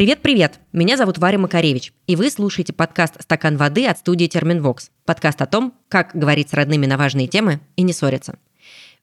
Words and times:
Привет-привет! 0.00 0.60
Меня 0.72 0.96
зовут 0.96 1.18
Варя 1.18 1.36
Макаревич, 1.36 1.92
и 2.06 2.16
вы 2.16 2.30
слушаете 2.30 2.72
подкаст 2.72 3.22
«Стакан 3.22 3.58
воды» 3.58 3.86
от 3.86 3.98
студии 3.98 4.28
«Терминвокс». 4.28 4.90
Подкаст 5.04 5.42
о 5.42 5.46
том, 5.46 5.74
как 5.90 6.12
говорить 6.14 6.48
с 6.48 6.54
родными 6.54 6.86
на 6.86 6.96
важные 6.96 7.26
темы 7.26 7.60
и 7.76 7.82
не 7.82 7.92
ссориться. 7.92 8.38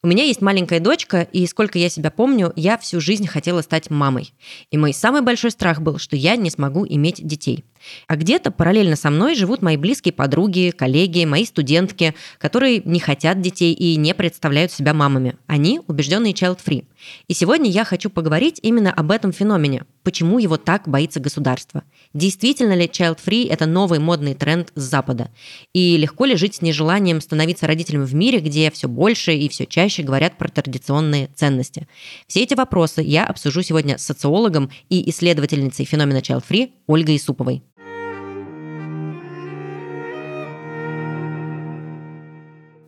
У 0.04 0.08
меня 0.08 0.24
есть 0.24 0.42
маленькая 0.42 0.80
дочка, 0.80 1.22
и 1.22 1.48
сколько 1.48 1.80
я 1.80 1.90
себя 1.90 2.12
помню, 2.12 2.54
я 2.56 2.78
всю 2.78 3.02
жизнь 3.02 3.26
хотела 3.26 3.62
стать 3.62 3.90
мамой. 3.90 4.32
И 4.70 4.78
мой 4.78 4.94
самый 4.94 5.22
большой 5.22 5.50
страх 5.50 5.82
был, 5.82 5.98
что 5.98 6.16
я 6.16 6.36
не 6.36 6.52
смогу 6.52 6.86
иметь 6.88 7.26
детей. 7.26 7.66
А 8.08 8.16
где-то 8.16 8.52
параллельно 8.52 8.96
со 8.96 9.10
мной 9.10 9.36
живут 9.36 9.64
мои 9.64 9.76
близкие 9.76 10.14
подруги, 10.14 10.72
коллеги, 10.76 11.26
мои 11.26 11.46
студентки, 11.46 12.14
которые 12.38 12.82
не 12.86 13.00
хотят 13.00 13.42
детей 13.42 13.74
и 13.74 13.96
не 13.96 14.14
представляют 14.14 14.72
себя 14.72 14.94
мамами. 14.94 15.36
Они 15.48 15.82
убежденные 15.88 16.34
child-free. 16.34 16.86
И 17.28 17.34
сегодня 17.34 17.70
я 17.70 17.84
хочу 17.84 18.10
поговорить 18.10 18.60
именно 18.62 18.94
об 18.94 19.10
этом 19.12 19.32
феномене. 19.32 19.86
Почему 20.04 20.38
его 20.38 20.58
так 20.58 20.88
боится 20.88 21.20
государство? 21.20 21.84
Действительно 22.14 22.74
ли 22.74 22.86
child-free– 22.86 23.48
это 23.50 23.66
новый 23.66 24.00
модный 24.00 24.34
тренд 24.34 24.72
с 24.76 24.82
Запада? 24.82 25.30
И 25.74 25.98
легко 25.98 26.26
ли 26.26 26.36
жить 26.36 26.56
с 26.56 26.62
нежеланием 26.62 27.22
становиться 27.22 27.68
родителем 27.68 28.06
в 28.06 28.16
мире, 28.16 28.40
где 28.40 28.72
все 28.72 28.88
больше 28.88 29.34
и 29.34 29.50
все 29.50 29.66
чаще 29.66 30.04
говорят 30.04 30.38
про 30.38 30.48
традиционные 30.48 31.28
ценности? 31.36 31.88
Все 32.28 32.44
эти 32.44 32.54
вопросы 32.54 33.02
я 33.02 33.26
обсужу 33.26 33.62
сегодня 33.62 33.98
с 33.98 34.06
социологом 34.06 34.70
и 34.90 35.10
исследовательницей 35.10 35.86
феномена 35.86 36.20
child-free 36.20 36.72
Ольгой 36.88 37.18
Исуповой. 37.18 37.64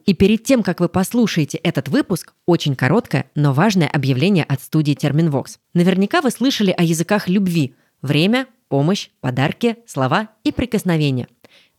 И 0.05 0.13
перед 0.15 0.43
тем, 0.43 0.63
как 0.63 0.79
вы 0.79 0.89
послушаете 0.89 1.59
этот 1.59 1.87
выпуск, 1.87 2.33
очень 2.47 2.75
короткое, 2.75 3.29
но 3.35 3.53
важное 3.53 3.87
объявление 3.87 4.43
от 4.43 4.59
студии 4.59 4.95
Терминвокс. 4.95 5.59
Наверняка 5.75 6.21
вы 6.21 6.31
слышали 6.31 6.73
о 6.75 6.83
языках 6.83 7.27
любви– 7.27 7.75
время, 8.01 8.47
помощь, 8.67 9.09
подарки, 9.21 9.77
слова 9.85 10.29
и 10.43 10.51
прикосновения. 10.51 11.27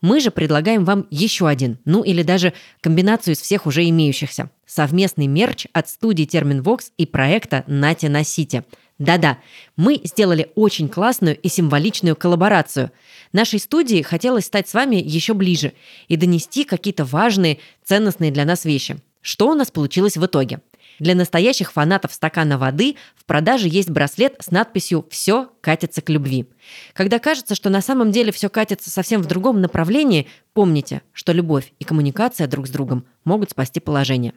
Мы 0.01 0.21
же 0.21 0.31
предлагаем 0.31 0.85
вам 0.85 1.07
еще 1.11 1.47
один, 1.47 1.79
ну 1.85 2.03
или 2.03 2.23
даже 2.23 2.55
комбинацию 2.81 3.35
из 3.35 3.41
всех 3.41 3.67
уже 3.67 3.87
имеющихся. 3.89 4.51
Совместный 4.67 5.27
мерч 5.27 5.67
от 5.73 5.89
студии 5.89 6.25
Терминвокс 6.25 6.93
и 6.97 7.07
проекта 7.07 7.65
«Нате 7.67 8.09
носите». 8.09 8.65
Да-да, 8.99 9.39
мы 9.77 9.99
сделали 10.05 10.51
очень 10.55 10.89
классную 10.89 11.39
и 11.39 11.49
символичную 11.49 12.17
коллаборацию. 12.17 12.91
Нашей 13.33 13.59
студии 13.59 14.03
хотелось 14.03 14.45
стать 14.45 14.69
с 14.69 14.75
вами 14.75 14.97
еще 14.97 15.33
ближе 15.33 15.73
и 16.09 16.17
донести 16.17 16.65
какие-то 16.65 17.07
важные, 17.07 17.59
ценностные 17.83 18.31
для 18.31 18.45
нас 18.45 18.67
вещи. 18.67 18.99
Что 19.23 19.49
у 19.49 19.55
нас 19.55 19.71
получилось 19.71 20.19
в 20.19 20.27
итоге? 20.27 20.61
Для 21.01 21.15
настоящих 21.15 21.73
фанатов 21.73 22.13
стакана 22.13 22.59
воды 22.59 22.97
в 23.17 23.25
продаже 23.25 23.69
есть 23.69 23.89
браслет 23.89 24.37
с 24.39 24.51
надписью 24.51 25.07
«Все 25.11 25.51
катится 25.63 26.03
к 26.03 26.11
любви». 26.11 26.47
Когда 26.93 27.19
кажется, 27.19 27.55
что 27.55 27.71
на 27.71 27.81
самом 27.81 28.13
деле 28.13 28.31
все 28.33 28.51
катится 28.51 28.91
совсем 28.91 29.23
в 29.23 29.27
другом 29.27 29.63
направлении, 29.63 30.29
помните, 30.53 31.01
что 31.13 31.33
любовь 31.33 31.73
и 31.79 31.85
коммуникация 31.85 32.47
друг 32.47 32.69
с 32.69 32.71
другом 32.71 33.07
могут 33.25 33.51
спасти 33.51 33.81
положение. 33.81 34.35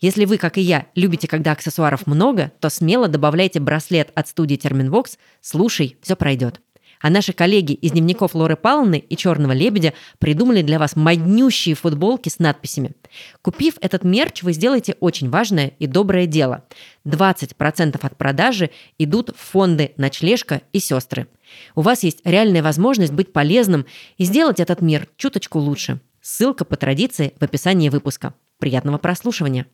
Если 0.00 0.24
вы, 0.24 0.38
как 0.38 0.56
и 0.56 0.62
я, 0.62 0.86
любите, 0.94 1.28
когда 1.28 1.52
аксессуаров 1.52 2.06
много, 2.06 2.52
то 2.58 2.70
смело 2.70 3.06
добавляйте 3.06 3.60
браслет 3.60 4.10
от 4.14 4.28
студии 4.28 4.56
Терминвокс 4.56 5.18
«Слушай, 5.42 5.98
все 6.02 6.16
пройдет». 6.16 6.60
А 7.00 7.10
наши 7.10 7.32
коллеги 7.32 7.72
из 7.72 7.92
дневников 7.92 8.34
Лоры 8.34 8.56
Палны 8.56 8.98
и 8.98 9.16
Черного 9.16 9.52
лебедя 9.52 9.94
придумали 10.18 10.62
для 10.62 10.78
вас 10.78 10.96
моднющие 10.96 11.74
футболки 11.74 12.28
с 12.28 12.38
надписями. 12.38 12.92
Купив 13.42 13.74
этот 13.80 14.04
мерч, 14.04 14.42
вы 14.42 14.52
сделаете 14.52 14.96
очень 15.00 15.30
важное 15.30 15.72
и 15.78 15.86
доброе 15.86 16.26
дело. 16.26 16.64
20% 17.04 17.98
от 18.00 18.16
продажи 18.16 18.70
идут 18.98 19.30
в 19.30 19.40
фонды 19.40 19.92
«Ночлежка» 19.96 20.62
и 20.72 20.80
«Сестры». 20.80 21.28
У 21.74 21.80
вас 21.80 22.02
есть 22.02 22.20
реальная 22.24 22.62
возможность 22.62 23.12
быть 23.12 23.32
полезным 23.32 23.86
и 24.18 24.24
сделать 24.24 24.60
этот 24.60 24.82
мир 24.82 25.08
чуточку 25.16 25.58
лучше. 25.58 26.00
Ссылка 26.20 26.64
по 26.64 26.76
традиции 26.76 27.32
в 27.38 27.44
описании 27.44 27.88
выпуска. 27.88 28.34
Приятного 28.58 28.98
прослушивания! 28.98 29.66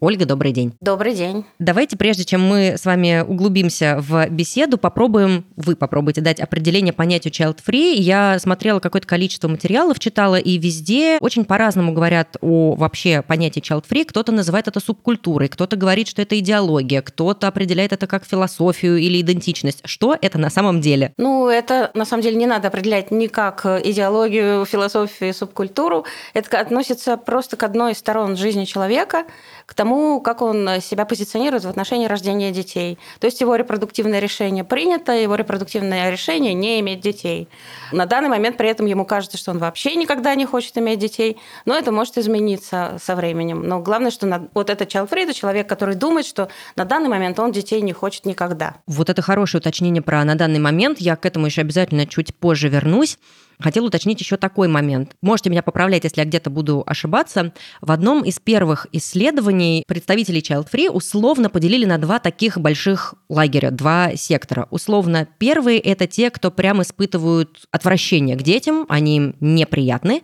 Ольга, 0.00 0.24
добрый 0.24 0.52
день. 0.52 0.72
Добрый 0.80 1.14
день. 1.14 1.44
Давайте, 1.58 1.98
прежде 1.98 2.24
чем 2.24 2.40
мы 2.40 2.76
с 2.78 2.86
вами 2.86 3.20
углубимся 3.20 3.98
в 4.00 4.30
беседу, 4.30 4.78
попробуем, 4.78 5.44
вы 5.56 5.76
попробуйте 5.76 6.22
дать 6.22 6.40
определение 6.40 6.94
понятию 6.94 7.34
child-free. 7.34 7.96
Я 7.96 8.38
смотрела 8.38 8.80
какое-то 8.80 9.06
количество 9.06 9.46
материалов, 9.48 9.98
читала, 9.98 10.36
и 10.36 10.56
везде 10.56 11.18
очень 11.20 11.44
по-разному 11.44 11.92
говорят 11.92 12.38
о 12.40 12.76
вообще 12.76 13.20
понятии 13.20 13.60
child-free. 13.60 14.06
Кто-то 14.06 14.32
называет 14.32 14.68
это 14.68 14.80
субкультурой, 14.80 15.48
кто-то 15.48 15.76
говорит, 15.76 16.08
что 16.08 16.22
это 16.22 16.38
идеология, 16.38 17.02
кто-то 17.02 17.46
определяет 17.46 17.92
это 17.92 18.06
как 18.06 18.24
философию 18.24 18.96
или 18.96 19.20
идентичность. 19.20 19.82
Что 19.84 20.16
это 20.18 20.38
на 20.38 20.48
самом 20.48 20.80
деле? 20.80 21.12
Ну, 21.18 21.50
это 21.50 21.90
на 21.92 22.06
самом 22.06 22.22
деле 22.22 22.36
не 22.36 22.46
надо 22.46 22.68
определять 22.68 23.10
ни 23.10 23.26
как 23.26 23.66
идеологию, 23.66 24.64
философию, 24.64 25.34
субкультуру. 25.34 26.06
Это 26.32 26.58
относится 26.58 27.18
просто 27.18 27.58
к 27.58 27.62
одной 27.64 27.92
из 27.92 27.98
сторон 27.98 28.36
жизни 28.36 28.64
человека, 28.64 29.24
к 29.66 29.74
тому, 29.74 29.89
как 30.24 30.42
он 30.42 30.80
себя 30.80 31.04
позиционирует 31.04 31.64
в 31.64 31.68
отношении 31.68 32.06
рождения 32.06 32.50
детей. 32.50 32.98
То 33.18 33.26
есть 33.26 33.40
его 33.40 33.54
репродуктивное 33.56 34.18
решение 34.18 34.64
принято, 34.64 35.12
его 35.12 35.34
репродуктивное 35.34 36.10
решение 36.10 36.54
не 36.54 36.80
иметь 36.80 37.00
детей. 37.00 37.48
На 37.92 38.06
данный 38.06 38.28
момент 38.28 38.56
при 38.56 38.68
этом 38.68 38.86
ему 38.86 39.04
кажется, 39.04 39.38
что 39.38 39.50
он 39.50 39.58
вообще 39.58 39.94
никогда 39.96 40.34
не 40.34 40.46
хочет 40.46 40.76
иметь 40.78 40.98
детей, 40.98 41.36
но 41.64 41.76
это 41.76 41.92
может 41.92 42.18
измениться 42.18 42.98
со 43.02 43.14
временем. 43.14 43.62
Но 43.62 43.80
главное, 43.80 44.10
что 44.10 44.48
вот 44.54 44.70
child 44.70 45.08
free, 45.08 45.22
это 45.22 45.34
человек, 45.34 45.68
который 45.68 45.94
думает, 45.94 46.26
что 46.26 46.48
на 46.76 46.84
данный 46.84 47.08
момент 47.08 47.38
он 47.38 47.52
детей 47.52 47.80
не 47.80 47.92
хочет 47.92 48.26
никогда. 48.26 48.76
Вот 48.86 49.10
это 49.10 49.22
хорошее 49.22 49.60
уточнение 49.60 50.02
про 50.02 50.24
на 50.24 50.34
данный 50.34 50.60
момент. 50.60 50.98
Я 51.00 51.16
к 51.16 51.26
этому 51.26 51.46
еще 51.46 51.62
обязательно 51.62 52.06
чуть 52.06 52.34
позже 52.34 52.68
вернусь. 52.68 53.18
Хотел 53.60 53.84
уточнить 53.84 54.20
еще 54.20 54.36
такой 54.36 54.68
момент. 54.68 55.16
Можете 55.22 55.50
меня 55.50 55.62
поправлять, 55.62 56.04
если 56.04 56.20
я 56.20 56.26
где-то 56.26 56.50
буду 56.50 56.82
ошибаться. 56.86 57.52
В 57.80 57.92
одном 57.92 58.22
из 58.22 58.38
первых 58.38 58.86
исследований 58.92 59.84
представители 59.86 60.40
Child 60.40 60.68
Free 60.70 60.88
условно 60.88 61.50
поделили 61.50 61.84
на 61.84 61.98
два 61.98 62.18
таких 62.18 62.58
больших 62.58 63.14
лагеря, 63.28 63.70
два 63.70 64.16
сектора. 64.16 64.66
Условно, 64.70 65.28
первые– 65.38 65.78
это 65.80 66.06
те, 66.06 66.30
кто 66.30 66.50
прям 66.50 66.82
испытывают 66.82 67.66
отвращение 67.70 68.36
к 68.36 68.42
детям, 68.42 68.86
они 68.88 69.16
им 69.16 69.36
неприятны. 69.40 70.22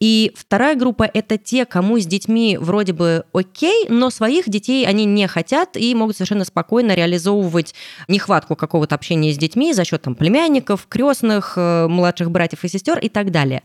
И 0.00 0.32
вторая 0.36 0.76
группа– 0.76 1.02
это 1.14 1.38
те, 1.38 1.64
кому 1.64 1.98
с 1.98 2.06
детьми 2.06 2.56
вроде 2.60 2.92
бы 2.92 3.24
окей, 3.32 3.86
но 3.88 4.10
своих 4.10 4.48
детей 4.48 4.86
они 4.86 5.04
не 5.04 5.26
хотят 5.26 5.76
и 5.76 5.94
могут 5.94 6.16
совершенно 6.16 6.44
спокойно 6.44 6.94
реализовывать 6.94 7.74
нехватку 8.06 8.54
какого-то 8.54 8.94
общения 8.94 9.32
с 9.32 9.38
детьми 9.38 9.72
за 9.72 9.84
счет 9.84 10.02
там, 10.02 10.14
племянников, 10.14 10.86
крестных, 10.88 11.54
э, 11.56 11.88
младших 11.88 12.30
братьев 12.30 12.64
и 12.64 12.68
сестер 12.68 12.98
и 12.98 13.08
так 13.08 13.32
далее. 13.32 13.62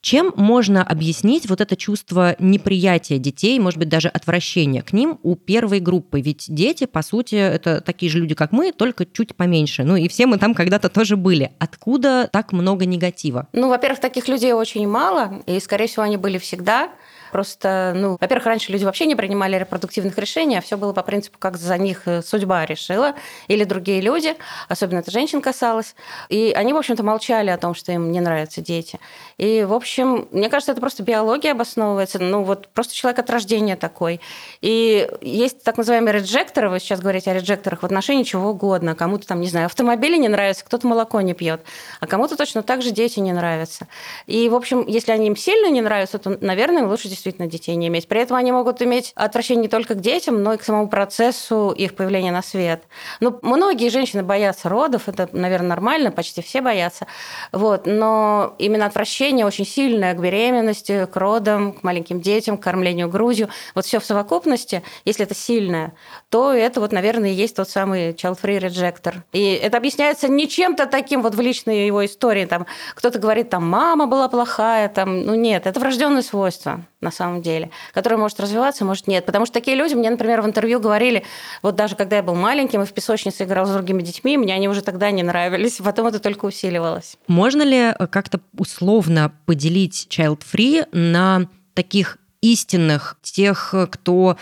Чем 0.00 0.32
можно 0.36 0.82
объяснить 0.82 1.48
вот 1.48 1.60
это 1.60 1.76
чувство 1.76 2.34
неприятия 2.38 3.18
детей, 3.18 3.58
может 3.58 3.78
быть, 3.78 3.90
даже 3.90 4.08
отвращения 4.08 4.82
к 4.82 4.94
ним 4.94 5.18
у 5.22 5.36
первой 5.36 5.80
группы? 5.80 6.20
Ведь 6.20 6.46
дети, 6.48 6.86
по 6.86 7.02
сути, 7.02 7.34
это 7.34 7.82
такие 7.82 8.10
же 8.10 8.18
люди, 8.18 8.34
как 8.34 8.52
мы, 8.52 8.72
только 8.72 9.04
чуть 9.04 9.36
поменьше. 9.36 9.84
Ну 9.84 9.96
и 9.96 10.08
все 10.08 10.26
мы 10.26 10.38
там 10.38 10.54
когда-то 10.54 10.88
тоже 10.88 11.16
были. 11.16 11.52
Откуда 11.58 12.28
так 12.32 12.52
много 12.52 12.86
негатива? 12.86 13.48
Ну, 13.52 13.68
во-первых, 13.68 14.00
таких 14.00 14.26
людей 14.26 14.54
очень 14.54 14.88
мало, 14.88 15.42
и, 15.46 15.60
скорее 15.60 15.86
всего, 15.86 16.04
они 16.04 16.16
были 16.16 16.38
всегда. 16.38 16.90
Просто, 17.32 17.92
ну, 17.94 18.16
во-первых, 18.20 18.46
раньше 18.46 18.72
люди 18.72 18.84
вообще 18.84 19.06
не 19.06 19.14
принимали 19.14 19.56
репродуктивных 19.56 20.16
решений, 20.18 20.56
а 20.56 20.60
все 20.60 20.76
было 20.76 20.92
по 20.92 21.02
принципу, 21.02 21.38
как 21.38 21.56
за 21.56 21.78
них 21.78 22.02
э, 22.06 22.22
судьба 22.22 22.66
решила, 22.66 23.14
или 23.48 23.64
другие 23.64 24.00
люди, 24.00 24.36
особенно 24.68 24.98
это 24.98 25.10
женщин 25.10 25.40
касалось. 25.40 25.94
И 26.28 26.52
они, 26.56 26.72
в 26.72 26.76
общем-то, 26.76 27.02
молчали 27.02 27.50
о 27.50 27.58
том, 27.58 27.74
что 27.74 27.92
им 27.92 28.12
не 28.12 28.20
нравятся 28.20 28.60
дети. 28.60 28.98
И, 29.38 29.64
в 29.64 29.72
общем, 29.72 30.28
мне 30.30 30.48
кажется, 30.48 30.72
это 30.72 30.80
просто 30.80 31.02
биология 31.02 31.52
обосновывается. 31.52 32.18
Ну, 32.18 32.42
вот 32.42 32.68
просто 32.68 32.94
человек 32.94 33.18
от 33.18 33.30
рождения 33.30 33.76
такой. 33.76 34.20
И 34.60 35.08
есть 35.20 35.62
так 35.62 35.76
называемые 35.76 36.14
реджекторы, 36.14 36.68
вы 36.68 36.80
сейчас 36.80 37.00
говорите 37.00 37.30
о 37.30 37.34
реджекторах 37.34 37.82
в 37.82 37.86
отношении 37.86 38.22
чего 38.22 38.50
угодно. 38.50 38.94
Кому-то 38.94 39.26
там, 39.26 39.40
не 39.40 39.48
знаю, 39.48 39.66
автомобили 39.66 40.16
не 40.16 40.28
нравятся, 40.28 40.64
кто-то 40.64 40.86
молоко 40.86 41.20
не 41.20 41.34
пьет, 41.34 41.62
а 42.00 42.06
кому-то 42.06 42.36
точно 42.36 42.62
так 42.62 42.82
же 42.82 42.90
дети 42.90 43.20
не 43.20 43.32
нравятся. 43.32 43.86
И, 44.26 44.48
в 44.48 44.54
общем, 44.54 44.84
если 44.86 45.12
они 45.12 45.26
им 45.26 45.36
сильно 45.36 45.70
не 45.70 45.80
нравятся, 45.80 46.18
то, 46.18 46.36
наверное, 46.40 46.86
лучше 46.86 47.08
действительно 47.20 47.48
детей 47.48 47.76
не 47.76 47.88
иметь. 47.88 48.08
При 48.08 48.20
этом 48.20 48.36
они 48.36 48.50
могут 48.50 48.80
иметь 48.80 49.12
отвращение 49.14 49.62
не 49.62 49.68
только 49.68 49.94
к 49.94 50.00
детям, 50.00 50.42
но 50.42 50.54
и 50.54 50.56
к 50.56 50.62
самому 50.62 50.88
процессу 50.88 51.70
их 51.70 51.94
появления 51.94 52.32
на 52.32 52.42
свет. 52.42 52.84
Ну, 53.20 53.38
многие 53.42 53.90
женщины 53.90 54.22
боятся 54.22 54.68
родов, 54.68 55.08
это, 55.08 55.28
наверное, 55.32 55.68
нормально, 55.68 56.10
почти 56.10 56.40
все 56.40 56.62
боятся. 56.62 57.06
Вот. 57.52 57.82
Но 57.84 58.54
именно 58.58 58.86
отвращение 58.86 59.44
очень 59.44 59.66
сильное 59.66 60.14
к 60.14 60.20
беременности, 60.20 61.06
к 61.06 61.16
родам, 61.16 61.72
к 61.72 61.82
маленьким 61.82 62.20
детям, 62.20 62.56
к 62.56 62.62
кормлению 62.62 63.08
грудью. 63.08 63.50
Вот 63.74 63.84
все 63.84 64.00
в 64.00 64.04
совокупности, 64.04 64.82
если 65.04 65.24
это 65.24 65.34
сильное, 65.34 65.92
то 66.30 66.52
это 66.52 66.80
вот, 66.80 66.92
наверное, 66.92 67.30
и 67.30 67.34
есть 67.34 67.56
тот 67.56 67.68
самый 67.68 68.12
child-free 68.12 68.58
rejector. 68.58 69.16
И 69.32 69.52
это 69.52 69.76
объясняется 69.76 70.28
не 70.28 70.48
чем-то 70.48 70.86
таким 70.86 71.20
вот 71.22 71.34
в 71.34 71.40
личной 71.40 71.86
его 71.86 72.04
истории. 72.06 72.46
Там 72.46 72.66
кто-то 72.94 73.18
говорит, 73.18 73.50
там, 73.50 73.68
мама 73.68 74.06
была 74.06 74.28
плохая, 74.28 74.88
там, 74.88 75.22
ну 75.22 75.34
нет, 75.34 75.66
это 75.66 75.78
врожденное 75.78 76.22
свойство. 76.22 76.80
На 77.00 77.10
самом 77.10 77.42
деле, 77.42 77.70
которая 77.92 78.18
может 78.18 78.38
развиваться, 78.40 78.84
может 78.84 79.06
нет. 79.06 79.24
Потому 79.26 79.46
что 79.46 79.54
такие 79.54 79.76
люди 79.76 79.94
мне, 79.94 80.10
например, 80.10 80.42
в 80.42 80.46
интервью 80.46 80.80
говорили, 80.80 81.24
вот 81.62 81.74
даже 81.74 81.96
когда 81.96 82.16
я 82.16 82.22
был 82.22 82.34
маленьким 82.34 82.82
и 82.82 82.86
в 82.86 82.92
песочнице 82.92 83.44
играл 83.44 83.66
с 83.66 83.70
другими 83.70 84.02
детьми, 84.02 84.36
мне 84.36 84.54
они 84.54 84.68
уже 84.68 84.82
тогда 84.82 85.10
не 85.10 85.22
нравились, 85.22 85.76
потом 85.84 86.06
это 86.06 86.18
только 86.20 86.44
усиливалось. 86.44 87.16
Можно 87.26 87.62
ли 87.62 87.76
э, 87.76 88.06
как-то 88.06 88.40
условно 88.56 89.32
поделить 89.46 90.08
child-free 90.10 90.88
на 90.92 91.48
таких 91.74 92.18
истинных, 92.42 93.16
тех, 93.22 93.74
кто 93.90 94.36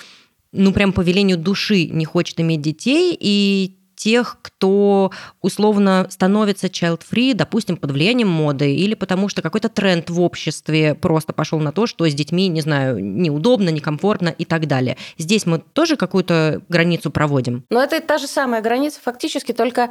ну, 0.53 0.73
прям 0.73 0.93
по 0.93 1.01
велению 1.01 1.37
души 1.37 1.87
не 1.87 2.05
хочет 2.05 2.41
иметь 2.41 2.63
детей, 2.63 3.17
и 3.19 3.78
тех, 3.99 4.39
кто 4.41 5.11
условно 5.43 6.07
становится 6.09 6.69
child-free, 6.69 7.35
допустим, 7.35 7.77
под 7.77 7.91
влиянием 7.91 8.29
моды, 8.29 8.75
или 8.75 8.95
потому 8.95 9.29
что 9.29 9.43
какой-то 9.43 9.69
тренд 9.69 10.09
в 10.09 10.21
обществе 10.21 10.95
просто 10.95 11.33
пошел 11.33 11.59
на 11.59 11.73
то, 11.73 11.87
что 11.87 12.09
с 12.09 12.15
детьми, 12.15 12.49
не 12.49 12.61
знаю, 12.61 13.05
неудобно, 13.05 13.69
некомфортно 13.71 14.29
и 14.29 14.45
так 14.45 14.67
далее. 14.67 14.97
Здесь 15.19 15.45
мы 15.45 15.59
тоже 15.59 15.97
какую-то 15.97 16.63
границу 16.69 17.11
проводим? 17.11 17.65
Но 17.71 17.83
это 17.83 18.01
та 18.01 18.19
же 18.19 18.27
самая 18.27 18.63
граница 18.63 19.01
фактически, 19.03 19.53
только 19.53 19.91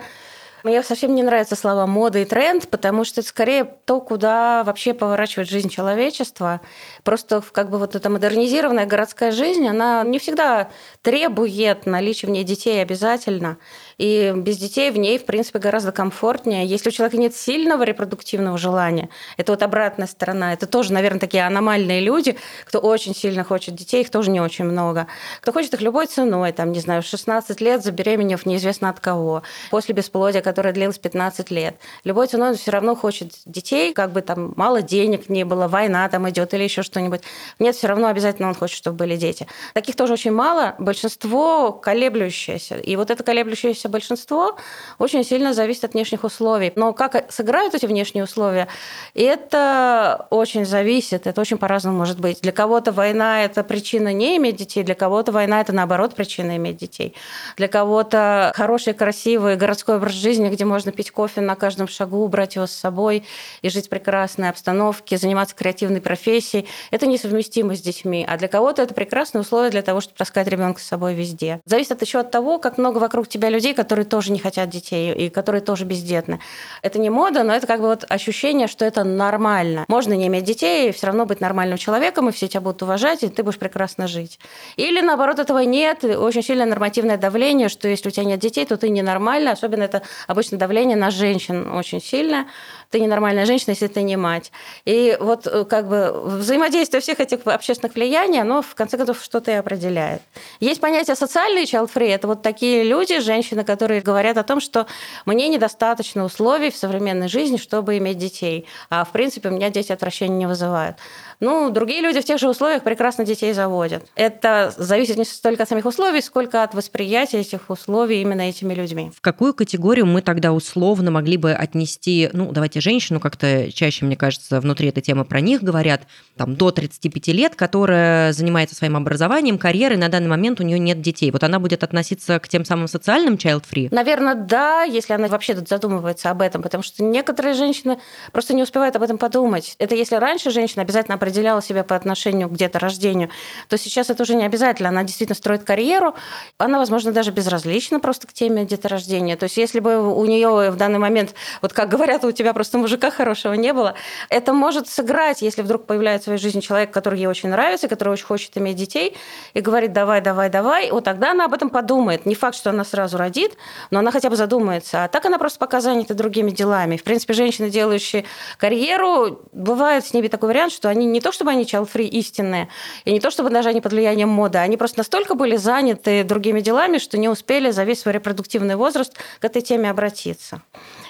мне 0.64 0.82
совсем 0.84 1.14
не 1.14 1.24
нравятся 1.24 1.56
слова 1.56 1.86
мода 1.86 2.20
и 2.20 2.26
тренд, 2.26 2.68
потому 2.68 3.06
что 3.06 3.22
это 3.22 3.30
скорее 3.30 3.64
то, 3.64 4.02
куда 4.02 4.64
вообще 4.64 4.94
поворачивает 4.94 5.50
жизнь 5.50 5.70
человечества. 5.70 6.62
Просто 7.04 7.44
как 7.52 7.70
бы 7.70 7.78
вот 7.78 7.96
эта 7.96 8.10
модернизированная 8.10 8.86
городская 8.86 9.32
жизнь, 9.32 9.68
она 9.68 10.04
не 10.04 10.20
всегда 10.20 10.70
требует 11.02 11.86
наличия 11.86 12.28
в 12.28 12.32
ней 12.32 12.44
детей 12.44 12.82
обязательно. 12.82 13.58
И 13.98 14.34
без 14.36 14.58
детей 14.58 14.92
в 14.92 14.98
ней, 14.98 15.18
в 15.18 15.26
принципе, 15.26 15.60
гораздо 15.60 15.92
комфортнее. 15.92 16.66
Если 16.66 16.90
у 16.90 16.92
человека 16.92 17.18
нет 17.18 17.36
сильного 17.36 17.84
репродуктивного 17.84 18.58
желания, 18.58 19.10
это 19.38 19.52
вот 19.54 19.64
обратная 19.64 20.08
сторона. 20.08 20.54
Это 20.54 20.68
тоже, 20.68 20.94
наверное, 20.94 21.20
такие 21.20 21.46
аномальные 21.46 22.02
люди, 22.02 22.38
кто 22.66 22.80
очень 22.80 23.16
сильно 23.16 23.44
хочет 23.44 23.76
детей, 23.76 24.02
их 24.02 24.12
тоже 24.12 24.30
не 24.30 24.40
очень 24.40 24.66
много. 24.66 25.08
Кто 25.42 25.52
хочет 25.52 25.74
их 25.74 25.82
любой 25.82 26.06
ценой, 26.06 26.52
там, 26.52 26.72
не 26.72 26.80
знаю, 26.80 27.02
16 27.02 27.60
лет 27.60 27.84
забеременев 27.84 28.46
неизвестно 28.46 28.90
от 28.90 29.00
кого, 29.00 29.42
после 29.72 29.96
бесплодия, 29.96 30.42
которое 30.42 30.74
длилось 30.74 31.00
15 31.00 31.50
лет. 31.50 31.78
Любой 32.04 32.28
ценой 32.28 32.50
он 32.50 32.56
все 32.56 32.72
равно 32.72 32.96
хочет 32.96 33.34
детей, 33.46 33.94
как 33.94 34.12
бы 34.12 34.22
там 34.22 34.54
мало 34.56 34.82
денег 34.82 35.30
не 35.30 35.44
было, 35.44 35.68
война 35.68 36.08
там 36.10 36.30
идет 36.30 36.54
или 36.54 36.64
еще 36.64 36.84
что-нибудь. 36.84 37.22
Нет, 37.58 37.76
все 37.76 37.88
равно 37.88 38.08
обязательно 38.08 38.50
он 38.50 38.56
хочет, 38.56 38.78
чтобы 38.78 38.98
были 38.98 39.16
дети. 39.16 39.48
Таких 39.74 39.96
тоже 39.96 40.14
очень 40.14 40.32
мало, 40.32 40.76
большинство 40.78 41.72
колеблющиеся. 41.72 42.76
И 42.78 42.96
вот 42.96 43.10
это 43.10 43.24
колеблющееся 43.24 43.87
подавляющее 43.88 43.90
большинство, 43.90 44.58
очень 45.00 45.24
сильно 45.24 45.54
зависит 45.54 45.84
от 45.86 45.94
внешних 45.94 46.24
условий. 46.24 46.72
Но 46.76 46.94
как 46.94 47.32
сыграют 47.32 47.74
эти 47.74 47.86
внешние 47.86 48.24
условия, 48.24 48.68
это 49.14 50.28
очень 50.30 50.66
зависит, 50.66 51.28
это 51.28 51.42
очень 51.42 51.58
по-разному 51.58 51.98
может 51.98 52.20
быть. 52.20 52.42
Для 52.42 52.52
кого-то 52.52 52.92
война– 52.92 53.44
это 53.46 53.64
причина 53.64 54.14
не 54.14 54.38
иметь 54.38 54.58
детей, 54.58 54.84
для 54.84 54.96
кого-то 54.96 55.32
война– 55.32 55.62
это, 55.62 55.74
наоборот, 55.74 56.16
причина 56.16 56.58
иметь 56.58 56.78
детей. 56.78 57.16
Для 57.58 57.68
кого-то 57.68 58.52
хороший, 58.56 58.94
красивый 58.94 59.56
городской 59.56 59.98
образ 59.98 60.14
жизни, 60.14 60.50
где 60.50 60.66
можно 60.66 60.92
пить 60.92 61.12
кофе 61.12 61.42
на 61.42 61.56
каждом 61.56 61.88
шагу, 61.88 62.28
брать 62.28 62.56
его 62.56 62.68
с 62.68 62.72
собой 62.72 63.24
и 63.62 63.70
жить 63.70 63.88
в 63.88 63.90
прекрасной 63.90 64.50
обстановке, 64.50 65.18
заниматься 65.18 65.56
креативной 65.56 66.02
профессией– 66.02 66.68
это 66.92 67.08
несовместимо 67.08 67.76
с 67.76 67.82
детьми. 67.82 68.26
А 68.28 68.38
для 68.38 68.48
кого-то 68.48 68.82
это 68.82 68.94
прекрасные 68.94 69.42
условия 69.42 69.70
для 69.70 69.82
того, 69.82 70.02
чтобы 70.02 70.18
таскать 70.18 70.48
ребенка 70.48 70.80
с 70.80 70.84
собой 70.84 71.14
везде. 71.14 71.62
Зависит 71.66 72.02
еще 72.02 72.20
от 72.20 72.32
того, 72.32 72.60
как 72.60 72.78
много 72.78 72.98
вокруг 73.00 73.28
тебя 73.28 73.50
людей, 73.50 73.74
которые 73.78 74.06
тоже 74.06 74.32
не 74.34 74.40
хотят 74.40 74.70
детей 74.70 75.14
и 75.14 75.30
которые 75.30 75.62
тоже 75.62 75.86
бездетны. 75.86 76.40
Это 76.82 77.00
не 77.00 77.10
мода, 77.10 77.44
но 77.44 77.54
это 77.54 77.66
как 77.68 77.80
бы 77.80 77.88
вот 77.88 78.04
ощущение, 78.10 78.68
что 78.68 78.84
это 78.84 79.06
нормально. 79.06 79.86
Можно 79.88 80.14
не 80.14 80.28
иметь 80.28 80.44
детей 80.44 80.90
и 80.90 80.92
все 80.92 81.08
равно 81.08 81.26
быть 81.26 81.40
нормальным 81.40 81.78
человеком, 81.78 82.28
и 82.28 82.32
все 82.32 82.48
тебя 82.48 82.62
будут 82.62 82.82
уважать, 82.82 83.24
и 83.24 83.30
ты 83.30 83.44
будешь 83.44 83.60
прекрасно 83.60 84.08
жить. 84.08 84.40
Или 84.76 85.00
наоборот, 85.00 85.40
этого 85.40 85.60
нет, 85.60 86.04
очень 86.04 86.44
сильное 86.44 86.66
нормативное 86.66 87.18
давление, 87.18 87.70
что 87.70 87.88
если 87.88 88.10
у 88.10 88.12
тебя 88.12 88.26
нет 88.26 88.40
детей, 88.40 88.66
то 88.66 88.76
ты 88.76 88.90
ненормальный, 88.90 89.52
особенно 89.52 89.84
это 89.84 90.02
обычно 90.28 90.58
давление 90.58 90.98
на 90.98 91.12
женщин 91.12 91.72
очень 91.72 92.02
сильное 92.02 92.48
ты 92.90 93.00
ненормальная 93.00 93.46
женщина, 93.46 93.72
если 93.72 93.88
ты 93.88 94.02
не 94.02 94.16
мать. 94.16 94.52
И 94.86 95.18
вот 95.20 95.48
э, 95.48 95.66
как 95.66 95.88
бы 95.88 96.12
взаимодействие 96.24 97.02
всех 97.02 97.20
этих 97.20 97.46
общественных 97.46 97.96
влияний, 97.96 98.42
оно 98.42 98.62
в 98.62 98.76
конце 98.76 98.98
концов 98.98 99.22
что-то 99.22 99.52
и 99.52 99.56
определяет. 99.56 100.22
Есть 100.60 100.82
понятие 100.82 101.16
социальный 101.16 101.64
child 101.64 101.90
free. 101.94 102.10
Это 102.10 102.28
вот 102.28 102.42
такие 102.42 102.84
люди, 102.84 103.20
женщины, 103.20 103.64
которые 103.64 104.02
говорят 104.02 104.38
о 104.38 104.44
том, 104.44 104.60
что 104.60 104.88
мне 105.26 105.48
недостаточно 105.50 106.24
условий 106.24 106.72
в 106.72 106.78
современной 106.78 107.28
жизни, 107.28 107.58
чтобы 107.58 107.98
иметь 107.98 108.18
детей. 108.18 108.66
А 108.90 109.04
в 109.04 109.12
принципе 109.12 109.50
у 109.50 109.52
меня 109.52 109.70
дети 109.70 109.92
отвращения 109.92 110.38
не 110.38 110.46
вызывают. 110.46 110.98
Ну, 111.40 111.70
другие 111.70 112.02
люди 112.02 112.20
в 112.20 112.26
тех 112.26 112.40
же 112.40 112.50
условиях 112.50 112.84
прекрасно 112.84 113.24
детей 113.24 113.54
заводят. 113.54 114.06
Это 114.16 114.74
зависит 114.76 115.18
не 115.18 115.26
столько 115.26 115.64
от 115.64 115.70
самих 115.70 115.86
условий, 115.86 116.22
сколько 116.22 116.64
от 116.64 116.74
восприятия 116.74 117.40
этих 117.42 117.70
условий 117.70 118.22
именно 118.22 118.42
этими 118.42 118.74
людьми. 118.74 119.12
В 119.16 119.22
какую 119.22 119.54
категорию 119.54 120.08
мы 120.08 120.22
тогда 120.22 120.52
условно 120.52 121.12
могли 121.12 121.38
бы 121.38 121.54
отнести, 121.54 122.30
ну, 122.34 122.52
давайте 122.52 122.82
женщину, 122.82 123.20
как-то 123.20 123.72
чаще, 123.72 124.06
мне 124.06 124.16
кажется, 124.16 124.60
внутри 124.60 124.90
этой 124.90 125.02
темы 125.02 125.26
про 125.26 125.40
них 125.40 125.62
говорят, 125.62 126.02
там, 126.38 126.56
до 126.56 126.72
35 126.72 127.28
лет, 127.28 127.56
которая 127.56 128.34
занимается 128.34 128.76
своим 128.76 128.96
образованием, 128.96 129.60
карьерой, 129.60 129.98
на 129.98 130.10
данный 130.10 130.30
момент 130.30 130.60
у 130.60 130.64
нее 130.64 130.80
нет 130.80 131.02
детей. 131.02 131.30
Вот 131.30 131.44
она 131.44 131.60
будет 131.60 131.84
относиться 131.84 132.40
к 132.40 132.48
тем 132.48 132.66
самым 132.66 132.88
социальным 132.88 133.36
child-free? 133.36 133.90
Наверное, 133.92 134.34
да, 134.34 134.84
если 134.84 135.14
она 135.14 135.28
вообще 135.28 135.56
задумывается 135.56 136.32
об 136.32 136.42
этом, 136.42 136.64
потому 136.64 136.84
что 136.84 137.04
некоторые 137.04 137.54
женщины 137.54 138.00
просто 138.32 138.56
не 138.56 138.64
успевают 138.64 138.96
об 138.96 139.04
этом 139.04 139.20
подумать. 139.20 139.76
Это 139.78 139.94
если 139.94 140.16
раньше 140.16 140.50
женщина 140.50 140.82
обязательно 140.82 141.16
определяла 141.28 141.62
себя 141.62 141.84
по 141.84 141.96
отношению 141.96 142.48
к 142.48 142.54
где-то 142.54 142.80
рождению, 142.80 143.30
то 143.68 143.78
сейчас 143.78 144.10
это 144.10 144.24
уже 144.24 144.36
не 144.36 144.46
обязательно. 144.46 144.90
Она 144.90 145.04
действительно 145.04 145.36
строит 145.36 145.64
карьеру, 145.64 146.16
она, 146.58 146.80
возможно, 146.80 147.12
даже 147.12 147.32
безразлична 147.32 148.00
просто 148.00 148.28
к 148.28 148.34
теме 148.34 148.66
деторождения. 148.66 149.36
То 149.36 149.44
есть 149.44 149.58
если 149.58 149.82
бы 149.82 150.14
у 150.14 150.26
нее 150.26 150.72
в 150.72 150.78
данный 150.78 151.00
момент, 151.00 151.34
вот 151.62 151.74
как 151.74 151.90
говорят, 151.90 152.24
у 152.24 152.32
тебя 152.32 152.54
просто 152.54 152.78
мужика 152.78 153.12
хорошего 153.12 153.54
не 153.54 153.74
было, 153.74 153.96
это 154.30 154.54
может 154.54 154.88
сыграть, 154.88 155.42
если 155.42 155.62
вдруг 155.62 155.86
появляется 155.86 156.24
в 156.24 156.28
своей 156.28 156.40
жизни 156.40 156.62
человек, 156.62 156.92
который 156.92 157.20
ей 157.20 157.28
очень 157.28 157.50
нравится, 157.50 157.90
который 157.90 158.14
очень 158.14 158.26
хочет 158.26 158.58
иметь 158.58 158.78
детей, 158.78 159.18
и 159.54 159.60
говорит, 159.60 159.92
давай, 159.92 160.22
давай, 160.22 160.50
давай, 160.50 160.92
вот 160.92 161.04
тогда 161.04 161.32
она 161.32 161.46
об 161.46 161.54
этом 161.54 161.70
подумает. 161.70 162.26
Не 162.26 162.36
факт, 162.36 162.56
что 162.56 162.70
она 162.70 162.86
сразу 162.86 163.18
родит, 163.18 163.58
но 163.92 164.00
она 164.00 164.12
хотя 164.12 164.30
бы 164.30 164.38
задумается. 164.38 165.04
А 165.04 165.08
так 165.10 165.26
она 165.26 165.38
просто 165.38 165.60
пока 165.60 165.82
занята 165.82 166.14
другими 166.14 166.52
делами. 166.52 166.96
В 166.96 167.04
принципе, 167.04 167.34
женщины, 167.34 167.70
делающие 167.70 168.24
карьеру, 168.58 169.42
бывает 169.52 170.06
с 170.06 170.14
ними 170.14 170.30
такой 170.30 170.50
вариант, 170.50 170.72
что 170.72 170.90
они 170.90 171.06
не 171.06 171.17
то 171.20 171.32
чтобы 171.32 171.52
они 171.52 171.64
child-free 171.64 172.08
истинные, 172.08 172.70
и 173.06 173.12
не 173.12 173.20
то 173.20 173.32
чтобы 173.32 173.50
даже 173.50 173.70
они 173.70 173.82
под 173.82 173.94
влиянием 173.94 174.30
моды, 174.30 174.58
они 174.58 174.78
просто 174.78 175.00
настолько 175.00 175.36
были 175.36 175.56
заняты 175.56 176.24
другими 176.24 176.62
делами, 176.62 176.98
что 176.98 177.18
не 177.18 177.30
успели 177.30 177.72
за 177.72 177.84
весь 177.84 178.02
свой 178.02 178.14
репродуктивный 178.14 178.76
возраст 178.76 179.14
к 179.40 179.46
этой 179.46 179.62
теме 179.62 179.90
обратиться. 179.90 180.62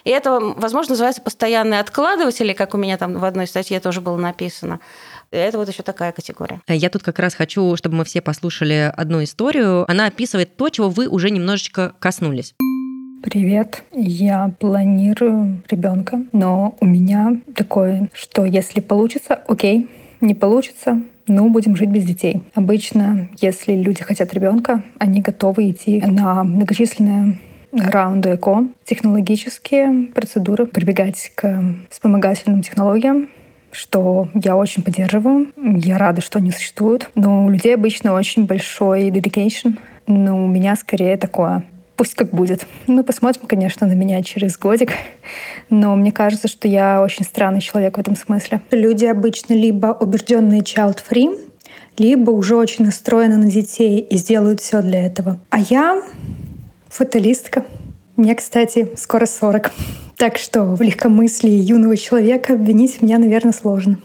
И 0.04 0.10
это, 0.10 0.40
возможно, 0.40 0.92
называется 0.92 1.22
постоянные 1.22 1.80
откладыватели, 1.80 2.54
как 2.54 2.74
у 2.74 2.78
меня 2.78 2.98
там 2.98 3.20
в 3.20 3.26
одной 3.26 3.48
статье 3.48 3.80
тоже 3.80 4.02
было 4.02 4.18
написано. 4.18 4.80
Это 5.32 5.58
вот 5.58 5.68
еще 5.68 5.84
такая 5.84 6.14
категория. 6.14 6.62
Я 6.68 6.90
тут 6.90 7.04
как 7.04 7.20
раз 7.20 7.36
хочу, 7.36 7.76
чтобы 7.76 7.98
мы 7.98 8.06
все 8.06 8.22
послушали 8.22 8.92
одну 8.96 9.22
историю. 9.24 9.90
Она 9.92 10.06
описывает 10.06 10.56
то, 10.56 10.70
чего 10.70 10.90
вы 10.90 11.08
уже 11.08 11.30
немножечко 11.30 11.94
коснулись. 12.00 12.56
Привет. 13.22 13.84
Я 13.92 14.54
планирую 14.60 15.62
ребенка, 15.70 16.24
но 16.32 16.78
у 16.80 16.86
меня 16.86 17.42
такое, 17.56 18.10
что 18.14 18.46
если 18.46 18.80
получится, 18.80 19.42
окей, 19.48 19.90
не 20.22 20.34
получится, 20.34 21.02
ну, 21.28 21.50
будем 21.50 21.76
жить 21.76 21.90
без 21.90 22.06
детей. 22.06 22.42
Обычно, 22.54 23.30
если 23.40 23.74
люди 23.74 24.02
хотят 24.02 24.34
ребенка, 24.34 24.84
они 24.98 25.22
готовы 25.22 25.72
идти 25.72 26.02
на 26.02 26.44
многочисленные 26.44 27.40
раунды 27.72 28.36
ЭКО, 28.36 28.68
технологические 28.86 30.08
процедуры, 30.14 30.66
прибегать 30.66 31.32
к 31.36 31.64
вспомогательным 31.90 32.62
технологиям, 32.62 33.30
что 33.72 34.30
я 34.34 34.56
очень 34.56 34.84
поддерживаю. 34.84 35.48
Я 35.58 35.98
рада, 35.98 36.22
что 36.22 36.40
они 36.40 36.52
существуют. 36.52 37.10
Но 37.16 37.46
у 37.46 37.50
людей 37.50 37.76
обычно 37.76 38.14
очень 38.14 38.46
большой 38.46 39.10
dedication. 39.10 39.78
Но 40.08 40.44
у 40.44 40.48
меня 40.48 40.76
скорее 40.78 41.18
такое 41.18 41.64
пусть 41.98 42.14
как 42.14 42.30
будет. 42.30 42.66
Мы 42.86 43.04
посмотрим, 43.04 43.48
конечно, 43.48 43.86
на 43.88 43.94
меня 43.94 44.24
через 44.24 44.58
годик, 44.58 44.94
но 45.70 45.96
мне 45.96 46.12
кажется, 46.12 46.48
что 46.48 46.68
я 46.68 47.02
очень 47.02 47.26
странный 47.26 47.60
человек 47.60 47.98
в 47.98 48.00
этом 48.00 48.16
смысле. 48.16 48.62
Люди 48.72 49.06
обычно 49.06 49.54
либо 49.54 49.88
убежденные 50.00 50.62
child-free, 50.62 51.38
либо 51.98 52.30
уже 52.30 52.56
очень 52.56 52.86
настроены 52.86 53.38
на 53.38 53.52
детей 53.52 54.00
и 54.00 54.18
сделают 54.18 54.62
все 54.62 54.82
для 54.82 55.06
этого. 55.06 55.40
А 55.50 55.60
я 55.60 56.02
фаталистка. 56.88 57.66
Мне, 58.16 58.36
кстати, 58.36 58.90
скоро 58.96 59.26
40. 59.26 59.72
Так 60.16 60.38
что 60.38 60.64
в 60.64 60.82
легкомыслии 60.82 61.52
юного 61.52 61.98
человека 61.98 62.54
обвинить 62.54 63.02
меня, 63.02 63.20
наверное, 63.20 63.54
сложно. 63.54 64.00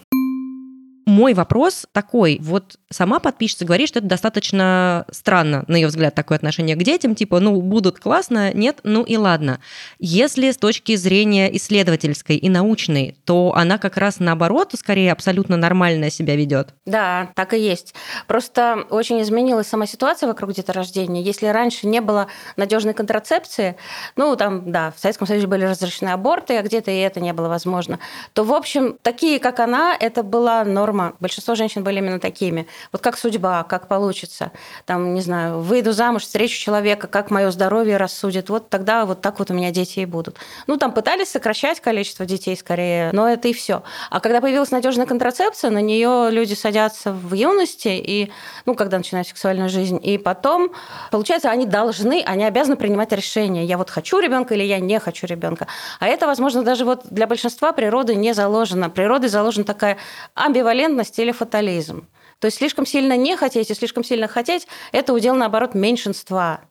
Мой 1.04 1.34
вопрос 1.34 1.86
такой. 1.92 2.38
Вот 2.40 2.76
сама 2.90 3.18
подписчица 3.18 3.64
говорит, 3.64 3.88
что 3.88 3.98
это 3.98 4.08
достаточно 4.08 5.04
странно, 5.10 5.64
на 5.66 5.76
ее 5.76 5.88
взгляд, 5.88 6.14
такое 6.14 6.36
отношение 6.36 6.76
к 6.76 6.82
детям. 6.82 7.14
Типа, 7.14 7.40
ну, 7.40 7.60
будут 7.60 7.98
классно, 7.98 8.52
нет, 8.52 8.80
ну 8.84 9.02
и 9.02 9.16
ладно. 9.16 9.60
Если 9.98 10.50
с 10.50 10.56
точки 10.56 10.94
зрения 10.96 11.54
исследовательской 11.56 12.36
и 12.36 12.48
научной, 12.48 13.16
то 13.24 13.52
она 13.56 13.78
как 13.78 13.96
раз 13.96 14.20
наоборот, 14.20 14.72
скорее, 14.78 15.12
абсолютно 15.12 15.56
нормально 15.56 16.10
себя 16.10 16.36
ведет. 16.36 16.74
Да, 16.86 17.30
так 17.34 17.54
и 17.54 17.58
есть. 17.58 17.94
Просто 18.26 18.86
очень 18.90 19.20
изменилась 19.22 19.66
сама 19.66 19.86
ситуация 19.86 20.28
вокруг 20.28 20.52
деторождения. 20.52 21.22
Если 21.22 21.46
раньше 21.46 21.86
не 21.86 22.00
было 22.00 22.28
надежной 22.56 22.94
контрацепции, 22.94 23.76
ну, 24.16 24.36
там, 24.36 24.70
да, 24.70 24.92
в 24.96 25.00
Советском 25.00 25.26
Союзе 25.26 25.46
были 25.46 25.64
разрешены 25.64 26.10
аборты, 26.10 26.58
а 26.58 26.62
где-то 26.62 26.90
и 26.90 26.98
это 26.98 27.20
не 27.20 27.32
было 27.32 27.48
возможно, 27.48 27.98
то, 28.34 28.44
в 28.44 28.52
общем, 28.52 28.96
такие, 29.02 29.40
как 29.40 29.58
она, 29.58 29.96
это 29.98 30.22
была 30.22 30.64
норма. 30.64 30.91
Большинство 31.20 31.54
женщин 31.54 31.84
были 31.84 31.98
именно 31.98 32.20
такими. 32.20 32.66
Вот 32.92 33.02
как 33.02 33.16
судьба, 33.16 33.62
как 33.64 33.88
получится. 33.88 34.52
Там, 34.86 35.14
не 35.14 35.20
знаю, 35.20 35.60
выйду 35.60 35.92
замуж, 35.92 36.22
встречу 36.22 36.58
человека, 36.58 37.06
как 37.06 37.30
мое 37.30 37.50
здоровье 37.50 37.96
рассудит. 37.96 38.48
Вот 38.48 38.68
тогда 38.68 39.04
вот 39.06 39.20
так 39.20 39.38
вот 39.38 39.50
у 39.50 39.54
меня 39.54 39.70
дети 39.70 40.00
и 40.00 40.06
будут. 40.06 40.36
Ну, 40.66 40.76
там 40.76 40.92
пытались 40.92 41.28
сокращать 41.30 41.80
количество 41.80 42.26
детей 42.26 42.56
скорее, 42.56 43.10
но 43.12 43.28
это 43.28 43.48
и 43.48 43.52
все. 43.52 43.82
А 44.10 44.20
когда 44.20 44.40
появилась 44.40 44.70
надежная 44.70 45.06
контрацепция, 45.06 45.70
на 45.70 45.80
нее 45.80 46.28
люди 46.30 46.54
садятся 46.54 47.12
в 47.12 47.32
юности 47.34 47.88
и, 47.88 48.30
ну, 48.66 48.74
когда 48.74 48.98
начинают 48.98 49.28
сексуальную 49.28 49.68
жизнь, 49.68 49.98
и 50.02 50.18
потом, 50.18 50.72
получается, 51.10 51.50
они 51.50 51.66
должны, 51.66 52.22
они 52.24 52.44
обязаны 52.44 52.76
принимать 52.76 53.12
решение. 53.12 53.64
Я 53.64 53.78
вот 53.78 53.90
хочу 53.90 54.18
ребенка 54.18 54.54
или 54.54 54.64
я 54.64 54.80
не 54.80 54.98
хочу 55.00 55.26
ребенка. 55.26 55.66
А 56.00 56.06
это, 56.06 56.26
возможно, 56.26 56.62
даже 56.62 56.84
вот 56.84 57.02
для 57.10 57.26
большинства 57.26 57.72
природы 57.72 58.14
не 58.14 58.34
заложено. 58.34 58.90
Природой 58.90 59.28
заложена 59.28 59.64
такая 59.64 59.98
амбивалентность 60.34 60.81
или 61.18 61.32
фатализм. 61.32 62.08
То 62.38 62.46
есть 62.46 62.58
слишком 62.58 62.86
сильно 62.86 63.16
не 63.16 63.36
хотеть 63.36 63.70
и 63.70 63.74
слишком 63.74 64.02
сильно 64.02 64.26
хотеть– 64.28 64.66
это 64.92 65.12
удел, 65.12 65.34
наоборот, 65.34 65.74
меньшинства. 65.74 66.62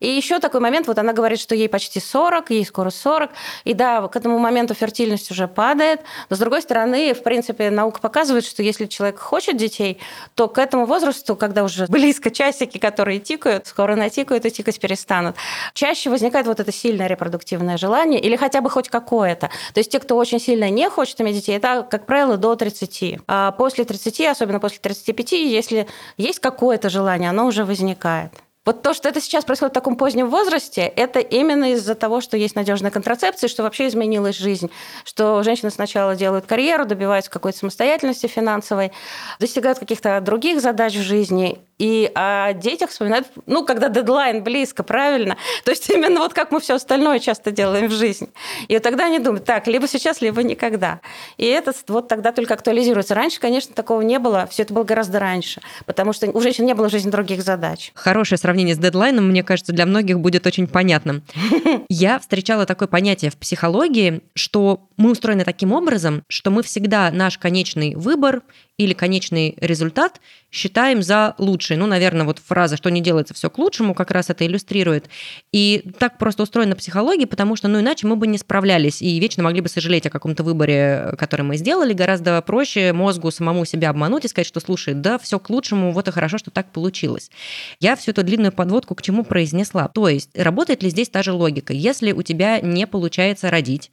И 0.00 0.08
еще 0.08 0.40
такой 0.40 0.60
момент, 0.60 0.86
вот 0.86 0.98
она 0.98 1.12
говорит, 1.12 1.38
что 1.38 1.54
ей 1.54 1.68
почти 1.68 2.00
40, 2.00 2.50
ей 2.50 2.64
скоро 2.64 2.90
40, 2.90 3.30
и 3.64 3.74
да, 3.74 4.08
к 4.08 4.16
этому 4.16 4.38
моменту 4.38 4.74
фертильность 4.74 5.30
уже 5.30 5.46
падает, 5.46 6.00
но 6.30 6.36
с 6.36 6.38
другой 6.38 6.62
стороны, 6.62 7.12
в 7.14 7.22
принципе, 7.22 7.70
наука 7.70 8.00
показывает, 8.00 8.44
что 8.46 8.62
если 8.62 8.86
человек 8.86 9.18
хочет 9.18 9.58
детей, 9.58 9.98
то 10.34 10.48
к 10.48 10.58
этому 10.58 10.86
возрасту, 10.86 11.36
когда 11.36 11.64
уже 11.64 11.86
близко 11.88 12.30
часики, 12.30 12.78
которые 12.78 13.20
тикают, 13.20 13.66
скоро 13.66 13.94
натикают 13.94 14.46
и 14.46 14.50
тикать 14.50 14.80
перестанут, 14.80 15.36
чаще 15.74 16.08
возникает 16.08 16.46
вот 16.46 16.60
это 16.60 16.72
сильное 16.72 17.06
репродуктивное 17.06 17.76
желание 17.76 18.20
или 18.20 18.36
хотя 18.36 18.62
бы 18.62 18.70
хоть 18.70 18.88
какое-то. 18.88 19.50
То 19.74 19.80
есть 19.80 19.92
те, 19.92 20.00
кто 20.00 20.16
очень 20.16 20.40
сильно 20.40 20.70
не 20.70 20.88
хочет 20.88 21.20
иметь 21.20 21.36
детей, 21.36 21.56
это, 21.56 21.86
как 21.88 22.06
правило, 22.06 22.38
до 22.38 22.56
30. 22.56 23.20
А 23.26 23.52
после 23.52 23.84
30, 23.84 24.20
особенно 24.22 24.60
после 24.60 24.78
35, 24.78 25.32
если 25.32 25.86
есть 26.16 26.40
какое-то 26.40 26.88
желание, 26.88 27.28
оно 27.28 27.46
уже 27.46 27.64
возникает. 27.64 28.32
Вот 28.66 28.82
то, 28.82 28.92
что 28.92 29.08
это 29.08 29.22
сейчас 29.22 29.46
происходит 29.46 29.72
в 29.72 29.74
таком 29.74 29.96
позднем 29.96 30.28
возрасте, 30.28 30.82
это 30.82 31.18
именно 31.18 31.72
из-за 31.72 31.94
того, 31.94 32.20
что 32.20 32.36
есть 32.36 32.54
надежная 32.56 32.90
контрацепция, 32.90 33.48
что 33.48 33.62
вообще 33.62 33.88
изменилась 33.88 34.36
жизнь, 34.36 34.70
что 35.04 35.42
женщины 35.42 35.70
сначала 35.70 36.14
делают 36.14 36.44
карьеру, 36.44 36.84
добиваются 36.84 37.30
какой-то 37.30 37.56
самостоятельности 37.56 38.26
финансовой, 38.26 38.92
достигают 39.38 39.78
каких-то 39.78 40.20
других 40.20 40.60
задач 40.60 40.94
в 40.94 41.00
жизни, 41.00 41.58
и 41.80 42.12
о 42.14 42.52
детях 42.52 42.90
вспоминают, 42.90 43.26
ну, 43.46 43.64
когда 43.64 43.88
дедлайн 43.88 44.44
близко, 44.44 44.82
правильно? 44.82 45.38
То 45.64 45.70
есть 45.70 45.88
именно 45.88 46.20
вот 46.20 46.34
как 46.34 46.52
мы 46.52 46.60
все 46.60 46.74
остальное 46.74 47.18
часто 47.20 47.50
делаем 47.50 47.88
в 47.88 47.92
жизни. 47.92 48.28
И 48.68 48.74
вот 48.74 48.82
тогда 48.82 49.06
они 49.06 49.18
думают, 49.18 49.46
так, 49.46 49.66
либо 49.66 49.88
сейчас, 49.88 50.20
либо 50.20 50.42
никогда. 50.42 51.00
И 51.38 51.46
это 51.46 51.72
вот 51.88 52.06
тогда 52.06 52.32
только 52.32 52.52
актуализируется. 52.52 53.14
Раньше, 53.14 53.40
конечно, 53.40 53.74
такого 53.74 54.02
не 54.02 54.18
было, 54.18 54.46
все 54.50 54.64
это 54.64 54.74
было 54.74 54.84
гораздо 54.84 55.20
раньше, 55.20 55.62
потому 55.86 56.12
что 56.12 56.30
у 56.30 56.40
женщин 56.42 56.66
не 56.66 56.74
было 56.74 56.88
в 56.88 56.92
жизни 56.92 57.10
других 57.10 57.42
задач. 57.42 57.92
Хорошее 57.94 58.38
сравнение 58.38 58.74
с 58.74 58.78
дедлайном, 58.78 59.28
мне 59.28 59.42
кажется, 59.42 59.72
для 59.72 59.86
многих 59.86 60.20
будет 60.20 60.46
очень 60.46 60.66
понятным. 60.66 61.22
Я 61.88 62.18
встречала 62.18 62.66
такое 62.66 62.88
понятие 62.88 63.30
в 63.30 63.38
психологии, 63.38 64.20
что 64.34 64.82
мы 64.98 65.12
устроены 65.12 65.44
таким 65.44 65.72
образом, 65.72 66.24
что 66.28 66.50
мы 66.50 66.62
всегда 66.62 67.10
наш 67.10 67.38
конечный 67.38 67.94
выбор 67.94 68.42
или 68.76 68.92
конечный 68.92 69.56
результат 69.60 70.20
считаем 70.50 71.02
за 71.02 71.34
лучший. 71.38 71.76
Ну, 71.76 71.86
наверное, 71.86 72.26
вот 72.26 72.38
фраза 72.38 72.76
«что 72.76 72.90
не 72.90 73.00
делается, 73.00 73.34
все 73.34 73.50
к 73.50 73.58
лучшему» 73.58 73.94
как 73.94 74.10
раз 74.10 74.30
это 74.30 74.46
иллюстрирует. 74.46 75.08
И 75.52 75.84
так 75.98 76.18
просто 76.18 76.42
устроена 76.42 76.76
психология, 76.76 77.26
потому 77.26 77.56
что, 77.56 77.68
ну, 77.68 77.80
иначе 77.80 78.06
мы 78.06 78.16
бы 78.16 78.26
не 78.26 78.38
справлялись 78.38 79.02
и 79.02 79.18
вечно 79.20 79.42
могли 79.42 79.60
бы 79.60 79.68
сожалеть 79.68 80.06
о 80.06 80.10
каком-то 80.10 80.42
выборе, 80.42 81.14
который 81.18 81.42
мы 81.42 81.56
сделали. 81.56 81.92
Гораздо 81.92 82.40
проще 82.42 82.92
мозгу 82.92 83.30
самому 83.30 83.64
себя 83.64 83.90
обмануть 83.90 84.24
и 84.24 84.28
сказать, 84.28 84.46
что, 84.46 84.60
слушай, 84.60 84.94
да, 84.94 85.18
все 85.18 85.38
к 85.38 85.48
лучшему, 85.50 85.92
вот 85.92 86.08
и 86.08 86.10
хорошо, 86.10 86.38
что 86.38 86.50
так 86.50 86.72
получилось. 86.72 87.30
Я 87.78 87.96
всю 87.96 88.10
эту 88.10 88.22
длинную 88.22 88.52
подводку 88.52 88.94
к 88.94 89.02
чему 89.02 89.24
произнесла. 89.24 89.88
То 89.88 90.08
есть, 90.08 90.30
работает 90.36 90.82
ли 90.82 90.90
здесь 90.90 91.08
та 91.08 91.22
же 91.22 91.32
логика? 91.32 91.72
Если 91.72 92.12
у 92.12 92.22
тебя 92.22 92.60
не 92.60 92.86
получается 92.86 93.50
родить, 93.50 93.90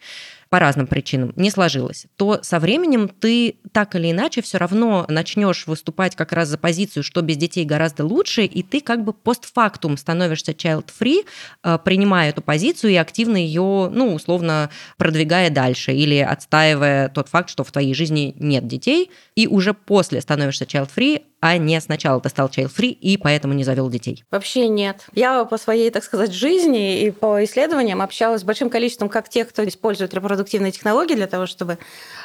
по 0.50 0.60
разным 0.60 0.88
причинам 0.88 1.34
не 1.36 1.50
сложилось, 1.52 2.08
то 2.16 2.40
со 2.42 2.60
временем 2.60 3.10
ты 3.10 3.58
так 3.72 3.96
или 3.96 4.12
иначе 4.12 4.42
все 4.42 4.58
равно 4.58 5.06
начнешь 5.10 5.68
выступать 5.68 6.16
как 6.16 6.32
раз 6.32 6.50
за 6.50 6.58
позицию, 6.58 7.04
что 7.04 7.22
без 7.22 7.38
детей 7.38 7.66
гораздо 7.66 8.06
лучше, 8.06 8.44
и 8.44 8.64
ты 8.64 8.82
как 8.82 9.04
бы 9.04 9.14
постфактум 9.14 9.98
становишься 9.98 10.52
child-free, 10.52 11.26
э, 11.64 11.80
принимая 11.84 12.30
эту 12.30 12.42
позицию 12.42 12.92
и 12.92 12.96
активно 12.96 13.38
ее, 13.38 13.90
ну, 13.92 14.14
условно, 14.14 14.70
продвигая 14.98 15.50
дальше 15.50 15.94
или 15.94 16.18
отстаивая 16.18 17.10
тот 17.10 17.30
факт, 17.30 17.50
что 17.50 17.64
в 17.64 17.72
твоей 17.72 17.94
жизни 17.94 18.36
нет 18.38 18.68
детей, 18.68 19.12
и 19.36 19.48
уже 19.48 19.74
после 19.74 20.22
становишься 20.22 20.66
child-free, 20.66 21.24
а 21.40 21.58
не 21.58 21.80
сначала 21.82 22.20
ты 22.20 22.30
стал 22.30 22.48
child-free 22.48 22.90
и 22.90 23.18
поэтому 23.18 23.54
не 23.54 23.64
завел 23.64 23.90
детей? 23.90 24.24
Вообще 24.32 24.68
нет. 24.68 25.06
Я 25.14 25.46
по 25.46 25.58
своей, 25.58 25.92
так 25.92 26.04
сказать, 26.04 26.32
жизни 26.32 27.02
и 27.02 27.12
по 27.12 27.44
исследованиям 27.44 28.02
общалась 28.02 28.42
с 28.42 28.44
большим 28.44 28.70
количеством 28.70 29.10
как 29.10 29.30
тех, 29.30 29.50
кто 29.50 29.68
использует 29.68 30.14
репродуктивные 30.14 30.72
технологии 30.72 31.16
для 31.16 31.28
того, 31.28 31.46
чтобы 31.46 31.78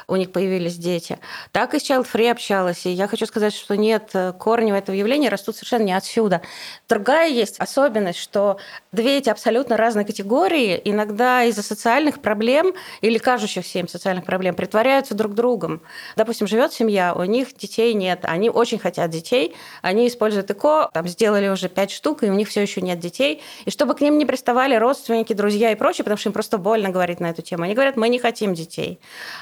у 0.08 0.16
них 0.16 0.32
появились 0.32 0.76
дети, 0.76 1.18
так 1.52 1.74
и 1.74 1.78
с 1.78 1.88
child-free 1.88 2.30
общалась. 2.30 2.86
И 2.86 2.90
я 2.90 3.06
хочу 3.06 3.26
сказать, 3.26 3.54
что 3.54 3.76
нет, 3.76 4.12
корни 4.38 4.76
этого 4.76 4.96
явления 4.96 5.28
растут 5.28 5.56
совершенно 5.56 5.84
не 5.84 5.92
отсюда. 5.92 6.40
Другая 6.88 7.28
есть 7.28 7.60
особенность, 7.60 8.18
что 8.18 8.58
две 8.90 9.18
эти 9.18 9.28
абсолютно 9.28 9.76
разные 9.76 10.04
категории 10.04 10.80
иногда 10.84 11.44
из-за 11.44 11.62
социальных 11.62 12.20
проблем 12.20 12.74
или 13.00 13.18
кажущихся 13.18 13.78
им 13.78 13.88
социальных 13.88 14.24
проблем 14.24 14.54
притворяются 14.54 15.14
друг 15.14 15.34
другом. 15.34 15.82
Допустим, 16.16 16.46
живет 16.46 16.72
семья, 16.72 17.14
у 17.14 17.24
них 17.24 17.54
детей 17.54 17.94
нет, 17.94 18.20
они 18.22 18.50
очень 18.50 18.78
хотят 18.78 19.01
хотят 19.02 19.10
детей, 19.10 19.54
они 19.82 20.06
используют 20.06 20.50
ЭКО, 20.50 20.90
там 20.92 21.08
сделали 21.08 21.48
уже 21.48 21.68
пять 21.68 21.90
штук, 21.90 22.22
и 22.22 22.30
у 22.30 22.34
них 22.34 22.48
все 22.48 22.62
еще 22.62 22.80
нет 22.80 22.98
детей. 22.98 23.42
И 23.64 23.70
чтобы 23.70 23.94
к 23.94 24.00
ним 24.00 24.18
не 24.18 24.26
приставали 24.26 24.76
родственники, 24.76 25.32
друзья 25.32 25.72
и 25.72 25.74
прочее, 25.74 26.04
потому 26.04 26.18
что 26.18 26.28
им 26.28 26.32
просто 26.32 26.58
больно 26.58 26.90
говорить 26.90 27.20
на 27.20 27.30
эту 27.30 27.42
тему. 27.42 27.64
Они 27.64 27.74
говорят, 27.74 27.96
мы 27.96 28.08
не 28.08 28.18
хотим 28.18 28.54
детей. 28.54 29.00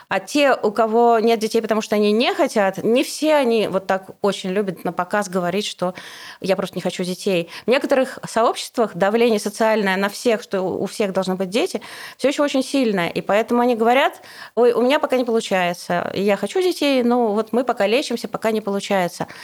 А 0.08 0.20
те, 0.20 0.54
у 0.54 0.70
кого 0.70 1.18
нет 1.18 1.38
детей, 1.38 1.60
потому 1.60 1.82
что 1.82 1.96
они 1.96 2.12
не 2.12 2.34
хотят, 2.34 2.78
не 2.82 3.02
все 3.02 3.34
они 3.34 3.68
вот 3.68 3.86
так 3.86 4.10
очень 4.22 4.50
любят 4.50 4.84
на 4.84 4.92
показ 4.92 5.28
говорить, 5.28 5.66
что 5.66 5.94
я 6.40 6.56
просто 6.56 6.76
не 6.76 6.82
хочу 6.82 7.04
детей. 7.04 7.48
В 7.66 7.70
некоторых 7.70 8.18
сообществах 8.28 8.94
давление 8.94 9.38
социальное 9.38 9.96
на 9.96 10.08
всех, 10.08 10.42
что 10.42 10.62
у 10.62 10.86
всех 10.86 11.12
должны 11.12 11.34
быть 11.34 11.50
дети, 11.50 11.80
все 12.16 12.28
еще 12.28 12.42
очень 12.42 12.62
сильное. 12.62 13.08
И 13.08 13.20
поэтому 13.20 13.60
они 13.60 13.76
говорят, 13.76 14.22
ой, 14.54 14.72
у 14.72 14.82
меня 14.82 14.98
пока 14.98 15.16
не 15.16 15.24
получается, 15.24 16.10
я 16.14 16.36
хочу 16.36 16.62
детей, 16.62 17.02
но 17.02 17.32
вот 17.32 17.52
мы 17.52 17.64
пока 17.64 17.86
лечимся, 17.86 18.28
пока 18.28 18.50
не 18.50 18.60
получается 18.60 19.26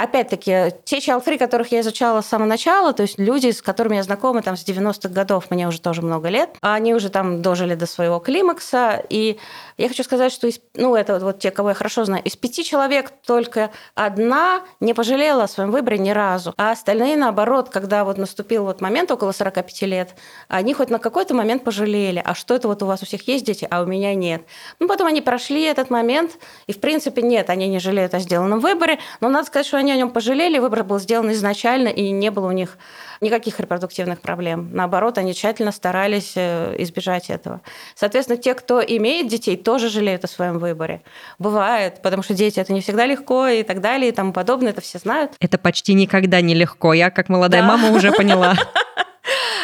опять-таки, 0.00 0.72
те 0.84 0.98
child 0.98 1.38
которых 1.38 1.72
я 1.72 1.80
изучала 1.80 2.22
с 2.22 2.26
самого 2.26 2.48
начала, 2.48 2.92
то 2.92 3.02
есть 3.02 3.18
люди, 3.18 3.50
с 3.50 3.60
которыми 3.60 3.96
я 3.96 4.02
знакома 4.02 4.42
там 4.42 4.56
с 4.56 4.64
90-х 4.64 5.10
годов, 5.10 5.50
мне 5.50 5.68
уже 5.68 5.80
тоже 5.80 6.00
много 6.02 6.28
лет, 6.28 6.56
они 6.62 6.94
уже 6.94 7.10
там 7.10 7.42
дожили 7.42 7.74
до 7.74 7.86
своего 7.86 8.18
климакса, 8.18 9.02
и 9.10 9.38
я 9.76 9.88
хочу 9.88 10.02
сказать, 10.02 10.32
что 10.32 10.46
из, 10.46 10.60
ну, 10.74 10.94
это 10.94 11.18
вот 11.18 11.38
те, 11.38 11.50
кого 11.50 11.70
я 11.70 11.74
хорошо 11.74 12.04
знаю, 12.04 12.22
из 12.24 12.34
пяти 12.36 12.64
человек 12.64 13.12
только 13.26 13.70
одна 13.94 14.62
не 14.80 14.94
пожалела 14.94 15.44
о 15.44 15.48
своем 15.48 15.70
выборе 15.70 15.98
ни 15.98 16.10
разу, 16.10 16.54
а 16.56 16.70
остальные, 16.70 17.16
наоборот, 17.16 17.68
когда 17.68 18.04
вот 18.04 18.16
наступил 18.16 18.64
вот 18.64 18.80
момент 18.80 19.10
около 19.10 19.32
45 19.32 19.82
лет, 19.82 20.14
они 20.48 20.72
хоть 20.72 20.88
на 20.88 20.98
какой-то 20.98 21.34
момент 21.34 21.62
пожалели, 21.62 22.22
а 22.24 22.34
что 22.34 22.54
это 22.54 22.68
вот 22.68 22.82
у 22.82 22.86
вас 22.86 23.02
у 23.02 23.06
всех 23.06 23.28
есть 23.28 23.44
дети, 23.44 23.68
а 23.70 23.82
у 23.82 23.86
меня 23.86 24.14
нет. 24.14 24.42
Ну, 24.78 24.88
потом 24.88 25.08
они 25.08 25.20
прошли 25.20 25.62
этот 25.64 25.90
момент, 25.90 26.38
и, 26.66 26.72
в 26.72 26.80
принципе, 26.80 27.20
нет, 27.20 27.50
они 27.50 27.68
не 27.68 27.80
жалеют 27.80 28.14
о 28.14 28.18
сделанном 28.18 28.60
выборе, 28.60 28.98
но 29.20 29.28
надо 29.28 29.46
сказать, 29.46 29.66
что 29.66 29.76
они 29.76 29.89
они 29.90 29.98
о 30.00 30.04
нем 30.04 30.10
пожалели, 30.10 30.58
выбор 30.58 30.84
был 30.84 30.98
сделан 30.98 31.30
изначально, 31.32 31.88
и 31.88 32.10
не 32.10 32.30
было 32.30 32.48
у 32.48 32.52
них 32.52 32.78
никаких 33.20 33.60
репродуктивных 33.60 34.20
проблем. 34.20 34.70
Наоборот, 34.72 35.18
они 35.18 35.34
тщательно 35.34 35.72
старались 35.72 36.32
э, 36.36 36.74
избежать 36.78 37.28
этого. 37.28 37.60
Соответственно, 37.94 38.38
те, 38.38 38.54
кто 38.54 38.80
имеет 38.80 39.28
детей, 39.28 39.56
тоже 39.56 39.88
жалеют 39.88 40.24
о 40.24 40.28
своем 40.28 40.58
выборе. 40.58 41.02
Бывает, 41.38 42.00
потому 42.02 42.22
что 42.22 42.34
дети 42.34 42.60
это 42.60 42.72
не 42.72 42.80
всегда 42.80 43.06
легко 43.06 43.48
и 43.48 43.62
так 43.62 43.80
далее 43.80 44.08
и 44.10 44.12
тому 44.12 44.32
подобное, 44.32 44.70
это 44.70 44.80
все 44.80 44.98
знают. 44.98 45.32
Это 45.40 45.58
почти 45.58 45.94
никогда 45.94 46.40
не 46.40 46.54
легко. 46.54 46.94
Я, 46.94 47.10
как 47.10 47.28
молодая 47.28 47.62
да. 47.62 47.68
мама, 47.68 47.90
уже 47.90 48.12
поняла. 48.12 48.54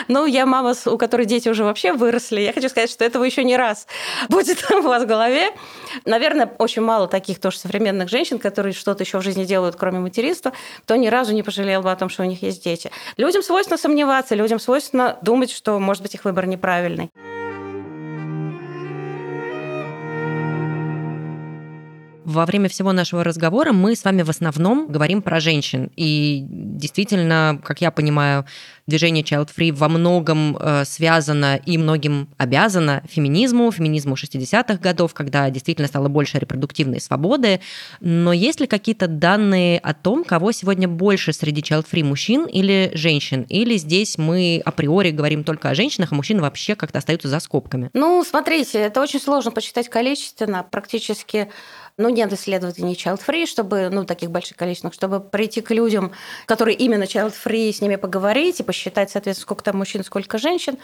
Ну, 0.08 0.26
я 0.26 0.46
мама, 0.46 0.74
у 0.86 0.98
которой 0.98 1.26
дети 1.26 1.48
уже 1.48 1.64
вообще 1.64 1.92
выросли. 1.92 2.40
Я 2.40 2.52
хочу 2.52 2.68
сказать, 2.68 2.90
что 2.90 3.04
этого 3.04 3.24
еще 3.24 3.44
не 3.44 3.56
раз 3.56 3.86
будет 4.28 4.64
у 4.70 4.82
вас 4.82 5.02
в 5.02 5.06
голове. 5.06 5.50
Наверное, 6.04 6.50
очень 6.58 6.82
мало 6.82 7.08
таких 7.08 7.40
тоже 7.40 7.58
современных 7.58 8.08
женщин, 8.08 8.38
которые 8.38 8.72
что-то 8.72 9.02
еще 9.02 9.18
в 9.18 9.22
жизни 9.22 9.44
делают, 9.44 9.76
кроме 9.76 9.98
материнства, 9.98 10.52
кто 10.82 10.96
ни 10.96 11.08
разу 11.08 11.34
не 11.34 11.42
пожалел 11.42 11.82
бы 11.82 11.90
о 11.90 11.96
том, 11.96 12.08
что 12.08 12.22
у 12.22 12.26
них 12.26 12.42
есть 12.42 12.62
дети. 12.62 12.90
Людям 13.16 13.42
свойственно 13.42 13.78
сомневаться, 13.78 14.34
людям 14.34 14.58
свойственно 14.58 15.18
думать, 15.22 15.50
что, 15.50 15.78
может 15.78 16.02
быть, 16.02 16.14
их 16.14 16.24
выбор 16.24 16.46
неправильный. 16.46 17.10
Во 22.36 22.44
время 22.44 22.68
всего 22.68 22.92
нашего 22.92 23.24
разговора 23.24 23.72
мы 23.72 23.96
с 23.96 24.04
вами 24.04 24.20
в 24.20 24.28
основном 24.28 24.88
говорим 24.88 25.22
про 25.22 25.40
женщин. 25.40 25.90
И 25.96 26.44
действительно, 26.46 27.58
как 27.64 27.80
я 27.80 27.90
понимаю, 27.90 28.44
движение 28.86 29.24
Child 29.24 29.48
Free 29.56 29.72
во 29.72 29.88
многом 29.88 30.54
э, 30.58 30.84
связано 30.84 31.56
и 31.56 31.78
многим 31.78 32.28
обязано 32.36 33.02
феминизму, 33.08 33.72
феминизму 33.72 34.16
60-х 34.16 34.76
годов, 34.76 35.14
когда 35.14 35.48
действительно 35.48 35.88
стало 35.88 36.08
больше 36.08 36.38
репродуктивной 36.38 37.00
свободы. 37.00 37.60
Но 38.00 38.34
есть 38.34 38.60
ли 38.60 38.66
какие-то 38.66 39.06
данные 39.06 39.78
о 39.78 39.94
том, 39.94 40.22
кого 40.22 40.52
сегодня 40.52 40.88
больше 40.88 41.32
среди 41.32 41.62
Child 41.62 41.86
Free 41.90 42.04
мужчин 42.04 42.44
или 42.44 42.90
женщин? 42.92 43.46
Или 43.48 43.78
здесь 43.78 44.18
мы 44.18 44.60
априори 44.62 45.10
говорим 45.10 45.42
только 45.42 45.70
о 45.70 45.74
женщинах, 45.74 46.12
а 46.12 46.14
мужчины 46.14 46.42
вообще 46.42 46.74
как-то 46.74 46.98
остаются 46.98 47.28
за 47.28 47.40
скобками? 47.40 47.88
Ну, 47.94 48.22
смотрите, 48.28 48.78
это 48.78 49.00
очень 49.00 49.20
сложно 49.22 49.52
посчитать 49.52 49.88
количественно. 49.88 50.66
Практически 50.70 51.48
ну, 51.98 52.10
нет 52.10 52.30
исследований 52.32 52.92
child-free, 52.92 53.46
чтобы, 53.46 53.88
ну, 53.90 54.04
таких 54.04 54.30
больших 54.30 54.58
количествах, 54.58 54.92
чтобы 54.92 55.18
прийти 55.20 55.62
к 55.62 55.70
людям, 55.70 56.12
которые 56.44 56.76
именно 56.76 57.04
child-free, 57.04 57.72
с 57.72 57.80
ними 57.80 57.96
поговорить 57.96 58.60
и 58.60 58.62
посчитать, 58.62 59.10
соответственно, 59.10 59.44
сколько 59.44 59.64
там 59.64 59.78
мужчин, 59.78 60.04
сколько 60.04 60.36
женщин. 60.36 60.76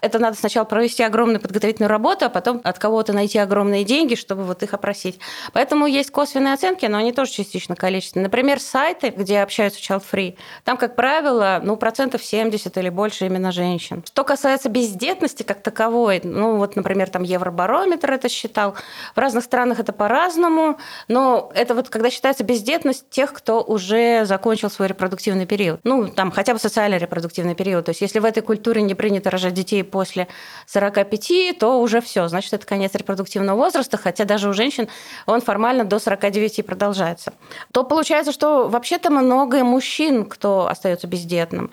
Это 0.00 0.18
надо 0.18 0.38
сначала 0.38 0.64
провести 0.64 1.02
огромную 1.02 1.40
подготовительную 1.40 1.90
работу, 1.90 2.24
а 2.24 2.28
потом 2.30 2.62
от 2.64 2.78
кого-то 2.78 3.12
найти 3.12 3.38
огромные 3.38 3.84
деньги, 3.84 4.14
чтобы 4.14 4.44
вот 4.44 4.62
их 4.62 4.72
опросить. 4.72 5.18
Поэтому 5.52 5.86
есть 5.86 6.10
косвенные 6.10 6.54
оценки, 6.54 6.86
но 6.86 6.96
они 6.96 7.12
тоже 7.12 7.32
частично 7.32 7.76
количественные. 7.76 8.24
Например, 8.24 8.58
сайты, 8.58 9.10
где 9.10 9.40
общаются 9.40 9.80
child-free, 9.80 10.36
там, 10.64 10.78
как 10.78 10.96
правило, 10.96 11.60
ну, 11.62 11.76
процентов 11.76 12.24
70 12.24 12.74
или 12.78 12.88
больше 12.88 13.26
именно 13.26 13.52
женщин. 13.52 14.02
Что 14.06 14.24
касается 14.24 14.70
бездетности 14.70 15.42
как 15.42 15.60
таковой, 15.62 16.22
ну, 16.24 16.56
вот, 16.56 16.74
например, 16.74 17.10
там 17.10 17.22
Евробарометр 17.22 18.12
это 18.12 18.30
считал, 18.30 18.76
в 19.14 19.18
разных 19.18 19.44
странах 19.44 19.78
это 19.78 19.92
по-разному, 19.92 20.53
по-разному, 20.54 20.78
но 21.08 21.50
это 21.54 21.74
вот 21.74 21.88
когда 21.88 22.10
считается 22.10 22.44
бездетность 22.44 23.08
тех, 23.10 23.32
кто 23.32 23.62
уже 23.62 24.24
закончил 24.24 24.70
свой 24.70 24.88
репродуктивный 24.88 25.46
период. 25.46 25.80
Ну, 25.84 26.08
там 26.08 26.30
хотя 26.30 26.52
бы 26.52 26.58
социальный 26.58 26.98
репродуктивный 26.98 27.54
период. 27.54 27.86
То 27.86 27.90
есть 27.90 28.00
если 28.00 28.18
в 28.18 28.24
этой 28.24 28.42
культуре 28.42 28.82
не 28.82 28.94
принято 28.94 29.30
рожать 29.30 29.54
детей 29.54 29.84
после 29.84 30.28
45, 30.66 31.58
то 31.58 31.80
уже 31.80 32.00
все, 32.00 32.28
значит, 32.28 32.52
это 32.52 32.66
конец 32.66 32.94
репродуктивного 32.94 33.56
возраста, 33.56 33.96
хотя 33.96 34.24
даже 34.24 34.48
у 34.48 34.52
женщин 34.52 34.88
он 35.26 35.40
формально 35.40 35.84
до 35.84 35.98
49 35.98 36.66
продолжается. 36.66 37.32
То 37.72 37.84
получается, 37.84 38.32
что 38.32 38.68
вообще-то 38.68 39.10
много 39.10 39.64
мужчин, 39.64 40.24
кто 40.24 40.68
остается 40.68 41.06
бездетным. 41.06 41.70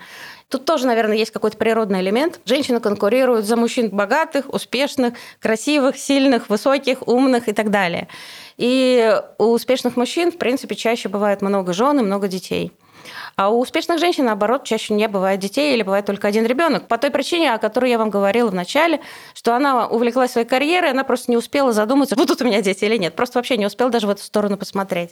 Тут 0.52 0.66
тоже, 0.66 0.86
наверное, 0.86 1.16
есть 1.16 1.30
какой-то 1.30 1.56
природный 1.56 2.02
элемент. 2.02 2.40
Женщины 2.44 2.78
конкурируют 2.78 3.46
за 3.46 3.56
мужчин 3.56 3.88
богатых, 3.88 4.52
успешных, 4.52 5.14
красивых, 5.40 5.96
сильных, 5.96 6.50
высоких, 6.50 7.08
умных 7.08 7.48
и 7.48 7.52
так 7.52 7.70
далее. 7.70 8.06
И 8.56 9.20
у 9.38 9.52
успешных 9.52 9.96
мужчин, 9.96 10.30
в 10.30 10.38
принципе, 10.38 10.74
чаще 10.74 11.08
бывает 11.08 11.42
много 11.42 11.72
жен 11.72 11.98
и 11.98 12.02
много 12.02 12.28
детей. 12.28 12.72
А 13.36 13.50
у 13.50 13.60
успешных 13.60 13.98
женщин, 13.98 14.26
наоборот, 14.26 14.64
чаще 14.64 14.94
не 14.94 15.08
бывает 15.08 15.40
детей 15.40 15.74
или 15.74 15.82
бывает 15.82 16.06
только 16.06 16.28
один 16.28 16.46
ребенок. 16.46 16.88
По 16.88 16.98
той 16.98 17.10
причине, 17.10 17.54
о 17.54 17.58
которой 17.58 17.90
я 17.90 17.98
вам 17.98 18.10
говорила 18.10 18.50
в 18.50 18.54
начале, 18.54 19.00
что 19.34 19.54
она 19.54 19.86
увлеклась 19.86 20.32
своей 20.32 20.46
карьерой, 20.46 20.90
она 20.90 21.04
просто 21.04 21.30
не 21.30 21.36
успела 21.36 21.72
задуматься, 21.72 22.16
будут 22.16 22.40
у 22.42 22.44
меня 22.44 22.62
дети 22.62 22.84
или 22.84 22.96
нет. 22.96 23.14
Просто 23.14 23.38
вообще 23.38 23.56
не 23.56 23.66
успела 23.66 23.90
даже 23.90 24.06
в 24.06 24.10
эту 24.10 24.22
сторону 24.22 24.56
посмотреть. 24.56 25.10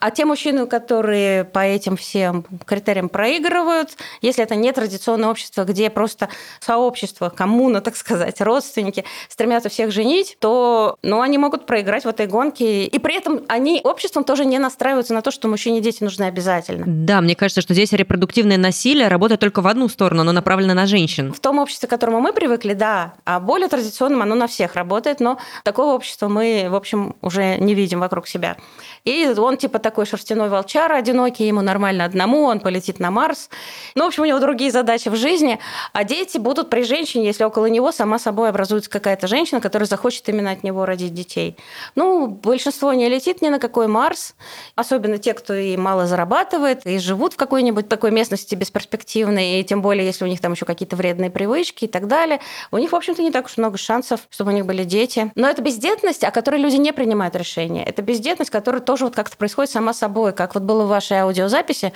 А 0.00 0.10
те 0.10 0.24
мужчины, 0.24 0.66
которые 0.66 1.44
по 1.44 1.60
этим 1.60 1.96
всем 1.96 2.44
критериям 2.66 3.08
проигрывают, 3.08 3.96
если 4.20 4.42
это 4.42 4.54
не 4.54 4.72
традиционное 4.72 5.28
общество, 5.28 5.64
где 5.64 5.90
просто 5.90 6.28
сообщество, 6.60 7.28
коммуна, 7.28 7.80
так 7.80 7.96
сказать, 7.96 8.40
родственники 8.40 9.04
стремятся 9.28 9.68
всех 9.68 9.92
женить, 9.92 10.36
то 10.40 10.96
ну, 11.02 11.20
они 11.20 11.38
могут 11.38 11.66
проиграть 11.66 12.04
в 12.04 12.08
этой 12.08 12.26
гонке. 12.26 12.84
И 12.84 12.98
при 12.98 13.16
этом 13.16 13.42
они 13.48 13.80
обществом 13.82 14.24
тоже 14.24 14.44
не 14.44 14.58
настраиваются 14.58 15.14
на 15.14 15.22
то, 15.22 15.30
что 15.30 15.48
мужчине 15.48 15.80
дети 15.80 16.02
нужны 16.02 16.24
обязательно. 16.24 16.84
Да, 16.86 17.20
мне 17.20 17.34
кажется, 17.34 17.59
что 17.60 17.74
здесь 17.74 17.92
репродуктивное 17.92 18.58
насилие 18.58 19.08
работает 19.08 19.40
только 19.40 19.62
в 19.62 19.66
одну 19.66 19.88
сторону, 19.88 20.22
оно 20.22 20.32
направлено 20.32 20.74
на 20.74 20.86
женщин. 20.86 21.32
В 21.32 21.40
том 21.40 21.58
обществе, 21.58 21.86
к 21.86 21.90
которому 21.90 22.20
мы 22.20 22.32
привыкли, 22.32 22.74
да. 22.74 23.14
А 23.24 23.40
более 23.40 23.68
традиционным 23.68 24.22
оно 24.22 24.34
на 24.34 24.46
всех 24.46 24.74
работает, 24.74 25.20
но 25.20 25.38
такого 25.64 25.94
общества 25.94 26.28
мы, 26.28 26.68
в 26.70 26.74
общем, 26.74 27.16
уже 27.22 27.56
не 27.58 27.74
видим 27.74 28.00
вокруг 28.00 28.26
себя. 28.28 28.56
И 29.04 29.26
он 29.36 29.56
типа 29.56 29.78
такой 29.78 30.06
шерстяной 30.06 30.48
волчар 30.48 30.92
одинокий, 30.92 31.46
ему 31.46 31.62
нормально 31.62 32.04
одному, 32.04 32.44
он 32.44 32.60
полетит 32.60 33.00
на 33.00 33.10
Марс. 33.10 33.48
Ну, 33.94 34.04
в 34.04 34.08
общем, 34.08 34.24
у 34.24 34.26
него 34.26 34.38
другие 34.38 34.70
задачи 34.70 35.08
в 35.08 35.16
жизни. 35.16 35.58
А 35.92 36.04
дети 36.04 36.38
будут 36.38 36.70
при 36.70 36.82
женщине, 36.82 37.26
если 37.26 37.44
около 37.44 37.66
него 37.66 37.92
сама 37.92 38.18
собой 38.18 38.50
образуется 38.50 38.90
какая-то 38.90 39.26
женщина, 39.26 39.60
которая 39.60 39.86
захочет 39.86 40.28
именно 40.28 40.50
от 40.50 40.62
него 40.62 40.84
родить 40.86 41.14
детей. 41.14 41.56
Ну, 41.94 42.26
большинство 42.26 42.92
не 42.92 43.08
летит 43.08 43.42
ни 43.42 43.48
на 43.48 43.58
какой 43.58 43.86
Марс, 43.86 44.34
особенно 44.74 45.18
те, 45.18 45.34
кто 45.34 45.54
и 45.54 45.76
мало 45.76 46.06
зарабатывает, 46.06 46.86
и 46.86 46.98
живут 46.98 47.34
в 47.34 47.36
какой-нибудь 47.50 47.88
такой 47.88 48.12
местности 48.12 48.54
бесперспективной, 48.54 49.58
и 49.58 49.64
тем 49.64 49.82
более, 49.82 50.06
если 50.06 50.24
у 50.24 50.28
них 50.28 50.40
там 50.40 50.52
еще 50.52 50.64
какие-то 50.64 50.94
вредные 50.94 51.30
привычки 51.30 51.86
и 51.86 51.88
так 51.88 52.06
далее. 52.06 52.38
У 52.70 52.78
них, 52.78 52.92
в 52.92 52.94
общем-то, 52.94 53.22
не 53.22 53.32
так 53.32 53.46
уж 53.46 53.56
много 53.56 53.76
шансов, 53.76 54.20
чтобы 54.30 54.52
у 54.52 54.54
них 54.54 54.66
были 54.66 54.84
дети. 54.84 55.32
Но 55.34 55.48
это 55.48 55.60
бездетность, 55.60 56.22
о 56.22 56.30
которой 56.30 56.60
люди 56.60 56.76
не 56.76 56.92
принимают 56.92 57.34
решения. 57.34 57.82
Это 57.82 58.02
бездетность, 58.02 58.52
которая 58.52 58.80
тоже 58.80 59.06
вот 59.06 59.16
как-то 59.16 59.36
происходит 59.36 59.72
сама 59.72 59.92
собой, 59.92 60.32
как 60.32 60.54
вот 60.54 60.62
было 60.62 60.84
в 60.84 60.88
вашей 60.88 61.18
аудиозаписи. 61.18 61.92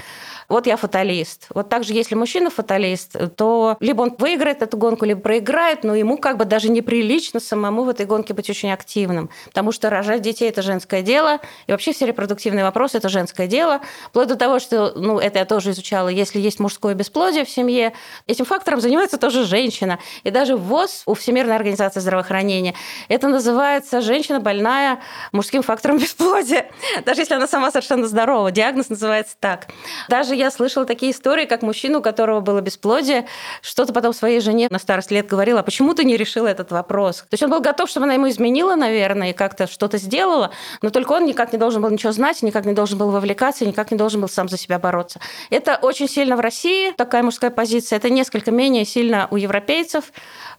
Вот 0.49 0.67
я 0.67 0.77
фаталист. 0.77 1.47
Вот 1.55 1.69
также, 1.69 1.93
если 1.93 2.17
мужчина 2.17 2.51
фаталист, 2.51 3.37
то 3.37 3.77
либо 3.79 4.03
он 4.03 4.17
выиграет 4.19 4.61
эту 4.61 4.77
гонку, 4.77 5.05
либо 5.05 5.21
проиграет, 5.21 5.85
но 5.85 5.95
ему 5.95 6.19
как 6.19 6.37
бы 6.37 6.47
даже 6.47 6.69
неприлично 6.69 7.39
самому 7.39 7.85
в 7.85 7.91
этой 7.91 8.07
гонке 8.07 8.35
быть 8.35 8.51
очень 8.51 8.73
активным. 8.73 9.31
Потому 9.47 9.71
что 9.71 9.89
рожать 9.89 10.21
детей– 10.21 10.49
это 10.51 10.63
женское 10.63 11.03
дело, 11.03 11.39
и 11.69 11.73
вообще 11.73 11.93
все 11.93 12.07
репродуктивные 12.07 12.65
вопросы– 12.65 12.97
это 12.99 13.09
женское 13.09 13.47
дело. 13.47 13.81
Вплоть 14.09 14.27
до 14.27 14.35
того, 14.35 14.59
что, 14.59 14.93
ну, 14.97 15.21
это 15.21 15.44
тоже 15.45 15.71
изучала, 15.71 16.09
если 16.09 16.39
есть 16.39 16.61
мужское 16.61 16.95
бесплодие 16.95 17.45
в 17.45 17.51
семье, 17.51 17.93
этим 18.27 18.45
фактором 18.45 18.81
занимается 18.81 19.19
тоже 19.19 19.45
женщина. 19.45 19.99
И 20.23 20.31
даже 20.31 20.57
ВОЗ, 20.57 21.03
у 21.07 21.15
Всемирной 21.15 21.57
организации 21.57 22.01
здравоохранения, 22.01 22.75
это 23.09 23.29
называется 23.29 24.01
женщина 24.01 24.41
больная 24.41 25.01
мужским 25.33 25.63
фактором 25.63 25.99
бесплодия 25.99 26.67
даже 27.05 27.23
если 27.23 27.35
она 27.35 27.47
сама 27.47 27.71
совершенно 27.71 28.07
здорова. 28.07 28.51
Диагноз 28.51 28.89
называется 28.89 29.37
так. 29.39 29.69
Даже 30.09 30.35
я 30.35 30.51
слышала 30.51 30.87
такие 30.87 31.13
истории, 31.13 31.47
как 31.47 31.63
мужчина, 31.63 31.99
у 31.99 32.03
которого 32.03 32.41
было 32.41 32.61
бесплодие, 32.61 33.27
что-то 33.63 33.93
потом 33.93 34.13
своей 34.13 34.41
жене 34.41 34.69
на 34.71 34.79
старость 34.79 35.11
лет 35.11 35.27
говорила, 35.27 35.61
а 35.61 35.63
почему 35.63 35.95
ты 35.95 36.05
не 36.05 36.17
решила 36.17 36.47
этот 36.47 36.71
вопрос? 36.71 37.19
То 37.19 37.29
есть 37.33 37.43
он 37.43 37.51
был 37.51 37.61
готов, 37.61 37.89
чтобы 37.89 38.05
она 38.05 38.15
ему 38.15 38.29
изменила, 38.29 38.75
наверное, 38.75 39.31
и 39.31 39.33
как-то 39.33 39.67
что-то 39.67 39.99
сделала, 39.99 40.51
но 40.83 40.91
только 40.91 41.13
он 41.13 41.25
никак 41.27 41.53
не 41.53 41.59
должен 41.59 41.83
был 41.83 41.91
ничего 41.91 42.13
знать, 42.13 42.43
никак 42.43 42.65
не 42.65 42.73
должен 42.73 42.99
был 42.99 43.11
вовлекаться, 43.11 43.67
никак 43.67 43.91
не 43.91 43.97
должен 43.97 44.21
был 44.21 44.29
сам 44.29 44.49
за 44.49 44.59
себя 44.59 44.79
бороться. 44.79 45.21
Это 45.51 45.79
очень 45.81 46.09
сильно 46.09 46.37
в 46.37 46.41
России, 46.41 46.93
такая 46.97 47.23
мужская 47.23 47.51
позиция. 47.51 47.97
Это 47.97 48.11
несколько 48.11 48.51
менее 48.51 48.85
сильно 48.85 49.29
у 49.31 49.37
европейцев. 49.37 50.13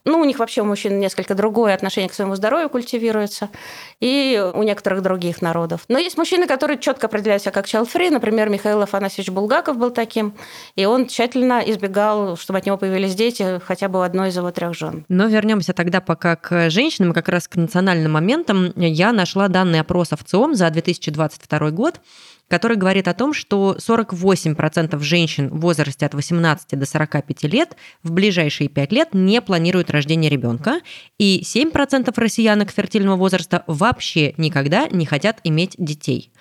Ну, 0.06 0.20
у 0.20 0.24
них 0.24 0.38
вообще 0.38 0.62
у 0.62 0.66
мужчин 0.66 1.00
несколько 1.00 1.34
другое 1.34 1.74
отношение 1.74 2.10
к 2.10 2.14
своему 2.14 2.36
здоровью 2.36 2.70
культивируется, 2.70 3.50
и 4.00 4.52
у 4.54 4.62
некоторых 4.62 5.02
других 5.02 5.42
народов. 5.42 5.82
Но 5.88 5.98
есть 5.98 6.18
мужчины, 6.18 6.46
которые 6.46 6.78
четко 6.78 7.08
определяют 7.08 7.42
себя 7.42 7.52
как 7.52 7.66
child-free. 7.66 8.12
Например, 8.12 8.50
Михаил 8.50 8.82
Афанасьевич 8.82 9.32
Булгаков 9.32 9.78
был 9.78 9.90
таким, 9.90 10.36
и 10.76 10.86
он 10.86 11.08
тщательно 11.08 11.64
избегал, 11.66 12.38
чтобы 12.38 12.60
от 12.60 12.66
него 12.68 12.78
появились 12.78 13.16
дети 13.16 13.60
хотя 13.66 13.90
бы 13.90 14.00
у 14.00 14.02
одной 14.04 14.30
из 14.30 14.38
его 14.38 14.52
трех 14.52 14.76
жен. 14.76 15.06
Но 15.10 15.26
вернемся 15.26 15.74
тогда 15.74 16.02
пока 16.02 16.36
к 16.36 16.70
женщинам, 16.70 17.14
как 17.14 17.28
раз 17.28 17.48
к 17.48 17.56
национальным 17.56 18.12
моментам. 18.12 18.74
Я 18.76 19.12
нашла 19.12 19.48
данные 19.48 19.82
опроса 19.82 20.16
в 20.16 20.24
ЦИОМ 20.24 20.54
за 20.56 20.70
2022 20.70 21.72
год 21.72 22.00
который 22.48 22.78
говорит 22.78 23.08
о 23.08 23.14
том, 23.14 23.34
что 23.34 23.76
48% 23.80 25.00
женщин 25.00 25.50
в 25.50 25.60
возрасте 25.60 26.06
от 26.06 26.14
18 26.14 26.78
до 26.78 26.86
45 26.86 27.44
лет 27.44 27.76
в 28.04 28.12
ближайшие 28.12 28.70
5 28.70 28.92
лет 28.92 29.10
не 29.14 29.42
планируют 29.42 29.92
рождение 29.92 30.30
ребенка, 30.30 30.80
и 31.18 31.42
7% 31.42 32.14
россиянок 32.16 32.72
фертильного 32.72 33.16
возраста 33.16 33.64
вообще 33.68 34.34
никогда 34.38 34.88
не 34.88 35.06
хотят 35.06 35.40
иметь 35.44 35.76
детей. 35.78 36.32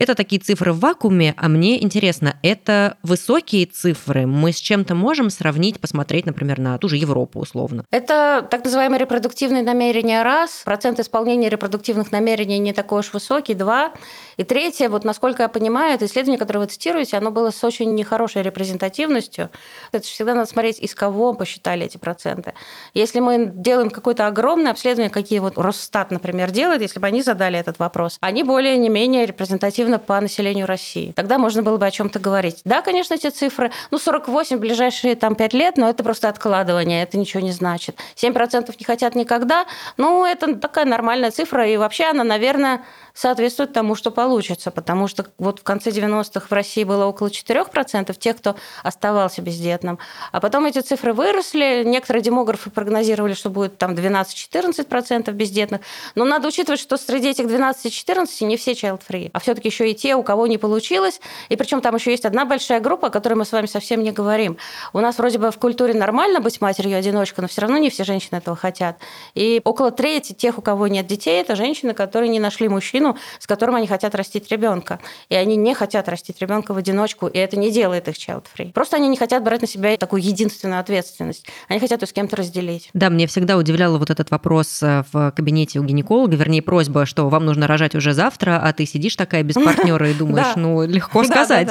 Это 0.00 0.14
такие 0.14 0.40
цифры 0.40 0.72
в 0.72 0.80
вакууме, 0.80 1.34
а 1.36 1.48
мне 1.48 1.82
интересно, 1.84 2.38
это 2.42 2.96
высокие 3.02 3.66
цифры? 3.66 4.26
Мы 4.26 4.52
с 4.52 4.56
чем-то 4.56 4.94
можем 4.94 5.28
сравнить, 5.28 5.78
посмотреть, 5.78 6.24
например, 6.24 6.58
на 6.58 6.78
ту 6.78 6.88
же 6.88 6.96
Европу 6.96 7.38
условно? 7.38 7.84
Это 7.90 8.48
так 8.50 8.64
называемые 8.64 8.98
репродуктивные 8.98 9.62
намерения 9.62 10.22
раз, 10.22 10.62
процент 10.64 11.00
исполнения 11.00 11.50
репродуктивных 11.50 12.12
намерений 12.12 12.58
не 12.58 12.72
такой 12.72 13.00
уж 13.00 13.12
высокий, 13.12 13.52
два. 13.52 13.92
И 14.40 14.42
третье, 14.42 14.88
вот 14.88 15.04
насколько 15.04 15.42
я 15.42 15.50
понимаю, 15.50 15.96
это 15.96 16.06
исследование, 16.06 16.38
которое 16.38 16.60
вы 16.60 16.66
цитируете, 16.66 17.18
оно 17.18 17.30
было 17.30 17.50
с 17.50 17.62
очень 17.62 17.94
нехорошей 17.94 18.40
репрезентативностью. 18.40 19.50
Это 19.92 20.06
всегда 20.06 20.32
надо 20.32 20.48
смотреть, 20.48 20.80
из 20.80 20.94
кого 20.94 21.34
посчитали 21.34 21.84
эти 21.84 21.98
проценты. 21.98 22.54
Если 22.94 23.20
мы 23.20 23.50
делаем 23.54 23.90
какое-то 23.90 24.26
огромное 24.26 24.72
обследование, 24.72 25.10
какие 25.10 25.40
вот 25.40 25.58
Росстат, 25.58 26.10
например, 26.10 26.52
делает, 26.52 26.80
если 26.80 26.98
бы 26.98 27.06
они 27.06 27.20
задали 27.20 27.58
этот 27.58 27.78
вопрос, 27.78 28.16
они 28.22 28.42
более 28.42 28.78
не 28.78 28.88
менее 28.88 29.26
репрезентативны 29.26 29.98
по 29.98 30.18
населению 30.18 30.66
России. 30.66 31.12
Тогда 31.14 31.36
можно 31.36 31.62
было 31.62 31.76
бы 31.76 31.84
о 31.86 31.90
чем-то 31.90 32.18
говорить. 32.18 32.62
Да, 32.64 32.80
конечно, 32.80 33.12
эти 33.12 33.28
цифры, 33.28 33.70
ну, 33.90 33.98
48 33.98 34.56
в 34.56 34.60
ближайшие 34.60 35.16
там 35.16 35.34
5 35.34 35.52
лет, 35.52 35.76
но 35.76 35.86
это 35.90 36.02
просто 36.02 36.30
откладывание, 36.30 37.02
это 37.02 37.18
ничего 37.18 37.42
не 37.42 37.52
значит. 37.52 37.98
7% 38.16 38.74
не 38.78 38.84
хотят 38.86 39.14
никогда, 39.14 39.66
ну, 39.98 40.24
это 40.24 40.56
такая 40.56 40.86
нормальная 40.86 41.30
цифра, 41.30 41.68
и 41.68 41.76
вообще 41.76 42.04
она, 42.04 42.24
наверное, 42.24 42.86
соответствует 43.12 43.72
тому, 43.72 43.94
что 43.94 44.10
получится, 44.10 44.29
потому 44.70 45.08
что 45.08 45.26
вот 45.38 45.60
в 45.60 45.62
конце 45.62 45.90
90-х 45.90 46.46
в 46.48 46.52
России 46.52 46.84
было 46.84 47.06
около 47.06 47.28
4% 47.28 48.14
тех, 48.18 48.36
кто 48.36 48.56
оставался 48.82 49.42
бездетным. 49.42 49.98
А 50.32 50.40
потом 50.40 50.66
эти 50.66 50.80
цифры 50.80 51.12
выросли, 51.12 51.82
некоторые 51.84 52.22
демографы 52.22 52.70
прогнозировали, 52.70 53.34
что 53.34 53.50
будет 53.50 53.78
там 53.78 53.92
12-14% 53.94 55.32
бездетных, 55.32 55.80
но 56.14 56.24
надо 56.24 56.48
учитывать, 56.48 56.80
что 56.80 56.96
среди 56.96 57.30
этих 57.30 57.46
12-14 57.46 58.44
не 58.44 58.56
все 58.56 58.72
child-free, 58.72 59.30
а 59.32 59.40
все 59.40 59.54
таки 59.54 59.68
еще 59.68 59.90
и 59.90 59.94
те, 59.94 60.14
у 60.14 60.22
кого 60.22 60.46
не 60.46 60.58
получилось, 60.58 61.20
и 61.48 61.56
причем 61.56 61.80
там 61.80 61.96
еще 61.96 62.10
есть 62.10 62.24
одна 62.24 62.44
большая 62.44 62.80
группа, 62.80 63.08
о 63.08 63.10
которой 63.10 63.34
мы 63.34 63.44
с 63.44 63.52
вами 63.52 63.66
совсем 63.66 64.02
не 64.02 64.12
говорим. 64.12 64.56
У 64.92 65.00
нас 65.00 65.18
вроде 65.18 65.38
бы 65.38 65.50
в 65.50 65.58
культуре 65.58 65.94
нормально 65.94 66.40
быть 66.40 66.60
матерью-одиночкой, 66.60 67.42
но 67.42 67.48
все 67.48 67.62
равно 67.62 67.78
не 67.78 67.90
все 67.90 68.04
женщины 68.04 68.36
этого 68.36 68.56
хотят. 68.56 68.98
И 69.34 69.60
около 69.64 69.90
трети 69.90 70.32
тех, 70.32 70.58
у 70.58 70.62
кого 70.62 70.88
нет 70.88 71.06
детей, 71.06 71.40
это 71.40 71.56
женщины, 71.56 71.94
которые 71.94 72.28
не 72.28 72.40
нашли 72.40 72.68
мужчину, 72.68 73.16
с 73.38 73.46
которым 73.46 73.76
они 73.76 73.86
хотят 73.86 74.14
растить 74.20 74.50
ребенка. 74.50 75.00
И 75.30 75.34
они 75.34 75.56
не 75.56 75.74
хотят 75.74 76.08
растить 76.08 76.40
ребенка 76.40 76.74
в 76.74 76.76
одиночку, 76.76 77.26
и 77.26 77.38
это 77.38 77.58
не 77.58 77.70
делает 77.70 78.06
их 78.08 78.16
child-free. 78.16 78.72
Просто 78.72 78.96
они 78.96 79.08
не 79.08 79.16
хотят 79.16 79.42
брать 79.42 79.62
на 79.62 79.66
себя 79.66 79.96
такую 79.96 80.22
единственную 80.22 80.80
ответственность. 80.80 81.46
Они 81.68 81.80
хотят 81.80 82.02
ее 82.02 82.08
с 82.08 82.12
кем-то 82.12 82.36
разделить. 82.36 82.90
Да, 82.92 83.08
мне 83.10 83.26
всегда 83.26 83.56
удивлял 83.56 83.98
вот 83.98 84.10
этот 84.10 84.30
вопрос 84.30 84.82
э, 84.82 85.04
в 85.12 85.32
кабинете 85.32 85.78
у 85.80 85.84
гинеколога, 85.84 86.36
вернее, 86.36 86.62
просьба, 86.62 87.06
что 87.06 87.28
вам 87.28 87.46
нужно 87.46 87.66
рожать 87.66 87.94
уже 87.94 88.12
завтра, 88.12 88.60
а 88.62 88.72
ты 88.72 88.86
сидишь 88.86 89.16
такая 89.16 89.42
без 89.42 89.54
партнера 89.64 90.10
и 90.10 90.14
думаешь, 90.14 90.54
ну, 90.56 90.84
легко 90.84 91.24
сказать. 91.24 91.68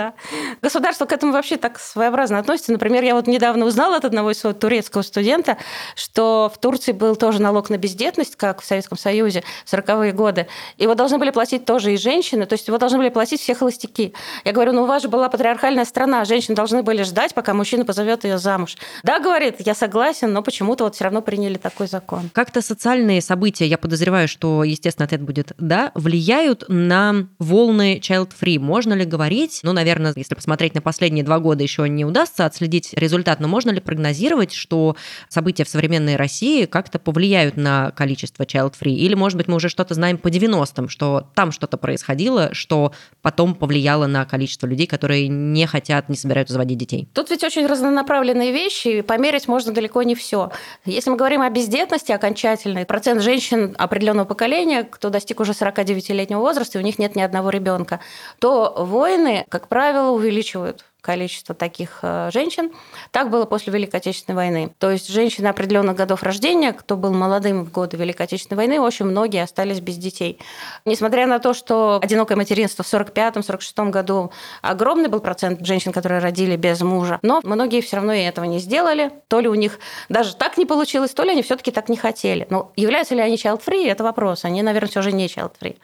Государство 0.61 1.05
к 1.05 1.11
этому 1.11 1.33
вообще 1.33 1.57
так 1.57 1.79
своеобразно 1.79 2.39
относится. 2.39 2.71
Например, 2.71 3.03
я 3.03 3.15
вот 3.15 3.27
недавно 3.27 3.65
узнала 3.65 3.97
от 3.97 4.05
одного 4.05 4.33
своего 4.33 4.57
турецкого 4.57 5.03
студента, 5.03 5.57
что 5.95 6.51
в 6.53 6.57
Турции 6.57 6.91
был 6.91 7.15
тоже 7.15 7.41
налог 7.41 7.69
на 7.69 7.77
бездетность, 7.77 8.35
как 8.35 8.61
в 8.61 8.65
Советском 8.65 8.97
Союзе 8.97 9.43
в 9.65 9.73
40-е 9.73 10.13
годы. 10.13 10.47
Его 10.77 10.95
должны 10.95 11.17
были 11.17 11.31
платить 11.31 11.65
тоже 11.65 11.93
и 11.93 11.97
женщины, 11.97 12.28
то 12.31 12.53
есть 12.53 12.67
его 12.67 12.77
должны 12.77 12.97
были 12.97 13.09
платить 13.09 13.41
все 13.41 13.55
холостяки. 13.55 14.13
Я 14.45 14.51
говорю, 14.51 14.73
ну 14.73 14.83
у 14.83 14.85
вас 14.85 15.01
же 15.01 15.09
была 15.09 15.29
патриархальная 15.29 15.85
страна, 15.85 16.25
женщины 16.25 16.55
должны 16.55 16.83
были 16.83 17.03
ждать, 17.03 17.33
пока 17.33 17.53
мужчина 17.53 17.85
позовет 17.85 18.23
ее 18.23 18.37
замуж. 18.37 18.77
Да, 19.03 19.19
говорит, 19.19 19.55
я 19.59 19.75
согласен, 19.75 20.31
но 20.33 20.41
почему-то 20.43 20.83
вот 20.83 20.95
все 20.95 21.05
равно 21.05 21.21
приняли 21.21 21.57
такой 21.57 21.87
закон. 21.87 22.29
Как-то 22.33 22.61
социальные 22.61 23.21
события, 23.21 23.65
я 23.65 23.77
подозреваю, 23.77 24.27
что, 24.27 24.63
естественно, 24.63 25.05
ответ 25.05 25.21
будет 25.21 25.53
«да», 25.57 25.91
влияют 25.95 26.65
на 26.67 27.27
волны 27.39 27.99
child-free. 27.99 28.59
Можно 28.59 28.93
ли 28.93 29.05
говорить, 29.05 29.61
ну, 29.63 29.73
наверное, 29.73 30.13
если 30.15 30.35
посмотреть 30.35 30.75
на 30.75 30.81
последние 30.81 31.23
два 31.23 31.39
года, 31.39 31.63
еще 31.63 31.87
не 31.89 32.05
удастся 32.05 32.45
отследить 32.45 32.93
результат, 32.93 33.39
но 33.39 33.47
можно 33.47 33.71
ли 33.71 33.79
прогнозировать, 33.79 34.53
что 34.53 34.95
события 35.27 35.63
в 35.63 35.69
современной 35.69 36.15
России 36.15 36.65
как-то 36.65 36.99
повлияют 36.99 37.57
на 37.57 37.91
количество 37.91 38.43
child-free? 38.43 38.93
Или, 38.93 39.15
может 39.15 39.37
быть, 39.37 39.47
мы 39.47 39.55
уже 39.55 39.69
что-то 39.69 39.93
знаем 39.93 40.17
по 40.17 40.27
90-м, 40.27 40.89
что 40.89 41.27
там 41.35 41.51
что-то 41.51 41.77
происходило, 41.77 42.18
что 42.51 42.93
потом 43.21 43.55
повлияло 43.55 44.07
на 44.07 44.25
количество 44.25 44.67
людей, 44.67 44.87
которые 44.87 45.27
не 45.27 45.65
хотят, 45.65 46.09
не 46.09 46.15
собираются 46.15 46.53
заводить 46.53 46.77
детей. 46.77 47.07
Тут 47.13 47.29
ведь 47.29 47.43
очень 47.43 47.65
разнонаправленные 47.65 48.51
вещи, 48.51 48.87
и 48.87 49.01
померить 49.01 49.47
можно 49.47 49.73
далеко 49.73 50.03
не 50.03 50.15
все. 50.15 50.51
Если 50.85 51.09
мы 51.09 51.17
говорим 51.17 51.41
о 51.41 51.49
бездетности 51.49 52.11
окончательной, 52.11 52.85
процент 52.85 53.21
женщин 53.21 53.75
определенного 53.77 54.25
поколения, 54.25 54.83
кто 54.83 55.09
достиг 55.09 55.39
уже 55.39 55.51
49-летнего 55.51 56.39
возраста, 56.39 56.77
и 56.77 56.81
у 56.81 56.85
них 56.85 56.99
нет 56.99 57.15
ни 57.15 57.21
одного 57.21 57.49
ребенка, 57.49 57.99
то 58.39 58.73
войны, 58.77 59.45
как 59.49 59.67
правило, 59.67 60.11
увеличивают 60.11 60.85
количество 61.01 61.55
таких 61.55 61.99
э, 62.01 62.29
женщин. 62.33 62.71
Так 63.11 63.29
было 63.29 63.45
после 63.45 63.71
Великой 63.71 63.97
Отечественной 63.97 64.35
войны. 64.35 64.73
То 64.79 64.91
есть 64.91 65.07
женщины 65.07 65.47
определенных 65.47 65.95
годов 65.95 66.23
рождения, 66.23 66.73
кто 66.73 66.97
был 66.97 67.13
молодым 67.13 67.63
в 67.63 67.71
годы 67.71 67.97
Великой 67.97 68.23
Отечественной 68.23 68.57
войны, 68.57 68.81
очень 68.81 69.05
многие 69.05 69.41
остались 69.41 69.79
без 69.79 69.97
детей. 69.97 70.39
Несмотря 70.85 71.25
на 71.25 71.39
то, 71.39 71.53
что 71.53 71.99
одинокое 72.03 72.37
материнство 72.37 72.83
в 72.83 72.93
1945-1946 72.93 73.89
году 73.89 74.31
огромный 74.61 75.09
был 75.09 75.21
процент 75.21 75.65
женщин, 75.65 75.93
которые 75.93 76.19
родили 76.19 76.57
без 76.57 76.81
мужа, 76.81 77.19
но 77.21 77.39
многие 77.43 77.81
все 77.81 77.95
равно 77.97 78.13
и 78.13 78.21
этого 78.21 78.45
не 78.45 78.59
сделали. 78.59 79.11
То 79.29 79.39
ли 79.39 79.47
у 79.47 79.55
них 79.55 79.79
даже 80.09 80.35
так 80.35 80.57
не 80.57 80.65
получилось, 80.65 81.11
то 81.11 81.23
ли 81.23 81.31
они 81.31 81.43
все-таки 81.43 81.71
так 81.71 81.89
не 81.89 81.97
хотели. 81.97 82.45
Но 82.49 82.71
являются 82.75 83.15
ли 83.15 83.21
они 83.21 83.35
child-free, 83.35 83.89
это 83.89 84.03
вопрос. 84.03 84.43
Они, 84.45 84.61
наверное, 84.61 84.89
все 84.89 85.01
же 85.01 85.11
не 85.11 85.27
child-free. 85.27 85.77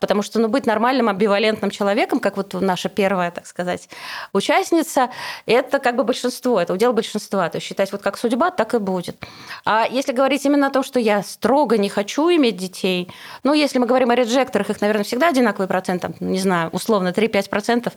Потому 0.00 0.22
что 0.22 0.40
ну, 0.40 0.48
быть 0.48 0.66
нормальным, 0.66 1.08
амбивалентным 1.08 1.70
человеком, 1.70 2.18
как 2.18 2.36
вот 2.36 2.52
наша 2.54 2.88
первая, 2.88 3.30
так 3.30 3.46
сказать, 3.46 3.88
участница, 4.32 4.55
участница, 4.56 5.10
это 5.46 5.78
как 5.78 5.96
бы 5.96 6.04
большинство, 6.04 6.60
это 6.60 6.72
удел 6.72 6.92
большинства. 6.92 7.48
То 7.48 7.56
есть 7.56 7.66
считать 7.66 7.92
вот 7.92 8.02
как 8.02 8.18
судьба, 8.18 8.50
так 8.50 8.74
и 8.74 8.78
будет. 8.78 9.16
А 9.64 9.86
если 9.90 10.12
говорить 10.12 10.44
именно 10.44 10.68
о 10.68 10.70
том, 10.70 10.82
что 10.82 10.98
я 11.00 11.22
строго 11.22 11.78
не 11.78 11.88
хочу 11.88 12.30
иметь 12.30 12.56
детей, 12.56 13.10
ну, 13.42 13.52
если 13.52 13.78
мы 13.78 13.86
говорим 13.86 14.10
о 14.10 14.14
реджекторах, 14.14 14.70
их, 14.70 14.80
наверное, 14.80 15.04
всегда 15.04 15.28
одинаковый 15.28 15.68
процент, 15.68 16.02
там, 16.02 16.14
не 16.20 16.38
знаю, 16.38 16.70
условно 16.72 17.08
3-5%, 17.08 17.92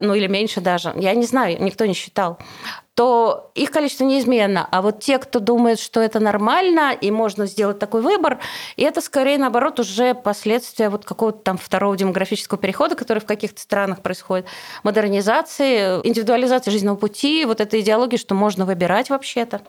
ну 0.00 0.14
или 0.14 0.26
меньше 0.26 0.60
даже. 0.60 0.92
Я 0.96 1.14
не 1.14 1.26
знаю, 1.26 1.62
никто 1.62 1.86
не 1.86 1.94
считал 1.94 2.38
то 2.98 3.52
их 3.54 3.70
количество 3.70 4.02
неизменно. 4.02 4.66
А 4.72 4.82
вот 4.82 4.98
те, 4.98 5.18
кто 5.18 5.38
думает, 5.38 5.78
что 5.78 6.00
это 6.00 6.18
нормально 6.18 6.92
и 7.00 7.12
можно 7.12 7.46
сделать 7.46 7.78
такой 7.78 8.02
выбор, 8.02 8.40
и 8.74 8.82
это 8.82 9.00
скорее, 9.00 9.38
наоборот, 9.38 9.78
уже 9.78 10.14
последствия 10.14 10.88
вот 10.88 11.04
какого-то 11.04 11.38
там 11.38 11.58
второго 11.58 11.96
демографического 11.96 12.58
перехода, 12.58 12.96
который 12.96 13.20
в 13.20 13.24
каких-то 13.24 13.60
странах 13.60 14.02
происходит, 14.02 14.46
модернизации, 14.82 16.00
индивидуализации 16.02 16.72
жизненного 16.72 16.96
пути, 16.96 17.44
вот 17.44 17.60
этой 17.60 17.82
идеологии, 17.82 18.16
что 18.16 18.34
можно 18.34 18.64
выбирать 18.64 19.10
вообще-то. 19.10 19.60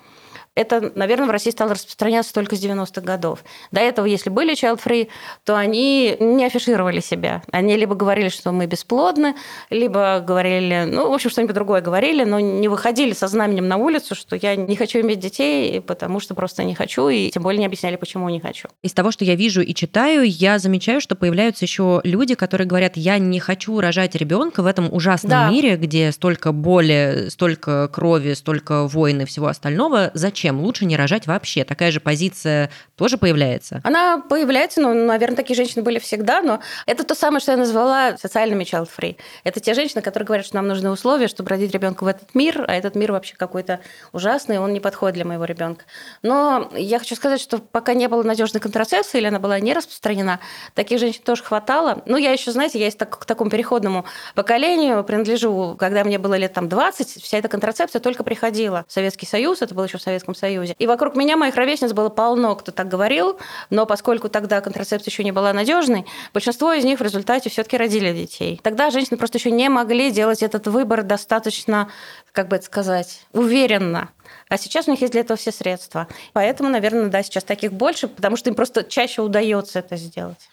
Это, 0.55 0.91
наверное, 0.95 1.27
в 1.27 1.31
России 1.31 1.51
стало 1.51 1.73
распространяться 1.73 2.33
только 2.33 2.55
с 2.55 2.63
90-х 2.63 3.01
годов. 3.01 3.43
До 3.71 3.79
этого, 3.79 4.05
если 4.05 4.29
были 4.29 4.53
child-free, 4.53 5.07
то 5.45 5.55
они 5.55 6.17
не 6.19 6.45
афишировали 6.45 6.99
себя. 6.99 7.43
Они 7.51 7.75
либо 7.77 7.95
говорили, 7.95 8.29
что 8.29 8.51
мы 8.51 8.65
бесплодны, 8.65 9.35
либо 9.69 10.19
говорили, 10.19 10.85
ну, 10.87 11.09
в 11.09 11.13
общем, 11.13 11.29
что-нибудь 11.29 11.55
другое 11.55 11.81
говорили, 11.81 12.23
но 12.23 12.39
не 12.39 12.67
выходили 12.67 13.13
со 13.13 13.27
знаменем 13.27 13.67
на 13.67 13.77
улицу, 13.77 14.15
что 14.15 14.35
я 14.35 14.55
не 14.55 14.75
хочу 14.75 14.99
иметь 14.99 15.19
детей, 15.19 15.79
потому 15.81 16.19
что 16.19 16.35
просто 16.35 16.63
не 16.63 16.75
хочу, 16.75 17.07
и 17.09 17.29
тем 17.29 17.43
более 17.43 17.59
не 17.59 17.65
объясняли, 17.65 17.95
почему 17.95 18.27
не 18.29 18.39
хочу. 18.39 18.67
Из 18.83 18.93
того, 18.93 19.11
что 19.11 19.23
я 19.23 19.35
вижу 19.35 19.61
и 19.61 19.73
читаю, 19.73 20.23
я 20.25 20.59
замечаю, 20.59 20.99
что 20.99 21.15
появляются 21.15 21.65
еще 21.65 22.01
люди, 22.03 22.35
которые 22.35 22.67
говорят, 22.67 22.97
я 22.97 23.17
не 23.17 23.39
хочу 23.39 23.79
рожать 23.79 24.15
ребенка 24.15 24.61
в 24.61 24.65
этом 24.65 24.91
ужасном 24.91 25.29
да. 25.29 25.49
мире, 25.49 25.77
где 25.77 26.11
столько 26.11 26.51
боли, 26.51 27.27
столько 27.29 27.87
крови, 27.87 28.33
столько 28.33 28.87
войн 28.87 29.21
и 29.21 29.25
всего 29.25 29.47
остального. 29.47 30.11
Зачем? 30.13 30.38
Зачем? 30.39 30.61
Лучше 30.61 30.85
не 30.85 30.95
рожать 30.95 31.27
вообще. 31.27 31.65
Такая 31.65 31.91
же 31.91 31.99
позиция 31.99 32.69
тоже 32.95 33.17
появляется? 33.17 33.81
Она 33.83 34.19
появляется, 34.19 34.79
ну, 34.79 34.93
наверное, 34.93 35.35
такие 35.35 35.55
женщины 35.55 35.83
были 35.83 35.99
всегда, 35.99 36.41
но 36.41 36.61
это 36.85 37.03
то 37.03 37.13
самое, 37.13 37.41
что 37.41 37.51
я 37.51 37.57
назвала 37.57 38.17
социальными 38.17 38.63
child-free. 38.63 39.17
Это 39.43 39.59
те 39.59 39.73
женщины, 39.73 40.01
которые 40.01 40.25
говорят, 40.25 40.45
что 40.45 40.55
нам 40.55 40.67
нужны 40.67 40.89
условия, 40.91 41.27
чтобы 41.27 41.49
родить 41.49 41.73
ребенка 41.73 42.05
в 42.05 42.07
этот 42.07 42.33
мир, 42.35 42.63
а 42.67 42.73
этот 42.73 42.95
мир 42.95 43.11
вообще 43.11 43.35
какой-то 43.35 43.81
ужасный, 44.13 44.59
он 44.59 44.71
не 44.71 44.79
подходит 44.79 45.15
для 45.15 45.25
моего 45.25 45.43
ребенка. 45.43 45.83
Но 46.21 46.71
я 46.73 46.99
хочу 46.99 47.15
сказать, 47.15 47.41
что 47.41 47.57
пока 47.57 47.93
не 47.93 48.07
было 48.07 48.23
надежной 48.23 48.61
контрацепции 48.61 49.17
или 49.17 49.27
она 49.27 49.39
была 49.39 49.59
не 49.59 49.73
распространена, 49.73 50.39
таких 50.73 50.99
женщин 50.99 51.21
тоже 51.23 51.43
хватало. 51.43 52.01
Ну, 52.05 52.15
я 52.15 52.31
еще, 52.31 52.53
знаете, 52.53 52.79
я 52.79 52.85
есть 52.85 52.97
так, 52.97 53.19
к 53.19 53.25
такому 53.25 53.49
переходному 53.49 54.05
поколению 54.35 55.03
принадлежу, 55.03 55.75
когда 55.77 56.05
мне 56.05 56.17
было 56.17 56.35
лет 56.35 56.53
там 56.53 56.69
20, 56.69 57.21
вся 57.21 57.37
эта 57.37 57.49
контрацепция 57.49 57.99
только 57.99 58.23
приходила 58.23 58.85
в 58.87 58.93
Советский 58.93 59.25
Союз, 59.25 59.61
это 59.61 59.75
было 59.75 59.83
еще 59.83 59.97
в 59.97 60.01
Советском 60.33 60.49
Союзе. 60.49 60.75
И 60.77 60.87
вокруг 60.87 61.15
меня, 61.15 61.37
моих 61.37 61.55
ровесниц, 61.55 61.93
было 61.93 62.09
полно, 62.09 62.55
кто 62.55 62.71
так 62.71 62.87
говорил, 62.87 63.37
но 63.69 63.85
поскольку 63.85 64.29
тогда 64.29 64.61
контрацепция 64.61 65.11
еще 65.11 65.23
не 65.23 65.31
была 65.31 65.53
надежной, 65.53 66.05
большинство 66.33 66.73
из 66.73 66.83
них 66.83 66.99
в 66.99 67.03
результате 67.03 67.49
все-таки 67.49 67.77
родили 67.77 68.13
детей. 68.13 68.59
Тогда 68.63 68.89
женщины 68.89 69.17
просто 69.17 69.37
еще 69.37 69.51
не 69.51 69.69
могли 69.69 70.11
делать 70.11 70.43
этот 70.43 70.67
выбор 70.67 71.03
достаточно, 71.03 71.89
как 72.31 72.47
бы 72.47 72.57
это 72.57 72.65
сказать, 72.65 73.25
уверенно. 73.33 74.09
А 74.49 74.57
сейчас 74.57 74.87
у 74.87 74.91
них 74.91 75.01
есть 75.01 75.13
для 75.13 75.21
этого 75.21 75.37
все 75.37 75.51
средства. 75.51 76.07
Поэтому, 76.33 76.69
наверное, 76.69 77.07
да, 77.07 77.23
сейчас 77.23 77.43
таких 77.43 77.73
больше, 77.73 78.07
потому 78.07 78.35
что 78.35 78.49
им 78.49 78.55
просто 78.55 78.83
чаще 78.83 79.21
удается 79.21 79.79
это 79.79 79.95
сделать. 79.97 80.49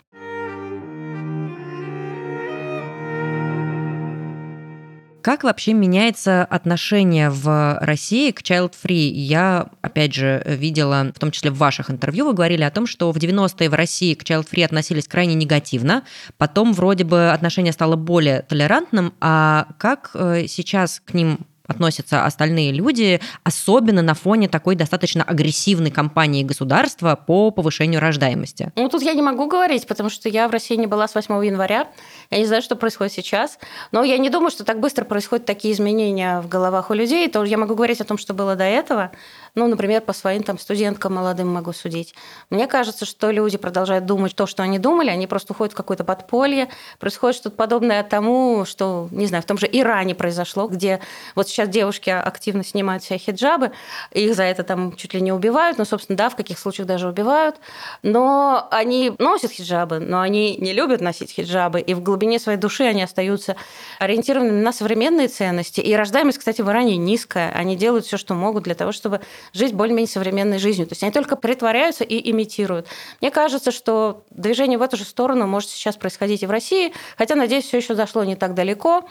Как 5.27 5.43
вообще 5.43 5.73
меняется 5.73 6.45
отношение 6.45 7.31
в 7.31 7.79
России 7.81 8.31
к 8.31 8.43
child-free? 8.43 9.09
Я, 9.09 9.71
опять 9.83 10.15
же, 10.15 10.41
видела, 10.47 11.11
в 11.13 11.19
том 11.19 11.33
числе 11.33 11.51
в 11.51 11.57
ваших 11.57 11.91
интервью, 11.91 12.27
вы 12.27 12.33
говорили 12.33 12.63
о 12.63 12.71
том, 12.71 12.87
что 12.87 13.11
в 13.11 13.17
90-е 13.17 13.69
в 13.69 13.75
России 13.75 14.15
к 14.15 14.23
child-free 14.23 14.65
относились 14.65 15.09
крайне 15.09 15.35
негативно, 15.35 16.05
потом 16.39 16.73
вроде 16.73 17.03
бы 17.03 17.33
отношение 17.33 17.73
стало 17.73 17.97
более 17.97 18.43
толерантным, 18.43 19.15
а 19.21 19.67
как 19.79 20.13
э, 20.15 20.47
сейчас 20.47 21.03
к 21.05 21.13
ним 21.13 21.41
относятся 21.67 22.25
остальные 22.25 22.73
люди, 22.73 23.21
особенно 23.45 24.03
на 24.03 24.15
фоне 24.15 24.49
такой 24.49 24.77
достаточно 24.77 25.23
агрессивной 25.23 25.91
кампании 25.91 26.43
государства 26.43 27.17
по 27.17 27.51
повышению 27.51 28.01
рождаемости? 28.01 28.73
Ну, 28.77 28.89
тут 28.89 29.03
я 29.03 29.15
не 29.15 29.23
могу 29.23 29.47
говорить, 29.47 29.87
потому 29.87 30.11
что 30.11 30.29
я 30.29 30.49
в 30.49 30.51
России 30.51 30.77
не 30.77 30.87
была 30.87 31.09
с 31.09 31.15
8 31.15 31.45
января. 31.45 31.89
Я 32.31 32.39
не 32.39 32.47
знаю, 32.47 32.63
что 32.63 32.77
происходит 32.77 33.13
сейчас. 33.13 33.59
Но 33.93 34.05
я 34.05 34.19
не 34.19 34.31
думаю, 34.31 34.51
что 34.51 34.65
так 34.65 34.81
быстро 34.81 35.05
происходят 35.05 35.47
такие 35.47 35.75
изменения 35.75 36.41
в 36.41 36.49
головах 36.49 36.91
у 36.91 36.95
людей. 36.95 37.29
То 37.29 37.45
я 37.45 37.59
могу 37.59 37.75
говорить 37.75 38.01
о 38.01 38.05
том, 38.05 38.19
что 38.19 38.35
было 38.35 38.57
до 38.57 38.65
этого. 38.65 39.11
Ну, 39.55 39.67
например, 39.69 40.03
по 40.03 40.13
своим 40.13 40.43
там 40.43 40.59
студенткам 40.59 41.15
молодым 41.15 41.53
могу 41.53 41.73
судить. 41.73 42.15
Мне 42.51 42.67
кажется, 42.67 43.07
что 43.07 43.31
люди 43.31 43.57
продолжают 43.57 44.05
думать 44.05 44.35
то, 44.35 44.47
что 44.47 44.63
они 44.63 44.79
думали, 44.79 45.09
они 45.09 45.27
просто 45.27 45.55
уходят 45.55 45.73
в 45.73 45.77
какое-то 45.77 46.05
подполье. 46.05 46.69
Происходит 46.99 47.37
что-то 47.37 47.57
подобное 47.57 48.03
тому, 48.03 48.65
что, 48.67 49.09
не 49.11 49.27
знаю, 49.27 49.43
в 49.43 49.47
том 49.47 49.57
же 49.57 49.67
Иране 49.71 50.15
произошло, 50.15 50.69
где 50.69 51.01
вот 51.35 51.49
сейчас 51.57 51.69
девушки 51.69 52.11
активно 52.11 52.65
снимают 52.65 53.03
все 53.03 53.19
хиджабы, 53.19 53.73
их 54.13 54.35
за 54.35 54.45
это 54.45 54.63
там 54.63 54.95
чуть 54.97 55.15
ли 55.15 55.21
не 55.21 55.33
убивают, 55.33 55.79
ну, 55.79 55.85
собственно, 55.85 56.17
да, 56.17 56.29
в 56.29 56.37
каких 56.37 56.59
случаях 56.59 56.87
даже 56.87 57.09
убивают, 57.09 57.57
но 58.03 58.69
они 58.71 59.13
носят 59.19 59.53
хиджабы, 59.53 59.99
но 59.99 60.21
они 60.21 60.57
не 60.57 60.73
любят 60.73 61.01
носить 61.01 61.33
хиджабы, 61.33 61.81
и 61.81 61.95
в 61.95 62.03
глубине 62.03 62.39
своей 62.39 62.59
души 62.59 62.85
они 62.85 63.03
остаются 63.03 63.57
ориентированными 63.99 64.61
на 64.61 64.73
современные 64.73 65.29
ценности. 65.29 65.81
И 65.81 65.95
рождаемость, 65.95 66.39
кстати, 66.39 66.61
в 66.63 66.69
Иране 66.69 66.97
низкая. 66.97 67.53
Они 67.53 67.77
делают 67.77 68.07
все, 68.07 68.17
что 68.17 68.35
могут 68.35 68.65
для 68.65 68.75
того, 68.75 68.93
чтобы 68.93 69.21
жить 69.53 69.73
более-менее 69.73 70.11
современной 70.11 70.59
жизнью. 70.59 70.87
То 70.87 70.93
есть 70.93 71.03
они 71.03 71.13
только 71.13 71.37
притворяются 71.37 72.05
и 72.05 72.31
имитируют. 72.31 72.87
Мне 73.21 73.31
кажется, 73.31 73.71
что 73.71 74.25
движение 74.31 74.79
в 74.79 74.83
эту 74.83 74.97
же 74.97 75.05
сторону 75.05 75.47
может 75.47 75.71
сейчас 75.71 75.97
происходить 75.97 76.43
и 76.43 76.47
в 76.47 76.51
России, 76.51 76.93
хотя, 77.17 77.35
надеюсь, 77.35 77.65
все 77.65 77.79
еще 77.79 77.95
зашло 77.95 78.25
не 78.25 78.37
так 78.37 78.55
далеко. 78.55 79.09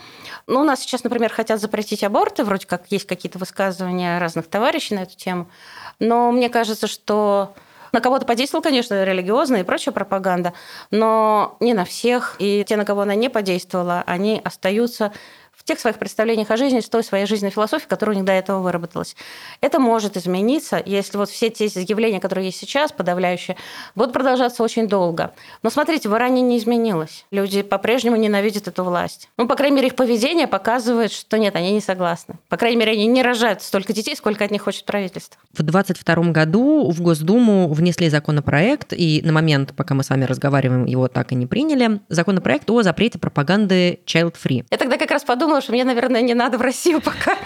Ну, 0.47 0.61
у 0.61 0.63
нас 0.63 0.81
сейчас, 0.81 1.03
например, 1.03 1.31
хотят 1.31 1.59
запретить 1.59 2.03
аборты, 2.35 2.43
вроде 2.43 2.67
как 2.67 2.85
есть 2.89 3.07
какие-то 3.07 3.39
высказывания 3.39 4.19
разных 4.19 4.47
товарищей 4.47 4.95
на 4.95 5.03
эту 5.03 5.15
тему. 5.15 5.47
Но 5.99 6.31
мне 6.31 6.49
кажется, 6.49 6.87
что 6.87 7.53
на 7.91 8.01
кого-то 8.01 8.25
подействовала, 8.25 8.63
конечно, 8.63 9.03
религиозная 9.03 9.61
и 9.61 9.63
прочая 9.63 9.93
пропаганда, 9.93 10.53
но 10.91 11.55
не 11.61 11.73
на 11.73 11.85
всех. 11.85 12.35
И 12.39 12.65
те, 12.67 12.75
на 12.75 12.85
кого 12.85 13.01
она 13.01 13.15
не 13.15 13.29
подействовала, 13.29 14.03
они 14.05 14.41
остаются 14.43 15.13
тех 15.65 15.79
своих 15.79 15.97
представлениях 15.97 16.51
о 16.51 16.57
жизни, 16.57 16.79
с 16.79 16.87
той 16.87 17.03
своей 17.03 17.25
жизненной 17.25 17.51
философией, 17.51 17.89
которая 17.89 18.15
у 18.15 18.17
них 18.17 18.25
до 18.25 18.31
этого 18.31 18.59
выработалась. 18.61 19.15
Это 19.61 19.79
может 19.79 20.15
измениться, 20.15 20.81
если 20.85 21.17
вот 21.17 21.29
все 21.29 21.49
те 21.49 21.65
явления, 21.65 22.19
которые 22.19 22.45
есть 22.45 22.59
сейчас, 22.59 22.91
подавляющие, 22.91 23.57
будут 23.95 24.13
продолжаться 24.13 24.61
очень 24.61 24.87
долго. 24.87 25.33
Но 25.63 25.71
смотрите, 25.71 26.07
в 26.07 26.13
Иране 26.13 26.41
не 26.41 26.59
изменилось. 26.59 27.25
Люди 27.31 27.63
по-прежнему 27.63 28.15
ненавидят 28.15 28.67
эту 28.67 28.83
власть. 28.83 29.27
Ну, 29.37 29.47
по 29.47 29.55
крайней 29.55 29.77
мере, 29.77 29.87
их 29.87 29.95
поведение 29.95 30.47
показывает, 30.47 31.11
что 31.11 31.39
нет, 31.39 31.55
они 31.55 31.71
не 31.71 31.81
согласны. 31.81 32.35
По 32.47 32.57
крайней 32.57 32.77
мере, 32.77 32.91
они 32.91 33.07
не 33.07 33.23
рожают 33.23 33.63
столько 33.63 33.91
детей, 33.91 34.15
сколько 34.15 34.45
от 34.45 34.51
них 34.51 34.61
хочет 34.61 34.85
правительство. 34.85 35.41
В 35.51 35.63
2022 35.63 36.31
году 36.31 36.91
в 36.91 37.01
Госдуму 37.01 37.73
внесли 37.73 38.09
законопроект, 38.09 38.93
и 38.93 39.21
на 39.23 39.31
момент, 39.31 39.73
пока 39.75 39.95
мы 39.95 40.03
с 40.03 40.11
вами 40.11 40.25
разговариваем, 40.25 40.85
его 40.85 41.07
так 41.07 41.31
и 41.31 41.35
не 41.35 41.47
приняли, 41.47 42.01
законопроект 42.09 42.69
о 42.69 42.83
запрете 42.83 43.17
пропаганды 43.17 43.99
child-free. 44.05 44.65
Я 44.69 44.77
тогда 44.77 44.97
как 44.97 45.09
раз 45.09 45.23
подумала, 45.23 45.54
подумала, 45.55 45.61
что 45.61 45.71
мне, 45.71 45.83
наверное, 45.83 46.21
не 46.21 46.33
надо 46.33 46.57
в 46.57 46.61
Россию 46.61 47.01
пока. 47.01 47.37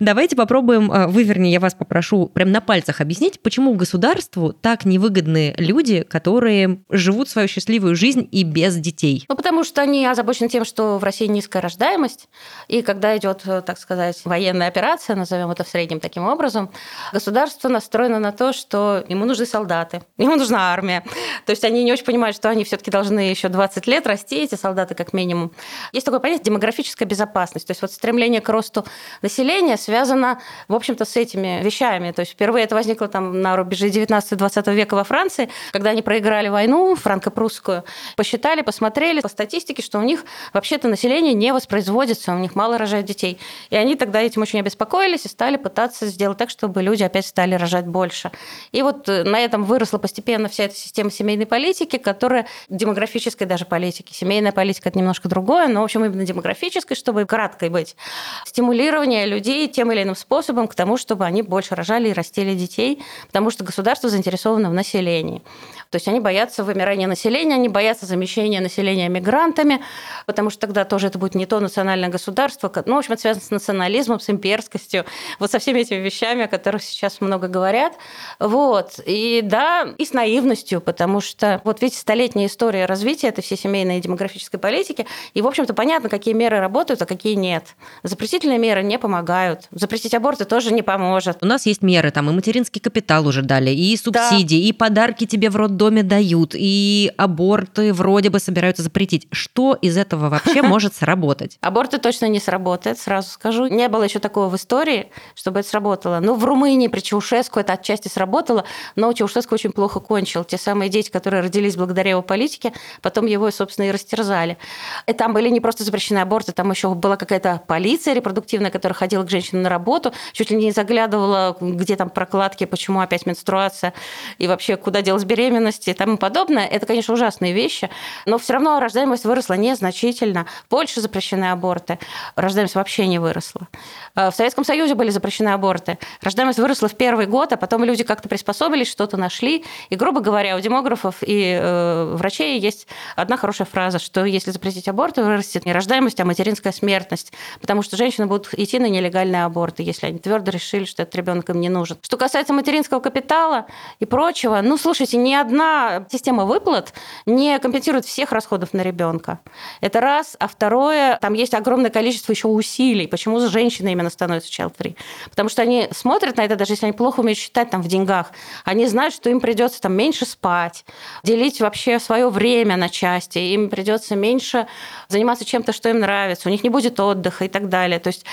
Давайте 0.00 0.36
попробуем, 0.36 0.92
э, 0.92 1.06
вы, 1.06 1.22
вернее, 1.22 1.52
я 1.52 1.60
вас 1.60 1.74
попрошу 1.74 2.26
прям 2.26 2.50
на 2.50 2.60
пальцах 2.60 3.00
объяснить, 3.00 3.40
почему 3.40 3.74
государству 3.74 4.52
так 4.52 4.84
невыгодны 4.84 5.54
люди, 5.58 6.02
которые 6.02 6.80
живут 6.90 7.28
свою 7.28 7.48
счастливую 7.48 7.96
жизнь 7.96 8.28
и 8.30 8.42
без 8.42 8.76
детей. 8.76 9.24
Ну, 9.28 9.36
потому 9.36 9.64
что 9.64 9.82
они 9.82 10.06
озабочены 10.06 10.48
тем, 10.48 10.64
что 10.64 10.98
в 10.98 11.04
России 11.04 11.26
низкая 11.26 11.62
рождаемость, 11.62 12.28
и 12.68 12.82
когда 12.82 13.16
идет, 13.16 13.42
э, 13.46 13.62
так 13.62 13.78
сказать, 13.78 14.20
военная 14.24 14.68
операция, 14.68 15.16
назовем 15.16 15.50
это 15.50 15.64
в 15.64 15.68
среднем 15.68 16.00
таким 16.00 16.24
образом, 16.24 16.70
государство 17.12 17.68
настроено 17.68 18.18
на 18.18 18.32
то, 18.32 18.52
что 18.52 19.04
ему 19.08 19.24
нужны 19.24 19.46
солдаты, 19.46 20.02
ему 20.18 20.36
нужна 20.36 20.72
армия. 20.72 21.04
То 21.46 21.50
есть 21.50 21.64
они 21.64 21.84
не 21.84 21.92
очень 21.92 22.04
понимают, 22.04 22.36
что 22.36 22.50
они 22.50 22.64
все-таки 22.64 22.90
должны 22.90 23.30
еще 23.30 23.48
20 23.48 23.86
лет 23.86 24.06
расти, 24.06 24.36
эти 24.36 24.54
солдаты 24.54 24.94
как 24.94 25.12
минимум. 25.12 25.52
Есть 25.92 26.06
такое 26.06 26.20
понятие 26.20 26.44
демографическая 26.44 27.06
безопасность. 27.06 27.66
То 27.66 27.70
есть 27.70 27.82
вот 27.82 27.92
стремление 27.92 28.40
к 28.40 28.48
росту 28.48 28.84
населения 29.26 29.76
связано, 29.76 30.40
в 30.68 30.74
общем-то, 30.74 31.04
с 31.04 31.16
этими 31.16 31.60
вещами. 31.62 32.12
То 32.12 32.20
есть 32.20 32.32
впервые 32.32 32.64
это 32.64 32.76
возникло 32.76 33.08
там 33.08 33.40
на 33.42 33.56
рубеже 33.56 33.88
19-20 33.88 34.72
века 34.74 34.94
во 34.94 35.02
Франции, 35.02 35.48
когда 35.72 35.90
они 35.90 36.02
проиграли 36.02 36.48
войну 36.48 36.94
франко-прусскую, 36.94 37.82
посчитали, 38.14 38.62
посмотрели 38.62 39.20
по 39.20 39.28
статистике, 39.28 39.82
что 39.82 39.98
у 39.98 40.02
них 40.02 40.24
вообще-то 40.52 40.86
население 40.88 41.34
не 41.34 41.52
воспроизводится, 41.52 42.34
у 42.34 42.38
них 42.38 42.54
мало 42.54 42.78
рожают 42.78 43.06
детей. 43.06 43.40
И 43.70 43.76
они 43.76 43.96
тогда 43.96 44.20
этим 44.20 44.42
очень 44.42 44.60
обеспокоились 44.60 45.24
и 45.24 45.28
стали 45.28 45.56
пытаться 45.56 46.06
сделать 46.06 46.38
так, 46.38 46.50
чтобы 46.50 46.82
люди 46.82 47.02
опять 47.02 47.26
стали 47.26 47.54
рожать 47.54 47.86
больше. 47.86 48.30
И 48.70 48.82
вот 48.82 49.08
э, 49.08 49.24
на 49.24 49.40
этом 49.40 49.64
выросла 49.64 49.98
постепенно 49.98 50.48
вся 50.48 50.64
эта 50.64 50.76
система 50.76 51.10
семейной 51.10 51.46
политики, 51.46 51.98
которая 51.98 52.46
демографической 52.68 53.46
даже 53.46 53.64
политики. 53.64 54.12
Семейная 54.12 54.52
политика– 54.52 54.88
это 54.90 54.98
немножко 54.98 55.28
другое, 55.28 55.66
но, 55.66 55.80
в 55.80 55.84
общем, 55.84 56.04
именно 56.04 56.24
демографической, 56.24 56.96
чтобы 56.96 57.24
краткой 57.24 57.70
быть. 57.70 57.96
Стимулирование 58.44 59.15
людей 59.24 59.68
тем 59.68 59.90
или 59.92 60.02
иным 60.02 60.16
способом 60.16 60.68
к 60.68 60.74
тому, 60.74 60.96
чтобы 60.96 61.24
они 61.24 61.42
больше 61.42 61.74
рожали 61.74 62.10
и 62.10 62.12
растили 62.12 62.54
детей, 62.54 63.02
потому 63.28 63.50
что 63.50 63.64
государство 63.64 64.10
заинтересовано 64.10 64.68
в 64.68 64.74
населении. 64.74 65.42
То 65.90 65.96
есть 65.96 66.08
они 66.08 66.20
боятся 66.20 66.64
вымирания 66.64 67.06
населения, 67.06 67.54
они 67.54 67.68
боятся 67.68 68.06
замещения 68.06 68.60
населения 68.60 69.08
мигрантами, 69.08 69.82
потому 70.26 70.50
что 70.50 70.60
тогда 70.60 70.84
тоже 70.84 71.06
это 71.06 71.18
будет 71.18 71.34
не 71.34 71.46
то 71.46 71.60
национальное 71.60 72.08
государство. 72.08 72.70
Ну, 72.84 72.96
в 72.96 72.98
общем, 72.98 73.12
это 73.12 73.22
связано 73.22 73.44
с 73.44 73.50
национализмом, 73.50 74.20
с 74.20 74.28
имперскостью, 74.28 75.04
вот 75.38 75.50
со 75.50 75.58
всеми 75.58 75.80
этими 75.80 75.98
вещами, 75.98 76.44
о 76.44 76.48
которых 76.48 76.82
сейчас 76.82 77.20
много 77.20 77.48
говорят. 77.48 77.94
Вот. 78.40 79.00
И 79.06 79.40
да, 79.42 79.88
и 79.96 80.04
с 80.04 80.12
наивностью, 80.12 80.80
потому 80.80 81.20
что 81.20 81.60
вот 81.64 81.80
видите, 81.80 82.00
столетняя 82.00 82.46
история 82.46 82.86
развития 82.86 83.28
этой 83.28 83.42
всей 83.42 83.56
семейной 83.56 83.98
и 83.98 84.00
демографической 84.00 84.58
политики, 84.58 85.06
и, 85.34 85.42
в 85.42 85.46
общем-то, 85.46 85.72
понятно, 85.72 86.08
какие 86.08 86.34
меры 86.34 86.58
работают, 86.58 87.00
а 87.02 87.06
какие 87.06 87.34
нет. 87.34 87.64
Запретительные 88.02 88.58
меры 88.58 88.82
не 88.82 88.98
помогают. 89.06 89.68
Запретить 89.70 90.14
аборты 90.14 90.44
тоже 90.44 90.72
не 90.72 90.82
поможет. 90.82 91.38
У 91.40 91.46
нас 91.46 91.64
есть 91.64 91.80
меры, 91.80 92.10
там 92.10 92.28
и 92.28 92.32
материнский 92.32 92.80
капитал 92.80 93.24
уже 93.28 93.42
дали, 93.42 93.70
и 93.70 93.96
субсидии, 93.96 94.60
да. 94.60 94.68
и 94.68 94.72
подарки 94.72 95.26
тебе 95.26 95.48
в 95.48 95.54
роддоме 95.54 96.02
дают, 96.02 96.54
и 96.54 97.12
аборты 97.16 97.92
вроде 97.92 98.30
бы 98.30 98.40
собираются 98.40 98.82
запретить. 98.82 99.28
Что 99.30 99.78
из 99.80 99.96
этого 99.96 100.28
вообще 100.28 100.62
может 100.74 100.96
сработать? 100.96 101.56
Аборты 101.60 101.98
точно 101.98 102.26
не 102.26 102.40
сработает, 102.40 102.98
сразу 102.98 103.30
скажу. 103.30 103.68
Не 103.68 103.88
было 103.88 104.02
еще 104.02 104.18
такого 104.18 104.48
в 104.48 104.56
истории, 104.56 105.12
чтобы 105.36 105.60
это 105.60 105.68
сработало. 105.68 106.18
Ну, 106.18 106.34
в 106.34 106.44
Румынии 106.44 106.88
при 106.88 106.98
Чаушеску 106.98 107.60
это 107.60 107.74
отчасти 107.74 108.08
сработало, 108.08 108.64
но 108.96 109.12
Чаушеску 109.12 109.54
очень 109.54 109.70
плохо 109.70 110.00
кончил. 110.00 110.42
Те 110.42 110.58
самые 110.58 110.88
дети, 110.88 111.10
которые 111.10 111.42
родились 111.42 111.76
благодаря 111.76 112.10
его 112.10 112.22
политике, 112.22 112.72
потом 113.02 113.26
его, 113.26 113.52
собственно, 113.52 113.86
и 113.86 113.92
растерзали. 113.92 114.58
И 115.06 115.12
там 115.12 115.32
были 115.32 115.48
не 115.48 115.60
просто 115.60 115.84
запрещены 115.84 116.18
аборты, 116.18 116.50
там 116.50 116.72
еще 116.72 116.92
была 116.92 117.16
какая-то 117.16 117.62
полиция 117.68 118.14
репродуктивная, 118.14 118.72
которая 118.72 118.95
ходила 118.96 119.22
к 119.22 119.30
женщинам 119.30 119.62
на 119.62 119.68
работу, 119.68 120.12
чуть 120.32 120.50
ли 120.50 120.56
не 120.56 120.72
заглядывала, 120.72 121.56
где 121.60 121.96
там 121.96 122.10
прокладки, 122.10 122.64
почему 122.64 123.00
опять 123.00 123.26
менструация, 123.26 123.92
и 124.38 124.48
вообще 124.48 124.76
куда 124.76 125.02
делась 125.02 125.24
беременность 125.24 125.88
и 125.88 125.94
тому 125.94 126.16
подобное, 126.16 126.66
это, 126.66 126.86
конечно, 126.86 127.14
ужасные 127.14 127.52
вещи, 127.52 127.90
но 128.24 128.38
все 128.38 128.54
равно 128.54 128.80
рождаемость 128.80 129.24
выросла 129.24 129.54
незначительно. 129.54 130.46
В 130.64 130.68
Польше 130.68 131.00
запрещены 131.00 131.50
аборты, 131.50 131.98
рождаемость 132.34 132.74
вообще 132.74 133.06
не 133.06 133.18
выросла. 133.18 133.68
Э, 134.14 134.30
в 134.30 134.34
Советском 134.34 134.64
Союзе 134.64 134.94
были 134.94 135.10
запрещены 135.10 135.50
аборты. 135.50 135.98
Рождаемость 136.22 136.58
выросла 136.58 136.88
в 136.88 136.94
первый 136.96 137.26
год, 137.26 137.52
а 137.52 137.56
потом 137.56 137.84
люди 137.84 138.04
как-то 138.04 138.28
приспособились, 138.28 138.90
что-то 138.90 139.16
нашли. 139.16 139.64
И, 139.90 139.96
грубо 139.96 140.20
говоря, 140.20 140.56
у 140.56 140.60
демографов 140.60 141.16
и 141.22 141.58
э, 141.60 142.14
врачей 142.14 142.58
есть 142.58 142.86
одна 143.14 143.36
хорошая 143.36 143.66
фраза, 143.66 143.98
что 143.98 144.24
если 144.24 144.50
запретить 144.50 144.88
аборты, 144.88 145.22
вырастет 145.22 145.66
не 145.66 145.72
рождаемость, 145.72 146.20
а 146.20 146.24
материнская 146.24 146.72
смертность, 146.72 147.32
потому 147.60 147.82
что 147.82 147.96
женщины 147.96 148.26
будут 148.26 148.52
идти 148.54 148.78
на 148.78 148.85
незаконные, 148.86 148.90
нелегальные 148.90 149.44
аборты, 149.44 149.82
если 149.82 150.06
они 150.06 150.18
твердо 150.18 150.50
решили, 150.50 150.84
что 150.84 151.02
этот 151.02 151.14
ребенок 151.14 151.48
им 151.50 151.60
не 151.60 151.68
нужен. 151.68 151.98
Что 152.02 152.16
касается 152.16 152.52
материнского 152.52 153.00
капитала 153.00 153.66
и 154.00 154.06
прочего, 154.06 154.60
ну, 154.62 154.76
слушайте, 154.76 155.16
ни 155.16 155.34
одна 155.34 156.06
система 156.10 156.44
выплат 156.44 156.92
не 157.26 157.58
компенсирует 157.58 158.04
всех 158.04 158.32
расходов 158.32 158.72
на 158.72 158.82
ребенка. 158.82 159.40
Это 159.80 160.00
раз. 160.00 160.36
А 160.38 160.48
второе, 160.48 161.18
там 161.20 161.34
есть 161.34 161.54
огромное 161.54 161.90
количество 161.90 162.32
еще 162.32 162.48
усилий. 162.48 163.06
Почему 163.06 163.40
женщины 163.48 163.92
именно 163.92 164.10
становятся 164.10 164.50
child-free? 164.50 164.96
Потому 165.30 165.48
что 165.48 165.62
они 165.62 165.88
смотрят 165.92 166.36
на 166.36 166.44
это, 166.44 166.56
даже 166.56 166.72
если 166.72 166.86
они 166.86 166.92
плохо 166.92 167.20
умеют 167.20 167.38
считать 167.38 167.70
там 167.70 167.82
в 167.82 167.88
деньгах, 167.88 168.32
они 168.64 168.86
знают, 168.86 169.14
что 169.14 169.30
им 169.30 169.40
придется 169.40 169.80
там 169.80 169.92
меньше 169.94 170.26
спать, 170.26 170.84
делить 171.22 171.60
вообще 171.60 171.98
свое 171.98 172.28
время 172.28 172.76
на 172.76 172.88
части, 172.88 173.38
им 173.38 173.68
придется 173.68 174.16
меньше 174.16 174.66
заниматься 175.08 175.44
чем-то, 175.44 175.72
что 175.72 175.88
им 175.88 176.00
нравится, 176.00 176.48
у 176.48 176.52
них 176.52 176.62
не 176.64 176.70
будет 176.70 176.98
отдыха 177.00 177.44
и 177.44 177.48
так 177.48 177.68
далее. 177.68 177.98
То 177.98 178.08
есть 178.08 178.24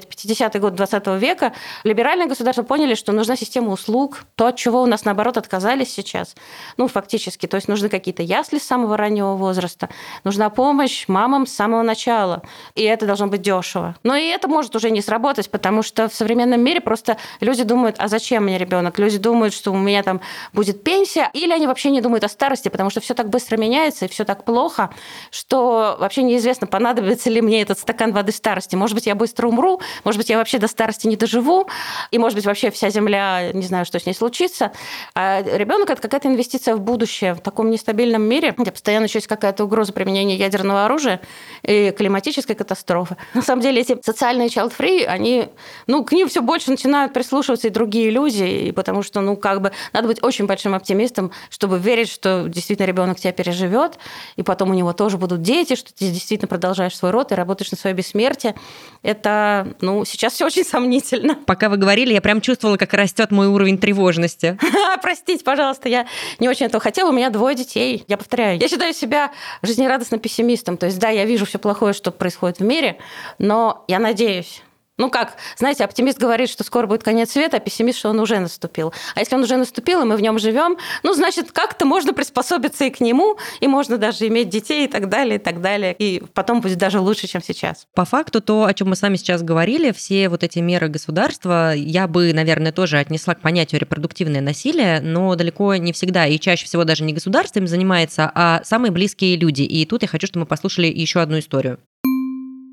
где-то 0.00 0.08
50-й 0.08 0.58
год 0.58 0.74
20 0.74 1.06
века 1.20 1.52
либеральные 1.84 2.28
государства 2.28 2.62
поняли, 2.62 2.94
что 2.94 3.12
нужна 3.12 3.36
система 3.36 3.72
услуг, 3.72 4.24
то, 4.36 4.46
от 4.46 4.56
чего 4.56 4.82
у 4.82 4.86
нас, 4.86 5.04
наоборот, 5.04 5.36
отказались 5.36 5.92
сейчас. 5.92 6.34
Ну, 6.76 6.88
фактически. 6.88 7.46
То 7.46 7.56
есть 7.56 7.68
нужны 7.68 7.88
какие-то 7.88 8.22
ясли 8.22 8.58
с 8.58 8.66
самого 8.66 8.96
раннего 8.96 9.34
возраста, 9.34 9.88
нужна 10.24 10.50
помощь 10.50 11.06
мамам 11.08 11.46
с 11.46 11.52
самого 11.52 11.82
начала. 11.82 12.42
И 12.74 12.82
это 12.82 13.06
должно 13.06 13.26
быть 13.26 13.42
дешево. 13.42 13.96
Но 14.02 14.16
и 14.16 14.26
это 14.26 14.48
может 14.48 14.74
уже 14.76 14.90
не 14.90 15.02
сработать, 15.02 15.50
потому 15.50 15.82
что 15.82 16.08
в 16.08 16.14
современном 16.14 16.60
мире 16.60 16.80
просто 16.80 17.16
люди 17.40 17.62
думают, 17.64 17.96
а 17.98 18.08
зачем 18.08 18.44
мне 18.44 18.58
ребенок? 18.58 18.98
Люди 18.98 19.18
думают, 19.18 19.54
что 19.54 19.72
у 19.72 19.76
меня 19.76 20.02
там 20.02 20.20
будет 20.52 20.82
пенсия, 20.82 21.30
или 21.32 21.52
они 21.52 21.66
вообще 21.66 21.90
не 21.90 22.00
думают 22.00 22.24
о 22.24 22.28
старости, 22.28 22.68
потому 22.68 22.90
что 22.90 23.00
все 23.00 23.14
так 23.14 23.28
быстро 23.28 23.56
меняется 23.56 24.04
и 24.06 24.08
все 24.08 24.24
так 24.24 24.44
плохо, 24.44 24.90
что 25.30 25.96
вообще 25.98 26.22
неизвестно, 26.22 26.66
понадобится 26.66 27.30
ли 27.30 27.40
мне 27.40 27.62
этот 27.62 27.78
стакан 27.78 28.12
воды 28.12 28.32
старости. 28.32 28.76
Может 28.76 28.94
быть, 28.94 29.06
я 29.06 29.14
быстро 29.14 29.48
умру, 29.48 29.80
может 30.04 30.18
быть, 30.18 30.28
я 30.30 30.38
вообще 30.38 30.58
до 30.58 30.68
старости 30.68 31.06
не 31.06 31.16
доживу, 31.16 31.68
и, 32.10 32.18
может 32.18 32.36
быть, 32.36 32.46
вообще 32.46 32.70
вся 32.70 32.90
Земля, 32.90 33.52
не 33.52 33.66
знаю, 33.66 33.84
что 33.84 33.98
с 33.98 34.06
ней 34.06 34.14
случится. 34.14 34.72
А 35.14 35.42
ребенок 35.42 35.90
это 35.90 36.00
какая-то 36.00 36.28
инвестиция 36.28 36.74
в 36.74 36.80
будущее. 36.80 37.34
В 37.34 37.40
таком 37.40 37.70
нестабильном 37.70 38.22
мире, 38.22 38.54
где 38.56 38.70
постоянно 38.70 39.04
еще 39.04 39.18
есть 39.18 39.26
какая-то 39.26 39.64
угроза 39.64 39.92
применения 39.92 40.36
ядерного 40.36 40.84
оружия 40.84 41.20
и 41.62 41.90
климатической 41.96 42.56
катастрофы. 42.56 43.16
На 43.34 43.42
самом 43.42 43.62
деле, 43.62 43.80
эти 43.80 43.98
социальные 44.02 44.48
child-free, 44.48 45.04
они, 45.04 45.48
ну, 45.86 46.04
к 46.04 46.12
ним 46.12 46.28
все 46.28 46.42
больше 46.42 46.70
начинают 46.70 47.12
прислушиваться 47.12 47.68
и 47.68 47.70
другие 47.70 48.10
люди, 48.10 48.44
и 48.44 48.72
потому 48.72 49.02
что, 49.02 49.20
ну, 49.20 49.36
как 49.36 49.60
бы, 49.60 49.72
надо 49.92 50.08
быть 50.08 50.22
очень 50.22 50.46
большим 50.46 50.74
оптимистом, 50.74 51.32
чтобы 51.48 51.78
верить, 51.78 52.08
что 52.08 52.46
действительно 52.48 52.86
ребенок 52.86 53.18
тебя 53.18 53.32
переживет, 53.32 53.98
и 54.36 54.42
потом 54.42 54.70
у 54.70 54.74
него 54.74 54.92
тоже 54.92 55.18
будут 55.18 55.42
дети, 55.42 55.74
что 55.76 55.92
ты 55.92 56.10
действительно 56.10 56.48
продолжаешь 56.48 56.96
свой 56.96 57.10
род 57.10 57.32
и 57.32 57.34
работаешь 57.34 57.70
на 57.70 57.76
свое 57.76 57.94
бессмертие. 57.94 58.54
Это, 59.02 59.69
ну, 59.80 60.04
сейчас 60.04 60.34
все 60.34 60.46
очень 60.46 60.64
сомнительно. 60.64 61.34
Пока 61.46 61.68
вы 61.68 61.76
говорили, 61.76 62.12
я 62.12 62.20
прям 62.20 62.40
чувствовала, 62.40 62.76
как 62.76 62.92
растет 62.94 63.30
мой 63.30 63.46
уровень 63.46 63.78
тревожности. 63.78 64.58
Простите, 65.02 65.44
пожалуйста, 65.44 65.88
я 65.88 66.06
не 66.38 66.48
очень 66.48 66.66
этого 66.66 66.80
хотела. 66.80 67.10
У 67.10 67.12
меня 67.12 67.30
двое 67.30 67.54
детей. 67.54 68.04
Я 68.08 68.16
повторяю, 68.16 68.58
я 68.60 68.68
считаю 68.68 68.94
себя 68.94 69.32
жизнерадостным 69.62 70.20
пессимистом. 70.20 70.76
То 70.76 70.86
есть, 70.86 70.98
да, 70.98 71.08
я 71.08 71.24
вижу 71.24 71.46
все 71.46 71.58
плохое, 71.58 71.92
что 71.92 72.10
происходит 72.10 72.58
в 72.58 72.64
мире, 72.64 72.98
но 73.38 73.84
я 73.88 73.98
надеюсь, 73.98 74.62
ну 75.00 75.10
как, 75.10 75.32
знаете, 75.56 75.82
оптимист 75.84 76.18
говорит, 76.18 76.50
что 76.50 76.62
скоро 76.62 76.86
будет 76.86 77.02
конец 77.02 77.32
света, 77.32 77.56
а 77.56 77.60
пессимист, 77.60 77.98
что 77.98 78.10
он 78.10 78.20
уже 78.20 78.38
наступил. 78.38 78.92
А 79.14 79.20
если 79.20 79.34
он 79.34 79.42
уже 79.42 79.56
наступил, 79.56 80.02
и 80.02 80.04
мы 80.04 80.14
в 80.16 80.20
нем 80.20 80.38
живем, 80.38 80.76
ну, 81.02 81.14
значит, 81.14 81.52
как-то 81.52 81.86
можно 81.86 82.12
приспособиться 82.12 82.84
и 82.84 82.90
к 82.90 83.00
нему, 83.00 83.38
и 83.60 83.66
можно 83.66 83.96
даже 83.96 84.26
иметь 84.28 84.50
детей 84.50 84.84
и 84.84 84.88
так 84.88 85.08
далее, 85.08 85.36
и 85.36 85.38
так 85.38 85.62
далее. 85.62 85.96
И 85.98 86.22
потом 86.34 86.60
будет 86.60 86.76
даже 86.76 87.00
лучше, 87.00 87.26
чем 87.26 87.42
сейчас. 87.42 87.86
По 87.94 88.04
факту, 88.04 88.42
то, 88.42 88.66
о 88.66 88.74
чем 88.74 88.90
мы 88.90 88.96
с 88.96 89.00
вами 89.00 89.16
сейчас 89.16 89.42
говорили, 89.42 89.90
все 89.92 90.28
вот 90.28 90.44
эти 90.44 90.58
меры 90.58 90.88
государства, 90.88 91.72
я 91.74 92.06
бы, 92.06 92.34
наверное, 92.34 92.70
тоже 92.70 92.98
отнесла 92.98 93.34
к 93.34 93.40
понятию 93.40 93.80
репродуктивное 93.80 94.42
насилие, 94.42 95.00
но 95.00 95.34
далеко 95.34 95.76
не 95.76 95.94
всегда, 95.94 96.26
и 96.26 96.38
чаще 96.38 96.66
всего 96.66 96.84
даже 96.84 97.04
не 97.04 97.14
государство 97.14 97.58
им 97.58 97.66
занимается, 97.66 98.30
а 98.34 98.60
самые 98.64 98.90
близкие 98.90 99.36
люди. 99.36 99.62
И 99.62 99.86
тут 99.86 100.02
я 100.02 100.08
хочу, 100.08 100.26
чтобы 100.26 100.40
мы 100.40 100.46
послушали 100.46 100.88
еще 100.88 101.20
одну 101.20 101.38
историю. 101.38 101.78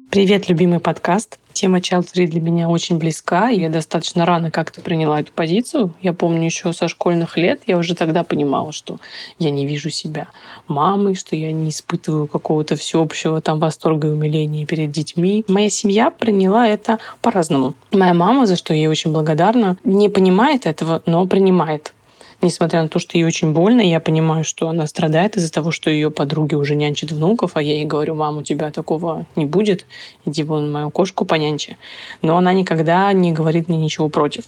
Привет, 0.09 0.47
любимый 0.47 0.79
подкаст. 0.79 1.37
Тема 1.51 1.79
Child 1.79 2.07
Free 2.13 2.27
для 2.27 2.39
меня 2.39 2.69
очень 2.69 2.97
близка. 2.97 3.49
Я 3.49 3.69
достаточно 3.69 4.25
рано 4.25 4.51
как-то 4.51 4.79
приняла 4.79 5.19
эту 5.19 5.33
позицию. 5.33 5.93
Я 6.01 6.13
помню 6.13 6.45
еще 6.45 6.71
со 6.71 6.87
школьных 6.87 7.35
лет, 7.35 7.61
я 7.67 7.77
уже 7.77 7.93
тогда 7.93 8.23
понимала, 8.23 8.71
что 8.71 8.99
я 9.37 9.51
не 9.51 9.67
вижу 9.67 9.89
себя 9.89 10.29
мамой, 10.69 11.15
что 11.15 11.35
я 11.35 11.51
не 11.51 11.69
испытываю 11.69 12.27
какого-то 12.27 12.77
всеобщего 12.77 13.41
там 13.41 13.59
восторга 13.59 14.07
и 14.07 14.11
умиления 14.11 14.65
перед 14.65 14.91
детьми. 14.91 15.43
Моя 15.49 15.69
семья 15.69 16.09
приняла 16.09 16.65
это 16.67 16.99
по-разному. 17.21 17.73
Моя 17.91 18.13
мама, 18.13 18.45
за 18.45 18.55
что 18.55 18.73
я 18.73 18.79
ей 18.79 18.87
очень 18.87 19.11
благодарна, 19.11 19.75
не 19.83 20.07
понимает 20.07 20.65
этого, 20.65 21.03
но 21.05 21.27
принимает 21.27 21.93
несмотря 22.41 22.83
на 22.83 22.89
то, 22.89 22.99
что 22.99 23.17
ей 23.17 23.23
очень 23.23 23.53
больно, 23.53 23.81
я 23.81 23.99
понимаю, 23.99 24.43
что 24.43 24.69
она 24.69 24.87
страдает 24.87 25.37
из-за 25.37 25.51
того, 25.51 25.71
что 25.71 25.89
ее 25.89 26.11
подруги 26.11 26.55
уже 26.55 26.75
нянчат 26.75 27.11
внуков, 27.11 27.51
а 27.55 27.61
я 27.61 27.73
ей 27.73 27.85
говорю, 27.85 28.15
мам, 28.15 28.37
у 28.37 28.43
тебя 28.43 28.71
такого 28.71 29.25
не 29.35 29.45
будет, 29.45 29.85
иди 30.25 30.43
вон 30.43 30.71
мою 30.71 30.89
кошку 30.91 31.25
понянчи. 31.25 31.77
Но 32.21 32.37
она 32.37 32.53
никогда 32.53 33.11
не 33.13 33.31
говорит 33.31 33.67
мне 33.67 33.77
ничего 33.77 34.09
против. 34.09 34.45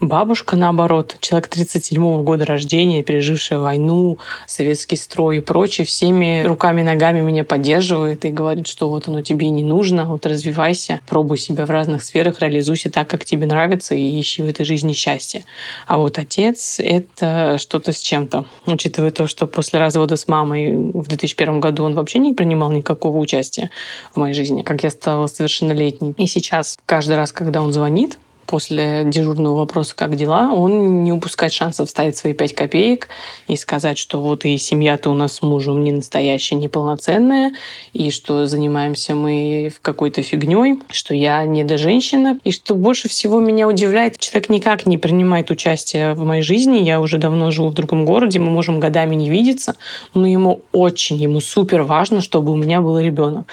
Бабушка, 0.00 0.54
наоборот, 0.54 1.16
человек 1.18 1.48
37-го 1.48 2.22
года 2.22 2.46
рождения, 2.46 3.02
пережившая 3.02 3.58
войну, 3.58 4.18
советский 4.46 4.94
строй 4.94 5.38
и 5.38 5.40
прочее, 5.40 5.88
всеми 5.88 6.44
руками 6.44 6.82
ногами 6.82 7.20
меня 7.20 7.42
поддерживает 7.42 8.24
и 8.24 8.30
говорит, 8.30 8.68
что 8.68 8.88
вот 8.88 9.08
оно 9.08 9.22
тебе 9.22 9.50
не 9.50 9.64
нужно, 9.64 10.04
вот 10.04 10.24
развивайся, 10.24 11.00
пробуй 11.08 11.38
себя 11.38 11.66
в 11.66 11.70
разных 11.70 12.04
сферах, 12.04 12.40
реализуйся 12.40 12.90
так, 12.90 13.08
как 13.08 13.24
тебе 13.24 13.46
нравится, 13.46 13.96
и 13.96 14.20
ищи 14.20 14.40
в 14.40 14.48
этой 14.48 14.64
жизни 14.64 14.92
счастье. 14.92 15.44
А 15.88 15.98
вот 15.98 16.16
отец— 16.18 16.76
это 16.78 17.58
что-то 17.58 17.92
с 17.92 17.98
чем-то. 17.98 18.44
Учитывая 18.66 19.10
то, 19.10 19.26
что 19.26 19.48
после 19.48 19.80
развода 19.80 20.16
с 20.16 20.28
мамой 20.28 20.76
в 20.76 21.08
2001 21.08 21.58
году 21.58 21.82
он 21.82 21.94
вообще 21.94 22.20
не 22.20 22.34
принимал 22.34 22.70
никакого 22.70 23.18
участия 23.18 23.70
в 24.14 24.18
моей 24.18 24.34
жизни, 24.34 24.62
как 24.62 24.84
я 24.84 24.90
стала 24.90 25.26
совершеннолетней. 25.26 26.14
И 26.18 26.28
сейчас 26.28 26.78
каждый 26.86 27.16
раз, 27.16 27.32
когда 27.32 27.62
он 27.62 27.72
звонит, 27.72 28.16
после 28.48 29.02
дежурного 29.04 29.58
вопроса 29.58 29.94
«как 29.94 30.16
дела?», 30.16 30.50
он 30.52 31.04
не 31.04 31.12
упускает 31.12 31.52
шанса 31.52 31.84
вставить 31.84 32.16
свои 32.16 32.32
пять 32.32 32.54
копеек 32.54 33.08
и 33.46 33.56
сказать, 33.56 33.98
что 33.98 34.20
вот 34.20 34.46
и 34.46 34.56
семья-то 34.56 35.10
у 35.10 35.14
нас 35.14 35.34
с 35.34 35.42
мужем 35.42 35.84
не 35.84 35.92
настоящая, 35.92 36.56
не 36.56 36.68
полноценная, 36.68 37.52
и 37.92 38.10
что 38.10 38.46
занимаемся 38.46 39.14
мы 39.14 39.70
какой-то 39.82 40.22
фигней, 40.22 40.80
что 40.90 41.14
я 41.14 41.44
не 41.44 41.62
до 41.62 41.76
женщина, 41.76 42.38
и 42.42 42.50
что 42.50 42.74
больше 42.74 43.08
всего 43.08 43.38
меня 43.38 43.68
удивляет, 43.68 44.18
человек 44.18 44.48
никак 44.48 44.86
не 44.86 44.96
принимает 44.96 45.50
участие 45.50 46.14
в 46.14 46.24
моей 46.24 46.42
жизни, 46.42 46.78
я 46.78 47.00
уже 47.00 47.18
давно 47.18 47.50
живу 47.50 47.68
в 47.68 47.74
другом 47.74 48.06
городе, 48.06 48.38
мы 48.38 48.50
можем 48.50 48.80
годами 48.80 49.14
не 49.14 49.28
видеться, 49.28 49.76
но 50.14 50.26
ему 50.26 50.62
очень, 50.72 51.16
ему 51.16 51.40
супер 51.40 51.82
важно, 51.82 52.22
чтобы 52.22 52.52
у 52.52 52.56
меня 52.56 52.80
был 52.80 52.98
ребенок 52.98 53.46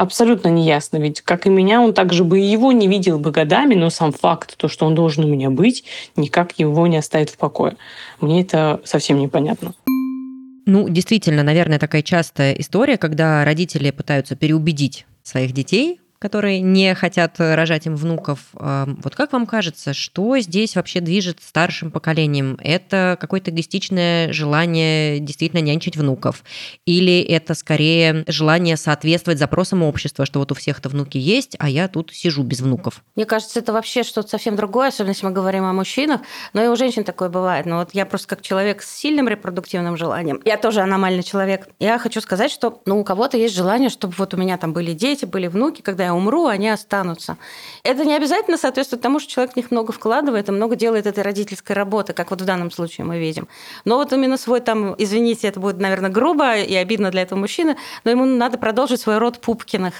абсолютно 0.00 0.48
неясно. 0.48 0.96
Ведь, 0.96 1.20
как 1.20 1.46
и 1.46 1.50
меня, 1.50 1.82
он 1.82 1.92
также 1.92 2.24
бы 2.24 2.38
его 2.38 2.72
не 2.72 2.88
видел 2.88 3.18
бы 3.18 3.30
годами, 3.30 3.74
но 3.74 3.90
сам 3.90 4.12
факт, 4.12 4.56
то, 4.56 4.66
что 4.68 4.86
он 4.86 4.94
должен 4.94 5.24
у 5.24 5.28
меня 5.28 5.50
быть, 5.50 5.84
никак 6.16 6.58
его 6.58 6.86
не 6.86 6.96
оставит 6.96 7.28
в 7.28 7.36
покое. 7.36 7.76
Мне 8.20 8.40
это 8.40 8.80
совсем 8.84 9.18
непонятно. 9.18 9.74
Ну, 10.66 10.88
действительно, 10.88 11.42
наверное, 11.42 11.78
такая 11.78 12.02
частая 12.02 12.54
история, 12.54 12.96
когда 12.96 13.44
родители 13.44 13.90
пытаются 13.90 14.36
переубедить 14.36 15.06
своих 15.22 15.52
детей 15.52 16.00
которые 16.20 16.60
не 16.60 16.94
хотят 16.94 17.36
рожать 17.38 17.86
им 17.86 17.96
внуков. 17.96 18.40
Вот 18.52 19.16
как 19.16 19.32
вам 19.32 19.46
кажется, 19.46 19.94
что 19.94 20.38
здесь 20.38 20.76
вообще 20.76 21.00
движет 21.00 21.38
старшим 21.42 21.90
поколением? 21.90 22.58
Это 22.62 23.16
какое-то 23.18 23.50
эгоистичное 23.50 24.32
желание 24.32 25.18
действительно 25.18 25.60
нянчить 25.60 25.96
внуков? 25.96 26.44
Или 26.84 27.20
это 27.22 27.54
скорее 27.54 28.24
желание 28.28 28.76
соответствовать 28.76 29.38
запросам 29.38 29.82
общества, 29.82 30.26
что 30.26 30.40
вот 30.40 30.52
у 30.52 30.54
всех-то 30.54 30.90
внуки 30.90 31.16
есть, 31.16 31.56
а 31.58 31.68
я 31.70 31.88
тут 31.88 32.12
сижу 32.12 32.42
без 32.42 32.60
внуков? 32.60 33.02
Мне 33.16 33.24
кажется, 33.24 33.58
это 33.58 33.72
вообще 33.72 34.02
что-то 34.02 34.28
совсем 34.28 34.56
другое, 34.56 34.88
особенно 34.88 35.12
если 35.12 35.24
мы 35.24 35.32
говорим 35.32 35.64
о 35.64 35.72
мужчинах. 35.72 36.20
Но 36.52 36.62
и 36.62 36.68
у 36.68 36.76
женщин 36.76 37.02
такое 37.02 37.30
бывает. 37.30 37.64
Но 37.64 37.78
вот 37.78 37.94
я 37.94 38.04
просто 38.04 38.28
как 38.28 38.42
человек 38.42 38.82
с 38.82 38.94
сильным 38.94 39.26
репродуктивным 39.26 39.96
желанием, 39.96 40.42
я 40.44 40.58
тоже 40.58 40.82
аномальный 40.82 41.22
человек. 41.22 41.68
Я 41.78 41.98
хочу 41.98 42.20
сказать, 42.20 42.50
что 42.50 42.82
ну, 42.84 43.00
у 43.00 43.04
кого-то 43.04 43.38
есть 43.38 43.54
желание, 43.54 43.88
чтобы 43.88 44.12
вот 44.18 44.34
у 44.34 44.36
меня 44.36 44.58
там 44.58 44.74
были 44.74 44.92
дети, 44.92 45.24
были 45.24 45.46
внуки, 45.46 45.80
когда 45.80 46.04
я 46.04 46.09
я 46.10 46.14
умру, 46.14 46.46
они 46.46 46.68
останутся. 46.68 47.36
Это 47.82 48.04
не 48.04 48.14
обязательно 48.14 48.56
соответствует 48.56 49.02
тому, 49.02 49.20
что 49.20 49.30
человек 49.30 49.54
в 49.54 49.56
них 49.56 49.70
много 49.70 49.92
вкладывает 49.92 50.48
и 50.48 50.52
много 50.52 50.76
делает 50.76 51.06
этой 51.06 51.22
родительской 51.22 51.74
работы, 51.76 52.12
как 52.12 52.30
вот 52.30 52.40
в 52.40 52.44
данном 52.44 52.70
случае 52.70 53.04
мы 53.04 53.18
видим. 53.18 53.48
Но 53.84 53.96
вот 53.96 54.12
именно 54.12 54.36
свой 54.36 54.60
там, 54.60 54.94
извините, 54.98 55.48
это 55.48 55.60
будет, 55.60 55.78
наверное, 55.78 56.10
грубо 56.10 56.56
и 56.56 56.74
обидно 56.74 57.10
для 57.10 57.22
этого 57.22 57.38
мужчины, 57.38 57.76
но 58.04 58.10
ему 58.10 58.24
надо 58.24 58.58
продолжить 58.58 59.00
свой 59.00 59.18
род 59.18 59.38
Пупкиных, 59.40 59.94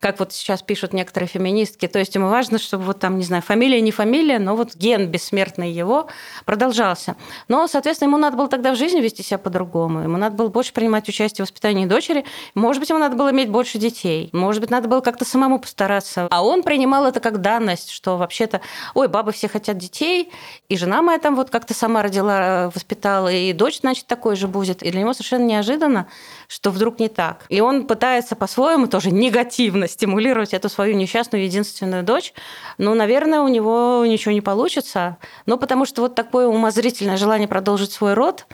как 0.00 0.20
вот 0.20 0.32
сейчас 0.32 0.62
пишут 0.62 0.92
некоторые 0.92 1.28
феминистки. 1.28 1.86
То 1.88 1.98
есть 1.98 2.14
ему 2.14 2.28
важно, 2.28 2.58
чтобы 2.58 2.84
вот 2.84 3.00
там, 3.00 3.18
не 3.18 3.24
знаю, 3.24 3.42
фамилия 3.42 3.80
не 3.80 3.90
фамилия, 3.90 4.38
но 4.38 4.56
вот 4.56 4.74
ген 4.76 5.08
бессмертный 5.08 5.70
его 5.70 6.06
продолжался. 6.44 7.16
Но, 7.48 7.66
соответственно, 7.66 8.08
ему 8.08 8.18
надо 8.18 8.36
было 8.36 8.48
тогда 8.48 8.72
в 8.72 8.76
жизни 8.76 9.00
вести 9.00 9.22
себя 9.22 9.38
по-другому. 9.38 10.00
Ему 10.00 10.16
надо 10.16 10.36
было 10.36 10.48
больше 10.48 10.72
принимать 10.72 11.08
участие 11.08 11.44
в 11.44 11.48
воспитании 11.48 11.86
дочери. 11.86 12.24
Может 12.54 12.80
быть, 12.80 12.88
ему 12.90 13.00
надо 13.00 13.16
было 13.16 13.30
иметь 13.30 13.50
больше 13.50 13.78
детей. 13.78 14.30
Может 14.32 14.60
быть, 14.60 14.70
надо 14.70 14.88
было 14.88 15.00
как-то 15.00 15.24
самому 15.24 15.55
самому 15.56 15.60
постараться. 15.60 16.28
А 16.30 16.44
он 16.44 16.62
принимал 16.62 17.06
это 17.06 17.20
как 17.20 17.40
данность, 17.40 17.90
что 17.90 18.16
вообще-то, 18.16 18.60
ой, 18.94 19.08
бабы 19.08 19.32
все 19.32 19.48
хотят 19.48 19.78
детей, 19.78 20.30
и 20.68 20.76
жена 20.76 21.02
моя 21.02 21.18
там 21.18 21.36
вот 21.36 21.50
как-то 21.50 21.74
сама 21.74 22.02
родила, 22.02 22.70
воспитала, 22.74 23.28
и 23.32 23.52
дочь, 23.52 23.80
значит, 23.80 24.06
такой 24.06 24.36
же 24.36 24.48
будет. 24.48 24.82
И 24.82 24.90
для 24.90 25.00
него 25.00 25.12
совершенно 25.12 25.44
неожиданно, 25.44 26.06
что 26.48 26.70
вдруг 26.70 27.00
не 27.00 27.08
так. 27.08 27.44
И 27.48 27.60
он 27.60 27.86
пытается 27.86 28.36
по-своему 28.36 28.86
тоже 28.86 29.10
негативно 29.10 29.88
стимулировать 29.88 30.54
эту 30.54 30.68
свою 30.68 30.96
несчастную 30.96 31.44
единственную 31.44 32.02
дочь. 32.02 32.32
Ну, 32.78 32.94
наверное, 32.94 33.40
у 33.40 33.48
него 33.48 34.04
ничего 34.06 34.32
не 34.32 34.40
получится. 34.40 35.16
Но 35.46 35.56
потому 35.56 35.86
что 35.86 36.02
вот 36.02 36.14
такое 36.14 36.46
умозрительное 36.46 37.16
желание 37.16 37.48
продолжить 37.48 37.92
свой 37.92 38.14
род, 38.14 38.46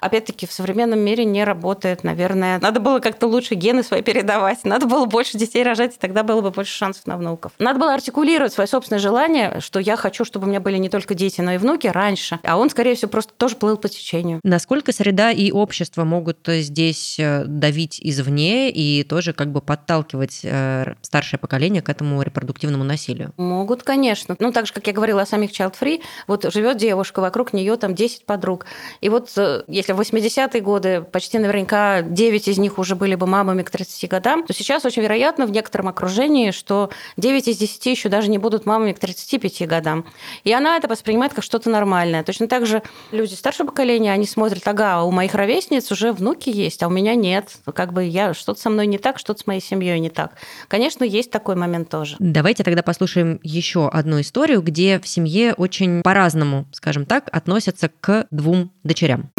опять-таки, 0.00 0.46
в 0.46 0.52
современном 0.52 1.00
мире 1.00 1.24
не 1.24 1.44
работает, 1.44 2.04
наверное. 2.04 2.58
Надо 2.60 2.80
было 2.80 3.00
как-то 3.00 3.26
лучше 3.26 3.54
гены 3.54 3.82
свои 3.82 4.02
передавать, 4.02 4.64
надо 4.64 4.86
было 4.86 5.06
больше 5.06 5.38
детей 5.38 5.62
рожать, 5.62 5.96
и 5.96 5.98
тогда 5.98 6.22
было 6.22 6.40
бы 6.40 6.50
больше 6.50 6.76
шансов 6.76 7.06
на 7.06 7.16
внуков. 7.16 7.52
Надо 7.58 7.78
было 7.78 7.94
артикулировать 7.94 8.52
свое 8.52 8.66
собственное 8.66 9.00
желание, 9.00 9.60
что 9.60 9.78
я 9.78 9.96
хочу, 9.96 10.24
чтобы 10.24 10.46
у 10.46 10.48
меня 10.48 10.60
были 10.60 10.76
не 10.78 10.88
только 10.88 11.14
дети, 11.14 11.40
но 11.40 11.52
и 11.52 11.58
внуки 11.58 11.86
раньше. 11.86 12.38
А 12.42 12.56
он, 12.56 12.70
скорее 12.70 12.94
всего, 12.94 13.10
просто 13.10 13.32
тоже 13.36 13.56
плыл 13.56 13.76
по 13.76 13.88
течению. 13.88 14.40
Насколько 14.42 14.92
среда 14.92 15.30
и 15.30 15.50
общество 15.50 16.04
могут 16.04 16.48
э, 16.48 16.60
здесь 16.60 17.18
э, 17.18 17.44
давить 17.46 18.00
извне 18.02 18.70
и 18.70 19.02
тоже 19.04 19.32
как 19.32 19.52
бы 19.52 19.60
подталкивать 19.60 20.40
э, 20.42 20.94
старшее 21.02 21.38
поколение 21.38 21.82
к 21.82 21.88
этому 21.88 22.22
репродуктивному 22.22 22.84
насилию? 22.84 23.32
Могут, 23.36 23.82
конечно. 23.82 24.36
Ну, 24.38 24.52
так 24.52 24.66
же, 24.66 24.72
как 24.72 24.86
я 24.86 24.92
говорила 24.92 25.22
о 25.22 25.26
самих 25.26 25.50
child-free, 25.52 26.00
вот 26.26 26.52
живет 26.52 26.76
девушка, 26.78 27.20
вокруг 27.20 27.52
нее 27.52 27.76
там 27.76 27.94
10 27.94 28.24
подруг. 28.24 28.66
И 29.00 29.08
вот 29.08 29.30
если 29.66 29.89
если 29.90 29.92
в 29.92 30.00
80-е 30.00 30.60
годы 30.60 31.02
почти 31.02 31.38
наверняка 31.38 32.02
9 32.02 32.48
из 32.48 32.58
них 32.58 32.78
уже 32.78 32.94
были 32.94 33.14
бы 33.14 33.26
мамами 33.26 33.62
к 33.62 33.70
30 33.70 34.08
годам, 34.08 34.46
то 34.46 34.52
сейчас 34.52 34.84
очень 34.84 35.02
вероятно 35.02 35.46
в 35.46 35.50
некотором 35.50 35.88
окружении, 35.88 36.50
что 36.50 36.90
9 37.16 37.48
из 37.48 37.56
10 37.58 37.86
еще 37.86 38.08
даже 38.08 38.28
не 38.28 38.38
будут 38.38 38.66
мамами 38.66 38.92
к 38.92 38.98
35 38.98 39.66
годам. 39.66 40.04
И 40.44 40.52
она 40.52 40.76
это 40.76 40.88
воспринимает 40.88 41.34
как 41.34 41.44
что-то 41.44 41.70
нормальное. 41.70 42.22
Точно 42.22 42.48
так 42.48 42.66
же 42.66 42.82
люди 43.10 43.34
старшего 43.34 43.68
поколения, 43.68 44.12
они 44.12 44.26
смотрят, 44.26 44.66
ага, 44.66 45.02
у 45.02 45.10
моих 45.10 45.34
ровесниц 45.34 45.90
уже 45.90 46.12
внуки 46.12 46.50
есть, 46.50 46.82
а 46.82 46.88
у 46.88 46.90
меня 46.90 47.14
нет. 47.14 47.50
Как 47.74 47.92
бы 47.92 48.04
я 48.04 48.34
что-то 48.34 48.60
со 48.60 48.70
мной 48.70 48.86
не 48.86 48.98
так, 48.98 49.18
что-то 49.18 49.40
с 49.40 49.46
моей 49.46 49.60
семьей 49.60 49.98
не 50.00 50.10
так. 50.10 50.32
Конечно, 50.68 51.04
есть 51.04 51.30
такой 51.30 51.56
момент 51.56 51.88
тоже. 51.88 52.16
Давайте 52.18 52.62
тогда 52.64 52.82
послушаем 52.82 53.40
еще 53.42 53.88
одну 53.88 54.20
историю, 54.20 54.62
где 54.62 55.00
в 55.00 55.08
семье 55.08 55.54
очень 55.54 56.02
по-разному, 56.02 56.66
скажем 56.72 57.06
так, 57.06 57.28
относятся 57.32 57.90
к 58.00 58.26
двум 58.30 58.70
дочерям. 58.82 59.30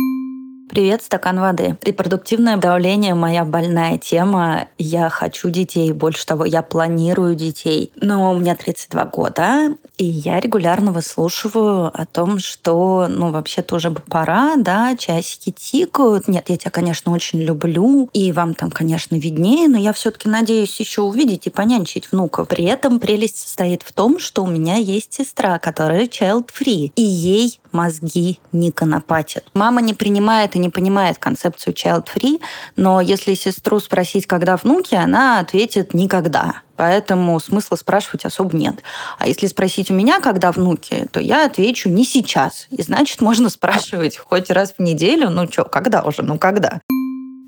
Привет, 0.72 1.03
стакан 1.03 1.38
воды. 1.38 1.76
Репродуктивное 1.82 2.55
давление– 2.55 3.13
моя 3.15 3.43
больная 3.43 3.97
тема. 3.97 4.69
Я 4.78 5.09
хочу 5.09 5.49
детей. 5.49 5.91
Больше 5.91 6.26
того, 6.26 6.45
я 6.45 6.61
планирую 6.61 7.36
детей. 7.36 7.91
Но 7.97 8.32
у 8.32 8.39
меня 8.39 8.55
32 8.55 9.03
года, 9.07 9.76
и 9.97 10.05
я 10.05 10.39
регулярно 10.39 10.93
выслушиваю 10.93 11.88
о 11.88 12.05
том, 12.05 12.39
что, 12.39 13.07
ну, 13.09 13.32
вообще-то 13.32 13.76
уже 13.76 13.89
бы 13.89 13.99
пора, 13.99 14.55
да, 14.55 14.95
часики 14.95 15.51
тикают. 15.51 16.30
Нет, 16.30 16.45
я 16.47 16.55
тебя, 16.55 16.72
конечно, 16.72 17.11
очень 17.11 17.41
люблю, 17.41 18.09
и 18.13 18.32
вам 18.32 18.53
там, 18.53 18.72
конечно, 18.72 19.17
виднее, 19.17 19.67
но 19.67 19.78
я 19.78 19.91
все 19.91 20.09
таки 20.09 20.30
надеюсь 20.30 20.80
еще 20.80 21.01
увидеть 21.01 21.47
и 21.47 21.49
понянчить 21.49 22.09
внуков. 22.13 22.47
При 22.47 22.63
этом 22.63 23.01
прелесть 23.01 23.39
состоит 23.39 23.84
в 23.84 23.91
том, 23.91 24.19
что 24.19 24.45
у 24.45 24.47
меня 24.47 24.78
есть 24.78 25.13
сестра, 25.15 25.59
которая 25.59 26.05
child-free, 26.05 26.93
и 26.95 27.01
ей 27.01 27.59
мозги 27.74 28.39
не 28.51 28.72
конопатят. 28.72 29.45
Мама 29.53 29.82
не 29.82 29.93
принимает 29.93 30.55
и 30.55 30.59
не 30.59 30.69
понимает 30.69 31.17
концепцию 31.17 31.74
child-free, 31.74 32.41
но 32.76 33.01
если 33.01 33.34
сестру 33.34 33.80
спросить, 33.80 34.28
когда 34.28 34.57
внуки, 34.57 34.95
она 34.95 35.39
ответит 35.39 35.93
«никогда». 35.93 36.61
Поэтому 36.78 37.39
смысла 37.39 37.76
спрашивать 37.76 38.26
особо 38.26 38.57
нет. 38.57 38.82
А 39.19 39.28
если 39.28 39.45
спросить 39.45 39.91
у 39.91 39.93
меня, 39.93 40.19
когда 40.19 40.51
внуки, 40.51 41.07
то 41.11 41.19
я 41.19 41.45
отвечу 41.45 41.89
«не 41.89 42.03
сейчас». 42.03 42.65
И 42.72 42.82
значит, 42.82 43.22
можно 43.22 43.49
спрашивать 43.51 44.17
хоть 44.17 44.49
раз 44.49 44.74
в 44.78 44.82
неделю, 44.82 45.30
ну 45.30 45.47
что, 45.51 45.63
когда 45.65 46.01
уже, 46.01 46.24
ну 46.24 46.39
когда. 46.39 46.82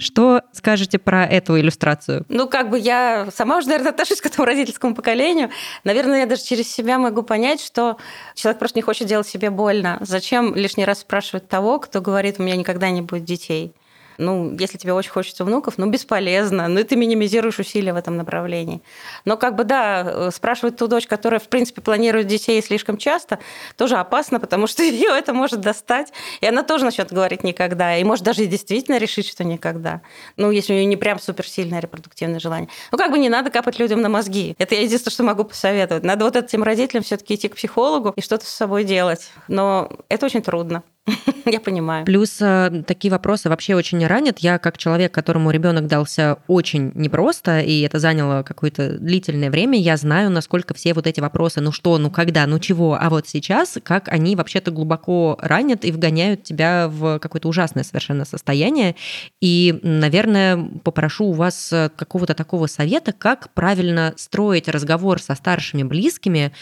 Что 0.03 0.41
скажете 0.51 0.99
про 0.99 1.25
эту 1.25 1.59
иллюстрацию? 1.59 2.25
Ну, 2.27 2.47
как 2.47 2.69
бы 2.69 2.77
я 2.77 3.29
сама 3.33 3.57
уже, 3.57 3.67
наверное, 3.67 3.91
отношусь 3.91 4.21
к 4.21 4.25
этому 4.25 4.45
родительскому 4.45 4.93
поколению. 4.93 5.49
Наверное, 5.83 6.21
я 6.21 6.25
даже 6.25 6.43
через 6.43 6.69
себя 6.71 6.99
могу 6.99 7.23
понять, 7.23 7.61
что 7.61 7.97
человек 8.35 8.59
просто 8.59 8.77
не 8.77 8.83
хочет 8.83 9.07
делать 9.07 9.27
себе 9.27 9.49
больно. 9.49 9.97
Зачем 10.01 10.53
лишний 10.55 10.85
раз 10.85 10.99
спрашивать 10.99 11.47
того, 11.47 11.79
кто 11.79 12.01
говорит, 12.01 12.35
у 12.39 12.43
меня 12.43 12.57
никогда 12.57 12.89
не 12.89 13.01
будет 13.01 13.23
детей? 13.23 13.73
Ну, 14.17 14.55
если 14.57 14.77
тебе 14.77 14.93
очень 14.93 15.11
хочется 15.11 15.43
внуков, 15.43 15.77
ну, 15.77 15.89
бесполезно. 15.89 16.67
Ну, 16.67 16.79
и 16.79 16.83
ты 16.83 16.95
минимизируешь 16.95 17.59
усилия 17.59 17.93
в 17.93 17.95
этом 17.95 18.17
направлении. 18.17 18.81
Но 19.25 19.37
как 19.37 19.55
бы, 19.55 19.63
да, 19.63 20.03
э, 20.05 20.31
спрашивать 20.33 20.77
ту 20.77 20.87
дочь, 20.87 21.07
которая, 21.07 21.39
в 21.39 21.47
принципе, 21.47 21.81
планирует 21.81 22.27
детей 22.27 22.61
слишком 22.61 22.97
часто, 22.97 23.39
тоже 23.77 23.95
опасно, 23.95 24.39
потому 24.39 24.67
что 24.67 24.83
ее 24.83 25.09
это 25.09 25.33
может 25.33 25.61
достать. 25.61 26.13
И 26.41 26.45
она 26.45 26.63
тоже 26.63 26.85
начнет 26.85 27.11
говорить 27.11 27.43
никогда. 27.43 27.97
И 27.97 28.03
может 28.03 28.23
даже 28.23 28.45
действительно 28.45 28.97
решить, 28.97 29.27
что 29.27 29.43
никогда. 29.43 30.01
Ну, 30.37 30.51
если 30.51 30.73
у 30.73 30.75
нее 30.75 30.85
не 30.85 30.97
прям 30.97 31.19
суперсильное 31.19 31.79
репродуктивное 31.79 32.39
желание. 32.39 32.69
Ну, 32.91 32.97
как 32.97 33.11
бы 33.11 33.17
не 33.17 33.29
надо 33.29 33.49
капать 33.49 33.79
людям 33.79 34.01
на 34.01 34.09
мозги. 34.09 34.55
Это 34.57 34.75
я 34.75 34.81
единственное, 34.81 35.13
что 35.13 35.23
могу 35.23 35.43
посоветовать. 35.43 36.03
Надо 36.03 36.25
вот 36.25 36.35
этим 36.35 36.63
родителям 36.63 37.03
все-таки 37.03 37.35
идти 37.35 37.47
к 37.49 37.55
психологу 37.55 38.13
и 38.15 38.21
что-то 38.21 38.45
с 38.45 38.49
собой 38.49 38.83
делать. 38.83 39.29
Но 39.47 39.89
это 40.09 40.25
очень 40.25 40.41
трудно. 40.41 40.83
Я 41.45 41.59
понимаю. 41.59 42.05
Плюс 42.05 42.37
э, 42.41 42.83
такие 42.87 43.11
вопросы 43.11 43.49
вообще 43.49 43.75
очень 43.75 44.05
ранят. 44.05 44.39
Я 44.39 44.57
как 44.57 44.77
человек, 44.77 45.13
которому 45.13 45.51
ребенок 45.51 45.87
дался 45.87 46.37
очень 46.47 46.91
непросто, 46.95 47.59
и 47.59 47.81
это 47.81 47.99
заняло 47.99 48.43
какое-то 48.43 48.97
длительное 48.97 49.51
время, 49.51 49.77
я 49.79 49.97
знаю, 49.97 50.29
насколько 50.29 50.73
все 50.73 50.93
вот 50.93 51.05
эти 51.05 51.19
вопросы, 51.19 51.59
ну 51.59 51.71
что, 51.71 51.97
ну 51.97 52.09
когда, 52.09 52.47
ну 52.47 52.59
чего, 52.59 52.97
а 52.99 53.09
вот 53.09 53.27
сейчас, 53.27 53.77
как 53.83 54.07
они 54.07 54.35
вообще-то 54.35 54.71
глубоко 54.71 55.37
ранят 55.41 55.83
и 55.83 55.91
вгоняют 55.91 56.43
тебя 56.43 56.87
в 56.87 57.19
какое-то 57.19 57.49
ужасное 57.49 57.83
совершенно 57.83 58.23
состояние. 58.23 58.95
И, 59.41 59.79
наверное, 59.83 60.69
попрошу 60.83 61.25
у 61.25 61.33
вас 61.33 61.73
э, 61.73 61.89
какого-то 61.95 62.33
такого 62.33 62.67
совета, 62.67 63.11
как 63.11 63.53
правильно 63.53 64.13
строить 64.15 64.69
разговор 64.69 65.21
со 65.21 65.35
старшими 65.35 65.83
близкими 65.83 66.53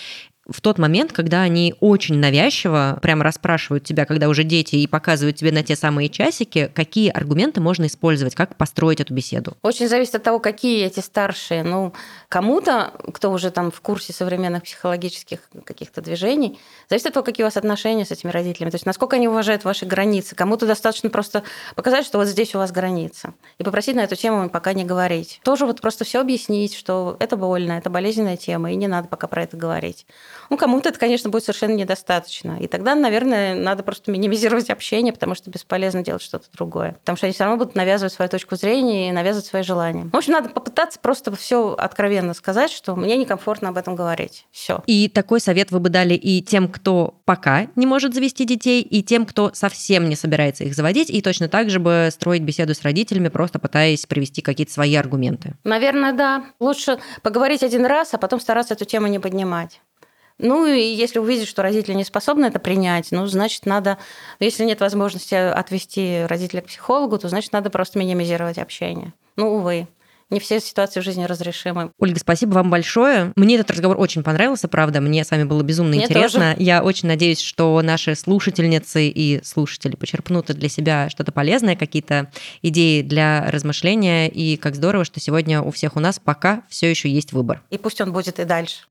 в 0.51 0.61
тот 0.61 0.77
момент, 0.77 1.11
когда 1.13 1.41
они 1.41 1.75
очень 1.79 2.17
навязчиво 2.17 2.99
прямо 3.01 3.23
расспрашивают 3.23 3.83
тебя, 3.83 4.05
когда 4.05 4.29
уже 4.29 4.43
дети, 4.43 4.75
и 4.75 4.87
показывают 4.87 5.37
тебе 5.37 5.51
на 5.51 5.63
те 5.63 5.75
самые 5.75 6.09
часики, 6.09 6.71
какие 6.73 7.09
аргументы 7.09 7.61
можно 7.61 7.85
использовать, 7.85 8.35
как 8.35 8.55
построить 8.55 8.99
эту 8.99 9.13
беседу? 9.13 9.57
Очень 9.61 9.87
зависит 9.87 10.15
от 10.15 10.23
того, 10.23 10.39
какие 10.39 10.85
эти 10.85 10.99
старшие. 10.99 11.63
Ну, 11.63 11.93
кому-то, 12.29 12.93
кто 13.13 13.31
уже 13.31 13.51
там 13.51 13.71
в 13.71 13.81
курсе 13.81 14.13
современных 14.13 14.63
психологических 14.63 15.39
каких-то 15.63 16.01
движений, 16.01 16.59
зависит 16.89 17.07
от 17.07 17.13
того, 17.13 17.23
какие 17.23 17.43
у 17.43 17.47
вас 17.47 17.57
отношения 17.57 18.05
с 18.05 18.11
этими 18.11 18.31
родителями, 18.31 18.69
то 18.69 18.75
есть 18.75 18.85
насколько 18.85 19.15
они 19.15 19.27
уважают 19.27 19.63
ваши 19.63 19.85
границы. 19.85 20.35
Кому-то 20.35 20.65
достаточно 20.65 21.09
просто 21.09 21.43
показать, 21.75 22.05
что 22.05 22.17
вот 22.17 22.27
здесь 22.27 22.55
у 22.55 22.57
вас 22.57 22.71
граница, 22.71 23.33
и 23.57 23.63
попросить 23.63 23.95
на 23.95 24.01
эту 24.01 24.15
тему 24.15 24.49
пока 24.49 24.73
не 24.73 24.83
говорить. 24.83 25.39
Тоже 25.43 25.65
вот 25.65 25.81
просто 25.81 26.05
все 26.05 26.19
объяснить, 26.19 26.75
что 26.75 27.15
это 27.19 27.37
больно, 27.37 27.73
это 27.73 27.89
болезненная 27.89 28.37
тема, 28.37 28.71
и 28.71 28.75
не 28.75 28.87
надо 28.87 29.07
пока 29.07 29.27
про 29.27 29.43
это 29.43 29.57
говорить. 29.57 30.05
Ну, 30.51 30.57
кому-то 30.57 30.89
это, 30.89 30.99
конечно, 30.99 31.29
будет 31.29 31.45
совершенно 31.45 31.75
недостаточно. 31.75 32.57
И 32.59 32.67
тогда, 32.67 32.93
наверное, 32.93 33.55
надо 33.55 33.83
просто 33.83 34.11
минимизировать 34.11 34.69
общение, 34.69 35.13
потому 35.13 35.33
что 35.33 35.49
бесполезно 35.49 36.03
делать 36.03 36.21
что-то 36.21 36.47
другое. 36.51 36.97
Потому 36.99 37.15
что 37.15 37.25
они 37.25 37.33
все 37.33 37.45
равно 37.45 37.57
будут 37.57 37.73
навязывать 37.73 38.11
свою 38.11 38.27
точку 38.27 38.57
зрения 38.57 39.07
и 39.07 39.11
навязывать 39.13 39.45
свои 39.45 39.63
желания. 39.63 40.09
В 40.11 40.17
общем, 40.17 40.33
надо 40.33 40.49
попытаться 40.49 40.99
просто 40.99 41.33
все 41.37 41.71
откровенно 41.71 42.33
сказать, 42.33 42.69
что 42.69 42.97
мне 42.97 43.15
некомфортно 43.15 43.69
об 43.69 43.77
этом 43.77 43.95
говорить. 43.95 44.45
Все. 44.51 44.83
И 44.87 45.07
такой 45.07 45.39
совет 45.39 45.71
вы 45.71 45.79
бы 45.79 45.87
дали 45.87 46.15
и 46.15 46.41
тем, 46.41 46.67
кто 46.67 47.15
пока 47.23 47.67
не 47.77 47.85
может 47.85 48.13
завести 48.13 48.43
детей, 48.43 48.81
и 48.81 49.03
тем, 49.03 49.25
кто 49.25 49.51
совсем 49.53 50.09
не 50.09 50.17
собирается 50.17 50.65
их 50.65 50.75
заводить, 50.75 51.09
и 51.09 51.21
точно 51.21 51.47
так 51.47 51.69
же 51.69 51.79
бы 51.79 52.09
строить 52.11 52.41
беседу 52.41 52.75
с 52.75 52.81
родителями, 52.81 53.29
просто 53.29 53.57
пытаясь 53.57 54.05
привести 54.05 54.41
какие-то 54.41 54.73
свои 54.73 54.95
аргументы. 54.95 55.53
Наверное, 55.63 56.11
да. 56.11 56.43
Лучше 56.59 56.99
поговорить 57.21 57.63
один 57.63 57.85
раз, 57.85 58.13
а 58.13 58.17
потом 58.17 58.41
стараться 58.41 58.73
эту 58.73 58.83
тему 58.83 59.07
не 59.07 59.19
поднимать. 59.19 59.79
Ну 60.41 60.65
и 60.65 60.81
если 60.81 61.19
увидеть, 61.19 61.47
что 61.47 61.61
родители 61.61 61.93
не 61.93 62.03
способны 62.03 62.45
это 62.45 62.59
принять, 62.59 63.11
ну, 63.11 63.25
значит, 63.27 63.65
надо, 63.65 63.97
если 64.39 64.65
нет 64.65 64.79
возможности 64.79 65.35
отвести 65.35 66.25
родителя 66.27 66.61
к 66.61 66.65
психологу, 66.65 67.17
то 67.17 67.29
значит, 67.29 67.53
надо 67.53 67.69
просто 67.69 67.99
минимизировать 67.99 68.57
общение. 68.57 69.13
Ну, 69.37 69.55
увы. 69.55 69.87
Не 70.31 70.39
все 70.39 70.61
ситуации 70.61 71.01
в 71.01 71.03
жизни 71.03 71.25
разрешимы. 71.25 71.91
Ольга, 71.99 72.17
спасибо 72.17 72.53
вам 72.53 72.69
большое. 72.69 73.33
Мне 73.35 73.55
этот 73.55 73.69
разговор 73.71 73.99
очень 73.99 74.23
понравился, 74.23 74.69
правда. 74.69 75.01
Мне 75.01 75.25
с 75.25 75.31
вами 75.31 75.43
было 75.43 75.61
безумно 75.61 75.93
Мне 75.93 76.05
интересно. 76.05 76.53
Тоже. 76.53 76.63
Я 76.63 76.83
очень 76.83 77.09
надеюсь, 77.09 77.41
что 77.41 77.81
наши 77.81 78.15
слушательницы 78.15 79.09
и 79.09 79.43
слушатели 79.43 79.97
почерпнут 79.97 80.45
для 80.45 80.69
себя 80.69 81.09
что-то 81.09 81.33
полезное, 81.33 81.75
какие-то 81.75 82.31
идеи 82.61 83.01
для 83.01 83.51
размышления. 83.51 84.29
И 84.29 84.55
как 84.55 84.75
здорово, 84.75 85.03
что 85.03 85.19
сегодня 85.19 85.61
у 85.61 85.69
всех 85.69 85.97
у 85.97 85.99
нас 85.99 86.17
пока 86.17 86.63
все 86.69 86.89
еще 86.89 87.09
есть 87.09 87.33
выбор. 87.33 87.61
И 87.69 87.77
пусть 87.77 87.99
он 87.99 88.13
будет 88.13 88.39
и 88.39 88.45
дальше. 88.45 88.83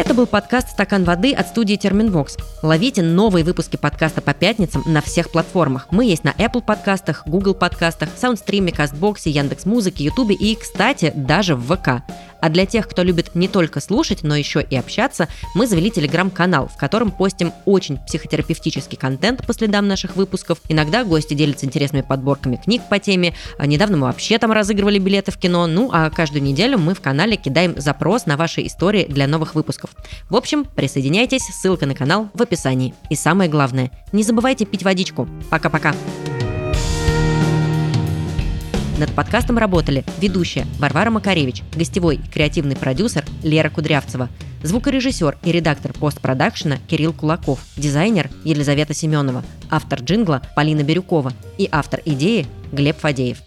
Это 0.00 0.14
был 0.14 0.26
подкаст 0.26 0.70
«Стакан 0.70 1.04
воды» 1.04 1.34
от 1.34 1.48
студии 1.48 1.76
Терминвокс. 1.76 2.38
Ловите 2.62 3.02
новые 3.02 3.44
выпуски 3.44 3.76
подкаста 3.76 4.22
по 4.22 4.32
пятницам 4.32 4.82
на 4.86 5.02
всех 5.02 5.30
платформах. 5.30 5.88
Мы 5.90 6.06
есть 6.06 6.24
на 6.24 6.30
Apple 6.30 6.62
подкастах, 6.62 7.24
Google 7.26 7.52
подкастах, 7.52 8.08
Soundstream, 8.16 8.74
Кастбоксе, 8.74 9.28
Яндекс.Музыке, 9.28 10.04
Ютубе 10.04 10.34
и, 10.34 10.56
кстати, 10.56 11.12
даже 11.14 11.54
в 11.54 11.76
ВК. 11.76 12.02
А 12.40 12.48
для 12.48 12.66
тех, 12.66 12.88
кто 12.88 13.02
любит 13.02 13.34
не 13.34 13.48
только 13.48 13.80
слушать, 13.80 14.22
но 14.22 14.36
еще 14.36 14.62
и 14.62 14.76
общаться, 14.76 15.28
мы 15.54 15.66
завели 15.66 15.90
телеграм-канал, 15.90 16.68
в 16.68 16.76
котором 16.76 17.10
постим 17.10 17.52
очень 17.64 17.98
психотерапевтический 17.98 18.96
контент 18.96 19.46
по 19.46 19.52
следам 19.52 19.88
наших 19.88 20.16
выпусков. 20.16 20.58
Иногда 20.68 21.04
гости 21.04 21.34
делятся 21.34 21.66
интересными 21.66 22.02
подборками 22.02 22.56
книг 22.56 22.82
по 22.88 22.98
теме. 22.98 23.34
А 23.58 23.66
недавно 23.66 23.96
мы 23.96 24.06
вообще 24.06 24.38
там 24.38 24.52
разыгрывали 24.52 24.98
билеты 24.98 25.32
в 25.32 25.38
кино. 25.38 25.66
Ну, 25.66 25.90
а 25.92 26.10
каждую 26.10 26.42
неделю 26.42 26.78
мы 26.78 26.94
в 26.94 27.00
канале 27.00 27.36
кидаем 27.36 27.74
запрос 27.80 28.26
на 28.26 28.36
ваши 28.36 28.66
истории 28.66 29.06
для 29.08 29.26
новых 29.26 29.54
выпусков. 29.54 29.90
В 30.28 30.36
общем, 30.36 30.64
присоединяйтесь, 30.64 31.42
ссылка 31.42 31.86
на 31.86 31.94
канал 31.94 32.28
в 32.34 32.42
описании. 32.42 32.94
И 33.08 33.14
самое 33.14 33.50
главное, 33.50 33.90
не 34.12 34.22
забывайте 34.22 34.64
пить 34.64 34.82
водичку. 34.82 35.28
Пока-пока. 35.50 35.94
Над 39.00 39.14
подкастом 39.14 39.56
работали 39.56 40.04
ведущая 40.20 40.66
Варвара 40.78 41.08
Макаревич, 41.08 41.62
гостевой 41.74 42.16
и 42.16 42.30
креативный 42.30 42.76
продюсер 42.76 43.24
Лера 43.42 43.70
Кудрявцева, 43.70 44.28
звукорежиссер 44.62 45.38
и 45.42 45.52
редактор 45.52 45.94
постпродакшена 45.94 46.76
Кирилл 46.86 47.14
Кулаков, 47.14 47.60
дизайнер 47.78 48.28
Елизавета 48.44 48.92
Семенова, 48.92 49.42
автор 49.70 50.00
джингла 50.00 50.42
Полина 50.54 50.82
Бирюкова 50.82 51.32
и 51.56 51.66
автор 51.72 52.02
идеи 52.04 52.46
Глеб 52.72 52.98
Фадеев. 52.98 53.38